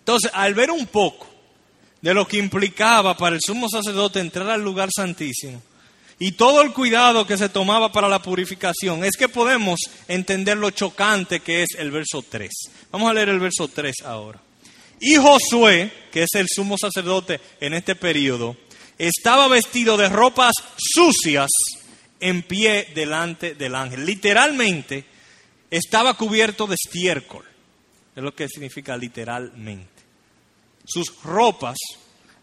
Entonces, 0.00 0.30
al 0.34 0.54
ver 0.54 0.70
un 0.70 0.86
poco 0.86 1.26
de 2.00 2.14
lo 2.14 2.26
que 2.26 2.38
implicaba 2.38 3.16
para 3.16 3.34
el 3.34 3.42
sumo 3.44 3.68
sacerdote 3.68 4.20
entrar 4.20 4.48
al 4.50 4.62
lugar 4.62 4.90
santísimo 4.94 5.62
y 6.18 6.32
todo 6.32 6.62
el 6.62 6.72
cuidado 6.72 7.26
que 7.26 7.36
se 7.36 7.48
tomaba 7.48 7.92
para 7.92 8.08
la 8.08 8.22
purificación, 8.22 9.04
es 9.04 9.16
que 9.16 9.28
podemos 9.28 9.80
entender 10.08 10.56
lo 10.56 10.70
chocante 10.70 11.40
que 11.40 11.62
es 11.62 11.70
el 11.78 11.90
verso 11.90 12.24
3. 12.28 12.50
Vamos 12.90 13.10
a 13.10 13.14
leer 13.14 13.28
el 13.28 13.40
verso 13.40 13.68
3 13.68 13.94
ahora. 14.04 14.40
Y 15.00 15.16
Josué, 15.16 15.92
que 16.10 16.22
es 16.22 16.34
el 16.34 16.46
sumo 16.48 16.76
sacerdote 16.78 17.40
en 17.60 17.74
este 17.74 17.94
periodo, 17.94 18.56
estaba 18.96 19.46
vestido 19.48 19.96
de 19.98 20.08
ropas 20.08 20.54
sucias 20.76 21.50
en 22.18 22.42
pie 22.42 22.88
delante 22.94 23.54
del 23.54 23.74
ángel. 23.74 24.06
Literalmente, 24.06 25.04
estaba 25.70 26.14
cubierto 26.14 26.66
de 26.66 26.76
estiércol. 26.76 27.44
Es 28.14 28.22
lo 28.22 28.34
que 28.34 28.48
significa 28.48 28.96
literalmente 28.96 29.96
sus 30.86 31.20
ropas, 31.22 31.76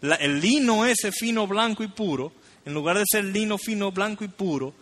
el 0.02 0.40
lino 0.40 0.86
ese 0.86 1.12
fino, 1.12 1.48
blanco 1.48 1.84
y 1.84 1.88
puro, 1.88 2.34
en 2.66 2.74
lugar 2.74 2.98
de 2.98 3.06
ser 3.10 3.26
lino 3.26 3.58
fino, 3.58 3.92
blanco 3.92 4.24
y 4.24 4.30
puro, 4.30 4.74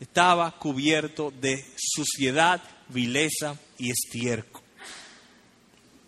estaba 0.00 0.50
cubierto 0.52 1.32
de 1.40 1.64
suciedad, 1.76 2.60
vileza 2.88 3.56
y 3.78 3.90
estiércol. 3.90 4.62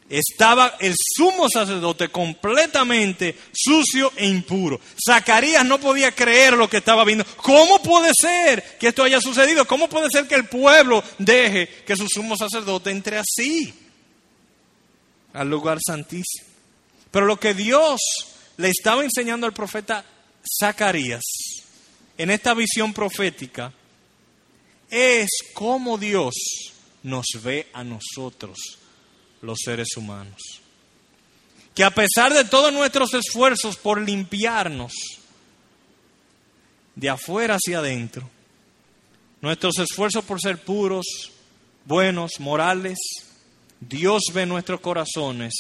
Estaba 0.09 0.75
el 0.81 0.95
sumo 0.97 1.51
sacerdote 1.51 2.09
completamente 2.09 3.37
sucio 3.53 4.11
e 4.17 4.27
impuro. 4.27 4.81
Zacarías 5.07 5.67
no 5.67 5.79
podía 5.79 6.13
creer 6.13 6.55
lo 6.55 6.69
que 6.69 6.79
estaba 6.79 7.05
viendo. 7.05 7.27
¿Cómo 7.37 7.83
puede 7.83 8.13
ser 8.19 8.79
que 8.79 8.89
esto 8.89 9.05
haya 9.05 9.21
sucedido? 9.21 9.67
¿Cómo 9.67 9.87
puede 9.89 10.09
ser 10.11 10.27
que 10.27 10.35
el 10.35 10.47
pueblo 10.47 11.05
deje 11.19 11.69
que 11.87 11.95
su 11.95 12.07
sumo 12.09 12.39
sacerdote 12.39 12.91
entre 12.91 13.19
así 13.19 13.75
al 15.35 15.51
lugar 15.51 15.79
santísimo? 15.87 16.49
Pero 17.11 17.27
lo 17.27 17.39
que 17.39 17.53
Dios 17.53 18.01
le 18.57 18.71
estaba 18.71 19.05
enseñando 19.05 19.47
al 19.47 19.53
profeta 19.53 20.05
Zacarías 20.61 21.25
en 22.17 22.31
esta 22.31 22.55
visión 22.55 22.93
profética 22.93 23.73
es 24.91 25.29
cómo 25.55 25.99
Dios 25.99 26.35
nos 27.03 27.27
ve 27.43 27.69
a 27.73 27.85
nosotros, 27.85 28.59
los 29.43 29.59
seres 29.65 29.97
humanos. 29.97 30.41
Que 31.75 31.85
a 31.85 31.91
pesar 31.91 32.35
de 32.35 32.45
todos 32.45 32.73
nuestros 32.73 33.15
esfuerzos 33.15 33.77
por 33.77 34.01
limpiarnos 34.01 34.93
de 36.97 37.09
afuera 37.09 37.55
hacia 37.55 37.79
adentro, 37.79 38.29
nuestros 39.41 39.79
esfuerzos 39.79 40.25
por 40.25 40.41
ser 40.41 40.59
puros, 40.59 41.07
buenos, 41.85 42.33
morales, 42.41 42.99
Dios 43.81 44.23
ve 44.35 44.45
nuestros 44.47 44.81
corazones 44.81 45.55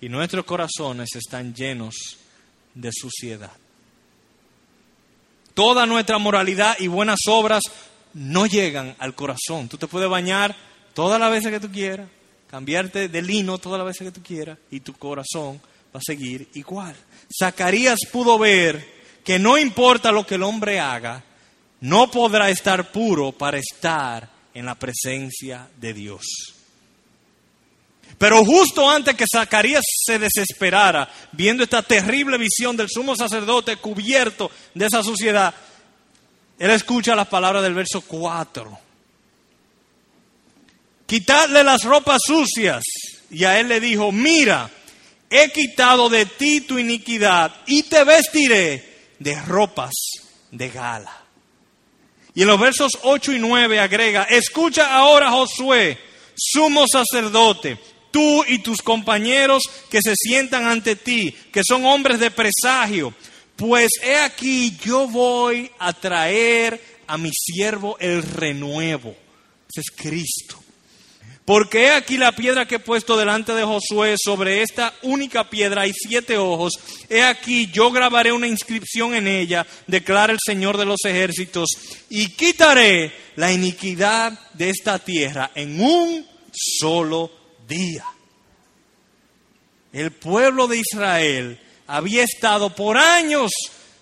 y 0.00 0.08
nuestros 0.08 0.44
corazones 0.44 1.08
están 1.16 1.52
llenos 1.52 1.96
de 2.74 2.90
suciedad. 2.92 3.52
Toda 5.60 5.84
nuestra 5.84 6.16
moralidad 6.16 6.74
y 6.78 6.86
buenas 6.86 7.18
obras 7.28 7.62
no 8.14 8.46
llegan 8.46 8.96
al 8.98 9.14
corazón. 9.14 9.68
Tú 9.68 9.76
te 9.76 9.86
puedes 9.86 10.08
bañar 10.08 10.56
todas 10.94 11.20
las 11.20 11.30
veces 11.30 11.52
que 11.52 11.60
tú 11.60 11.70
quieras, 11.70 12.08
cambiarte 12.50 13.10
de 13.10 13.20
lino 13.20 13.58
todas 13.58 13.76
las 13.76 13.88
veces 13.88 14.06
que 14.06 14.18
tú 14.18 14.22
quieras 14.26 14.56
y 14.70 14.80
tu 14.80 14.94
corazón 14.94 15.60
va 15.94 15.98
a 15.98 16.02
seguir 16.02 16.48
igual. 16.54 16.96
Zacarías 17.38 17.98
pudo 18.10 18.38
ver 18.38 19.02
que 19.22 19.38
no 19.38 19.58
importa 19.58 20.12
lo 20.12 20.26
que 20.26 20.36
el 20.36 20.44
hombre 20.44 20.80
haga, 20.80 21.22
no 21.80 22.10
podrá 22.10 22.48
estar 22.48 22.90
puro 22.90 23.30
para 23.30 23.58
estar 23.58 24.30
en 24.54 24.64
la 24.64 24.76
presencia 24.76 25.68
de 25.76 25.92
Dios. 25.92 26.24
Pero 28.18 28.44
justo 28.44 28.88
antes 28.88 29.14
que 29.14 29.24
Zacarías 29.30 29.82
se 30.06 30.18
desesperara, 30.18 31.10
viendo 31.32 31.62
esta 31.62 31.82
terrible 31.82 32.36
visión 32.36 32.76
del 32.76 32.88
sumo 32.88 33.16
sacerdote 33.16 33.76
cubierto 33.76 34.50
de 34.74 34.86
esa 34.86 35.02
suciedad, 35.02 35.54
él 36.58 36.70
escucha 36.70 37.14
las 37.14 37.28
palabras 37.28 37.62
del 37.62 37.74
verso 37.74 38.02
4. 38.02 38.78
Quitadle 41.06 41.64
las 41.64 41.82
ropas 41.84 42.20
sucias. 42.24 42.84
Y 43.30 43.44
a 43.44 43.58
él 43.58 43.68
le 43.68 43.80
dijo, 43.80 44.12
mira, 44.12 44.70
he 45.30 45.50
quitado 45.50 46.08
de 46.08 46.26
ti 46.26 46.60
tu 46.60 46.78
iniquidad 46.78 47.54
y 47.66 47.84
te 47.84 48.04
vestiré 48.04 49.12
de 49.18 49.40
ropas 49.42 49.92
de 50.50 50.68
gala. 50.68 51.16
Y 52.34 52.42
en 52.42 52.48
los 52.48 52.60
versos 52.60 52.98
8 53.02 53.32
y 53.32 53.38
9 53.38 53.80
agrega, 53.80 54.24
escucha 54.24 54.94
ahora 54.94 55.30
Josué, 55.30 55.98
sumo 56.36 56.84
sacerdote 56.86 57.78
tú 58.10 58.44
y 58.46 58.58
tus 58.58 58.82
compañeros 58.82 59.62
que 59.90 60.00
se 60.02 60.14
sientan 60.16 60.66
ante 60.66 60.96
ti, 60.96 61.34
que 61.52 61.62
son 61.66 61.84
hombres 61.84 62.20
de 62.20 62.30
presagio, 62.30 63.14
pues 63.56 63.90
he 64.02 64.16
aquí 64.16 64.76
yo 64.84 65.06
voy 65.06 65.70
a 65.78 65.92
traer 65.92 66.80
a 67.06 67.18
mi 67.18 67.30
siervo 67.32 67.96
el 67.98 68.22
renuevo. 68.22 69.14
Ese 69.68 69.80
es 69.80 69.90
Cristo. 69.90 70.60
Porque 71.44 71.86
he 71.86 71.90
aquí 71.90 72.16
la 72.16 72.30
piedra 72.30 72.66
que 72.66 72.76
he 72.76 72.78
puesto 72.78 73.16
delante 73.16 73.52
de 73.52 73.64
Josué, 73.64 74.14
sobre 74.22 74.62
esta 74.62 74.94
única 75.02 75.50
piedra 75.50 75.82
hay 75.82 75.92
siete 75.92 76.38
ojos. 76.38 76.74
He 77.08 77.22
aquí 77.22 77.66
yo 77.72 77.90
grabaré 77.90 78.30
una 78.30 78.46
inscripción 78.46 79.14
en 79.14 79.26
ella, 79.26 79.66
declara 79.88 80.32
el 80.32 80.38
Señor 80.40 80.76
de 80.78 80.84
los 80.84 81.04
ejércitos, 81.04 81.68
y 82.08 82.28
quitaré 82.28 83.12
la 83.34 83.52
iniquidad 83.52 84.38
de 84.54 84.70
esta 84.70 85.00
tierra 85.00 85.50
en 85.56 85.80
un 85.80 86.24
solo 86.52 87.39
día. 87.70 88.04
El 89.92 90.10
pueblo 90.10 90.66
de 90.68 90.78
Israel 90.78 91.58
había 91.86 92.22
estado 92.22 92.74
por 92.74 92.98
años, 92.98 93.50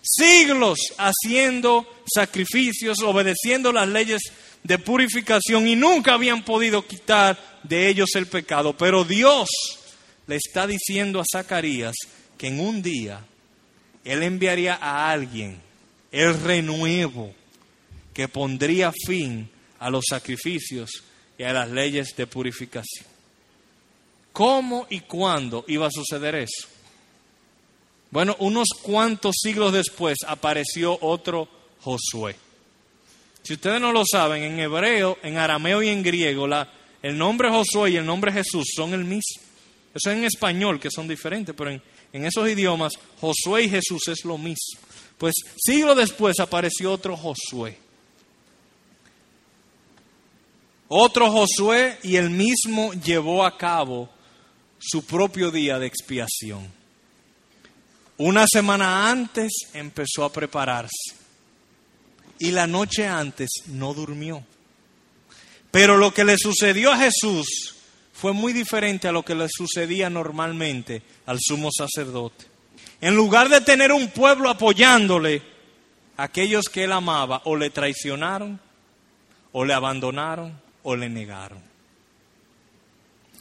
siglos, 0.01 0.79
haciendo 0.97 1.87
sacrificios, 2.13 2.99
obedeciendo 2.99 3.71
las 3.71 3.87
leyes 3.87 4.21
de 4.63 4.77
purificación 4.77 5.67
y 5.67 5.75
nunca 5.75 6.13
habían 6.13 6.43
podido 6.43 6.85
quitar 6.85 7.61
de 7.63 7.87
ellos 7.87 8.09
el 8.15 8.27
pecado. 8.27 8.75
Pero 8.75 9.03
Dios 9.05 9.49
le 10.27 10.35
está 10.35 10.67
diciendo 10.67 11.19
a 11.21 11.25
Zacarías 11.31 11.95
que 12.37 12.47
en 12.47 12.59
un 12.59 12.81
día 12.81 13.25
Él 14.03 14.23
enviaría 14.23 14.75
a 14.75 15.09
alguien 15.11 15.59
el 16.11 16.39
renuevo 16.41 17.33
que 18.13 18.27
pondría 18.27 18.91
fin 19.05 19.49
a 19.79 19.89
los 19.89 20.05
sacrificios 20.09 20.89
y 21.37 21.43
a 21.43 21.53
las 21.53 21.69
leyes 21.69 22.15
de 22.15 22.27
purificación. 22.27 23.08
¿Cómo 24.39 24.87
y 24.89 25.01
cuándo 25.01 25.65
iba 25.67 25.87
a 25.87 25.91
suceder 25.91 26.33
eso? 26.33 26.65
Bueno, 28.09 28.37
unos 28.39 28.69
cuantos 28.81 29.35
siglos 29.37 29.73
después 29.73 30.19
apareció 30.25 30.97
otro 31.01 31.49
Josué. 31.81 32.37
Si 33.43 33.55
ustedes 33.55 33.81
no 33.81 33.91
lo 33.91 34.03
saben, 34.09 34.43
en 34.43 34.57
hebreo, 34.57 35.17
en 35.23 35.37
arameo 35.37 35.83
y 35.83 35.89
en 35.89 36.01
griego, 36.01 36.47
el 37.03 37.17
nombre 37.17 37.49
Josué 37.49 37.91
y 37.91 37.95
el 37.97 38.05
nombre 38.05 38.31
Jesús 38.31 38.63
son 38.73 38.93
el 38.93 39.03
mismo. 39.03 39.41
Eso 39.93 40.09
es 40.09 40.17
en 40.17 40.23
español, 40.23 40.79
que 40.79 40.89
son 40.89 41.05
diferentes, 41.05 41.53
pero 41.53 41.71
en, 41.71 41.81
en 42.13 42.25
esos 42.25 42.47
idiomas, 42.47 42.93
Josué 43.19 43.63
y 43.63 43.69
Jesús 43.69 44.07
es 44.07 44.23
lo 44.23 44.37
mismo. 44.37 44.79
Pues 45.17 45.35
siglo 45.57 45.95
después 45.95 46.39
apareció 46.39 46.93
otro 46.93 47.17
Josué. 47.17 47.77
Otro 50.87 51.29
Josué 51.29 51.97
y 52.03 52.15
el 52.15 52.29
mismo 52.29 52.93
llevó 52.93 53.43
a 53.43 53.57
cabo 53.57 54.17
su 54.79 55.05
propio 55.05 55.51
día 55.51 55.77
de 55.77 55.87
expiación. 55.87 56.67
Una 58.17 58.45
semana 58.47 59.09
antes 59.09 59.51
empezó 59.73 60.23
a 60.23 60.31
prepararse 60.31 61.15
y 62.39 62.51
la 62.51 62.67
noche 62.67 63.07
antes 63.07 63.49
no 63.67 63.93
durmió. 63.93 64.43
Pero 65.71 65.97
lo 65.97 66.13
que 66.13 66.23
le 66.23 66.37
sucedió 66.37 66.91
a 66.91 66.97
Jesús 66.97 67.75
fue 68.13 68.33
muy 68.33 68.53
diferente 68.53 69.07
a 69.07 69.11
lo 69.11 69.23
que 69.23 69.35
le 69.35 69.47
sucedía 69.49 70.09
normalmente 70.09 71.01
al 71.25 71.37
sumo 71.39 71.69
sacerdote. 71.71 72.45
En 73.01 73.15
lugar 73.15 73.49
de 73.49 73.61
tener 73.61 73.91
un 73.91 74.09
pueblo 74.09 74.49
apoyándole, 74.49 75.41
aquellos 76.17 76.65
que 76.67 76.83
él 76.83 76.91
amaba 76.91 77.41
o 77.45 77.55
le 77.55 77.69
traicionaron, 77.69 78.59
o 79.51 79.63
le 79.63 79.73
abandonaron, 79.73 80.59
o 80.83 80.95
le 80.95 81.07
negaron. 81.07 81.61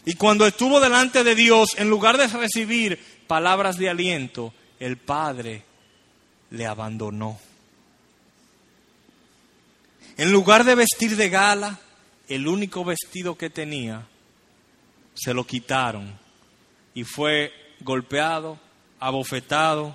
Y 0.09 0.15
cuando 0.15 0.47
estuvo 0.47 0.81
delante 0.81 1.23
de 1.23 1.35
Dios, 1.35 1.77
en 1.77 1.91
lugar 1.91 2.17
de 2.17 2.29
recibir 2.29 2.99
palabras 3.27 3.77
de 3.77 3.91
aliento, 3.91 4.55
el 4.81 4.97
Padre 4.97 5.65
le 6.49 6.65
abandonó. 6.65 7.39
En 10.17 10.33
lugar 10.33 10.65
de 10.65 10.77
vestir 10.77 11.15
de 11.15 11.29
gala, 11.29 11.79
el 12.27 12.49
único 12.49 12.87
vestido 12.87 13.37
que 13.37 13.51
tenía, 13.51 14.07
se 15.13 15.35
lo 15.35 15.45
quitaron 15.45 16.19
y 16.95 17.05
fue 17.05 17.53
golpeado, 17.81 18.59
abofetado 19.01 19.95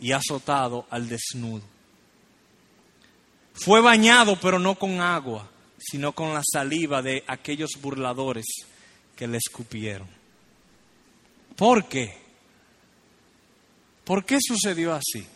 y 0.00 0.10
azotado 0.10 0.88
al 0.90 1.08
desnudo. 1.08 1.62
Fue 3.52 3.80
bañado, 3.80 4.36
pero 4.40 4.58
no 4.58 4.74
con 4.74 5.00
agua, 5.00 5.48
sino 5.78 6.10
con 6.10 6.34
la 6.34 6.42
saliva 6.42 7.00
de 7.00 7.22
aquellos 7.28 7.70
burladores 7.80 8.66
que 9.16 9.26
le 9.26 9.38
escupieron. 9.38 10.08
¿Por 11.56 11.88
qué? 11.88 12.18
¿Por 14.04 14.24
qué 14.24 14.38
sucedió 14.40 14.92
así? 14.94 15.26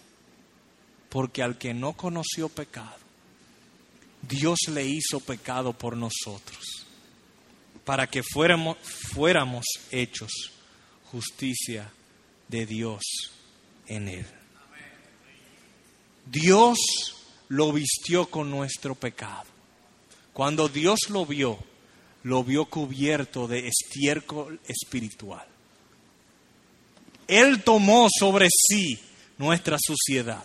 Porque 1.08 1.42
al 1.42 1.56
que 1.56 1.72
no 1.72 1.92
conoció 1.92 2.48
pecado, 2.48 2.96
Dios 4.22 4.58
le 4.68 4.84
hizo 4.84 5.20
pecado 5.20 5.72
por 5.72 5.96
nosotros, 5.96 6.86
para 7.84 8.08
que 8.08 8.22
fuéramos, 8.22 8.76
fuéramos 8.78 9.64
hechos 9.90 10.32
justicia 11.10 11.90
de 12.48 12.66
Dios 12.66 13.02
en 13.86 14.08
él. 14.08 14.26
Dios 16.26 16.78
lo 17.48 17.72
vistió 17.72 18.26
con 18.26 18.50
nuestro 18.50 18.94
pecado. 18.94 19.44
Cuando 20.32 20.68
Dios 20.68 21.08
lo 21.08 21.24
vio, 21.24 21.58
lo 22.26 22.42
vio 22.42 22.64
cubierto 22.64 23.46
de 23.46 23.68
estiércol 23.68 24.58
espiritual. 24.66 25.46
Él 27.28 27.62
tomó 27.62 28.08
sobre 28.10 28.48
sí 28.50 28.98
nuestra 29.38 29.76
suciedad, 29.80 30.42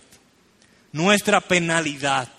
nuestra 0.91 1.41
penalidad, 1.41 2.31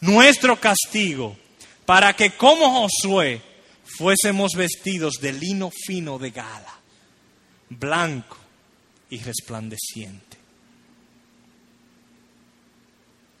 nuestro 0.00 0.58
castigo, 0.58 1.36
para 1.84 2.16
que 2.16 2.30
como 2.38 2.88
Josué 2.88 3.42
fuésemos 3.84 4.52
vestidos 4.56 5.16
de 5.20 5.34
lino 5.34 5.70
fino 5.70 6.18
de 6.18 6.30
gala, 6.30 6.80
blanco 7.68 8.38
y 9.10 9.18
resplandeciente. 9.18 10.38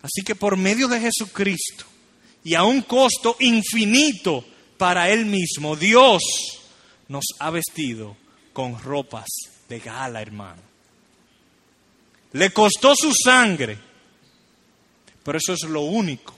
Así 0.02 0.20
que 0.22 0.34
por 0.34 0.58
medio 0.58 0.86
de 0.86 1.00
Jesucristo, 1.00 1.86
y 2.44 2.54
a 2.56 2.62
un 2.62 2.82
costo 2.82 3.38
infinito 3.40 4.44
para 4.76 5.10
Él 5.10 5.26
mismo, 5.26 5.76
Dios 5.76 6.22
nos 7.08 7.24
ha 7.38 7.50
vestido 7.50 8.16
con 8.52 8.80
ropas 8.80 9.26
de 9.68 9.80
gala, 9.80 10.22
hermano. 10.22 10.62
Le 12.32 12.50
costó 12.50 12.94
su 12.96 13.12
sangre, 13.12 13.78
pero 15.22 15.38
eso 15.38 15.52
es 15.52 15.62
lo 15.62 15.82
único 15.82 16.34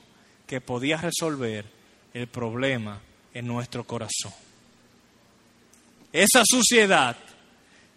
que 0.46 0.60
podía 0.60 0.98
resolver 0.98 1.64
el 2.12 2.26
problema 2.28 3.00
en 3.32 3.46
nuestro 3.46 3.84
corazón. 3.84 4.32
Esa 6.12 6.42
suciedad 6.44 7.16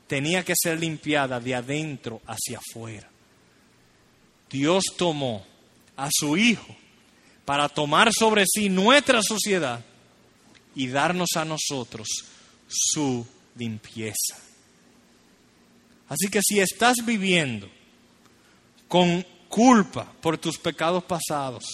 tenía 0.08 0.44
que 0.44 0.54
ser 0.62 0.80
limpiada 0.80 1.40
de 1.40 1.56
adentro 1.56 2.22
hacia 2.26 2.58
afuera. 2.58 3.10
Dios 4.50 4.84
tomó 4.98 5.46
a 5.96 6.10
su 6.12 6.36
Hijo 6.36 6.76
para 7.46 7.70
tomar 7.70 8.12
sobre 8.12 8.46
sí 8.46 8.70
nuestra 8.70 9.22
sociedad 9.22 9.84
y 10.80 10.88
darnos 10.88 11.32
a 11.36 11.44
nosotros 11.44 12.08
su 12.70 13.28
limpieza. 13.58 14.38
Así 16.08 16.30
que 16.32 16.40
si 16.42 16.62
estás 16.62 17.06
viviendo 17.06 17.70
con 18.88 19.26
culpa 19.50 20.10
por 20.22 20.38
tus 20.38 20.58
pecados 20.58 21.04
pasados 21.04 21.66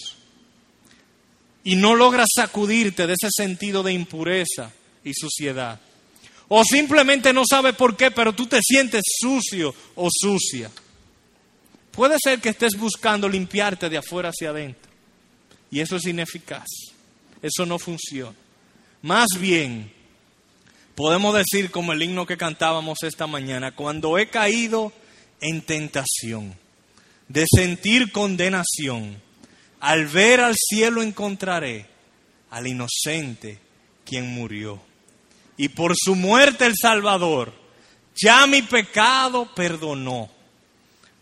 y 1.63 1.75
no 1.75 1.93
logras 1.93 2.29
sacudirte 2.35 3.05
de 3.05 3.13
ese 3.13 3.29
sentido 3.29 3.83
de 3.83 3.93
impureza 3.93 4.73
y 5.03 5.13
suciedad, 5.13 5.79
o 6.47 6.63
simplemente 6.63 7.31
no 7.31 7.43
sabes 7.47 7.75
por 7.75 7.95
qué, 7.95 8.09
pero 8.09 8.33
tú 8.33 8.47
te 8.47 8.59
sientes 8.63 9.03
sucio 9.21 9.75
o 9.93 10.09
sucia, 10.11 10.71
puede 11.91 12.15
ser 12.19 12.41
que 12.41 12.49
estés 12.49 12.75
buscando 12.75 13.29
limpiarte 13.29 13.87
de 13.87 13.99
afuera 13.99 14.29
hacia 14.29 14.49
adentro. 14.49 14.91
Y 15.69 15.79
eso 15.79 15.95
es 15.95 16.05
ineficaz. 16.05 16.65
Eso 17.39 17.67
no 17.67 17.77
funciona. 17.77 18.44
Más 19.05 19.27
bien, 19.39 19.93
podemos 20.95 21.35
decir 21.35 21.69
como 21.69 21.93
el 21.93 22.01
himno 22.01 22.25
que 22.25 22.37
cantábamos 22.37 23.03
esta 23.03 23.27
mañana, 23.27 23.75
cuando 23.75 24.17
he 24.17 24.31
caído 24.31 24.91
en 25.41 25.61
tentación 25.61 26.57
de 27.27 27.45
sentir 27.47 28.11
condenación, 28.11 29.21
al 29.79 30.07
ver 30.07 30.41
al 30.41 30.55
cielo 30.57 31.03
encontraré 31.03 31.85
al 32.49 32.65
inocente 32.65 33.59
quien 34.03 34.25
murió. 34.25 34.81
Y 35.55 35.69
por 35.69 35.93
su 35.95 36.15
muerte 36.15 36.65
el 36.65 36.73
Salvador 36.75 37.53
ya 38.15 38.47
mi 38.47 38.63
pecado 38.63 39.53
perdonó, 39.53 40.31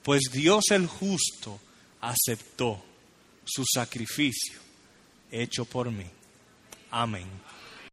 pues 0.04 0.22
Dios 0.32 0.72
el 0.72 0.88
justo 0.88 1.60
aceptó 2.00 2.82
su 3.44 3.66
sacrificio 3.66 4.58
hecho 5.30 5.66
por 5.66 5.92
mí. 5.92 6.06
Amén. 6.90 7.28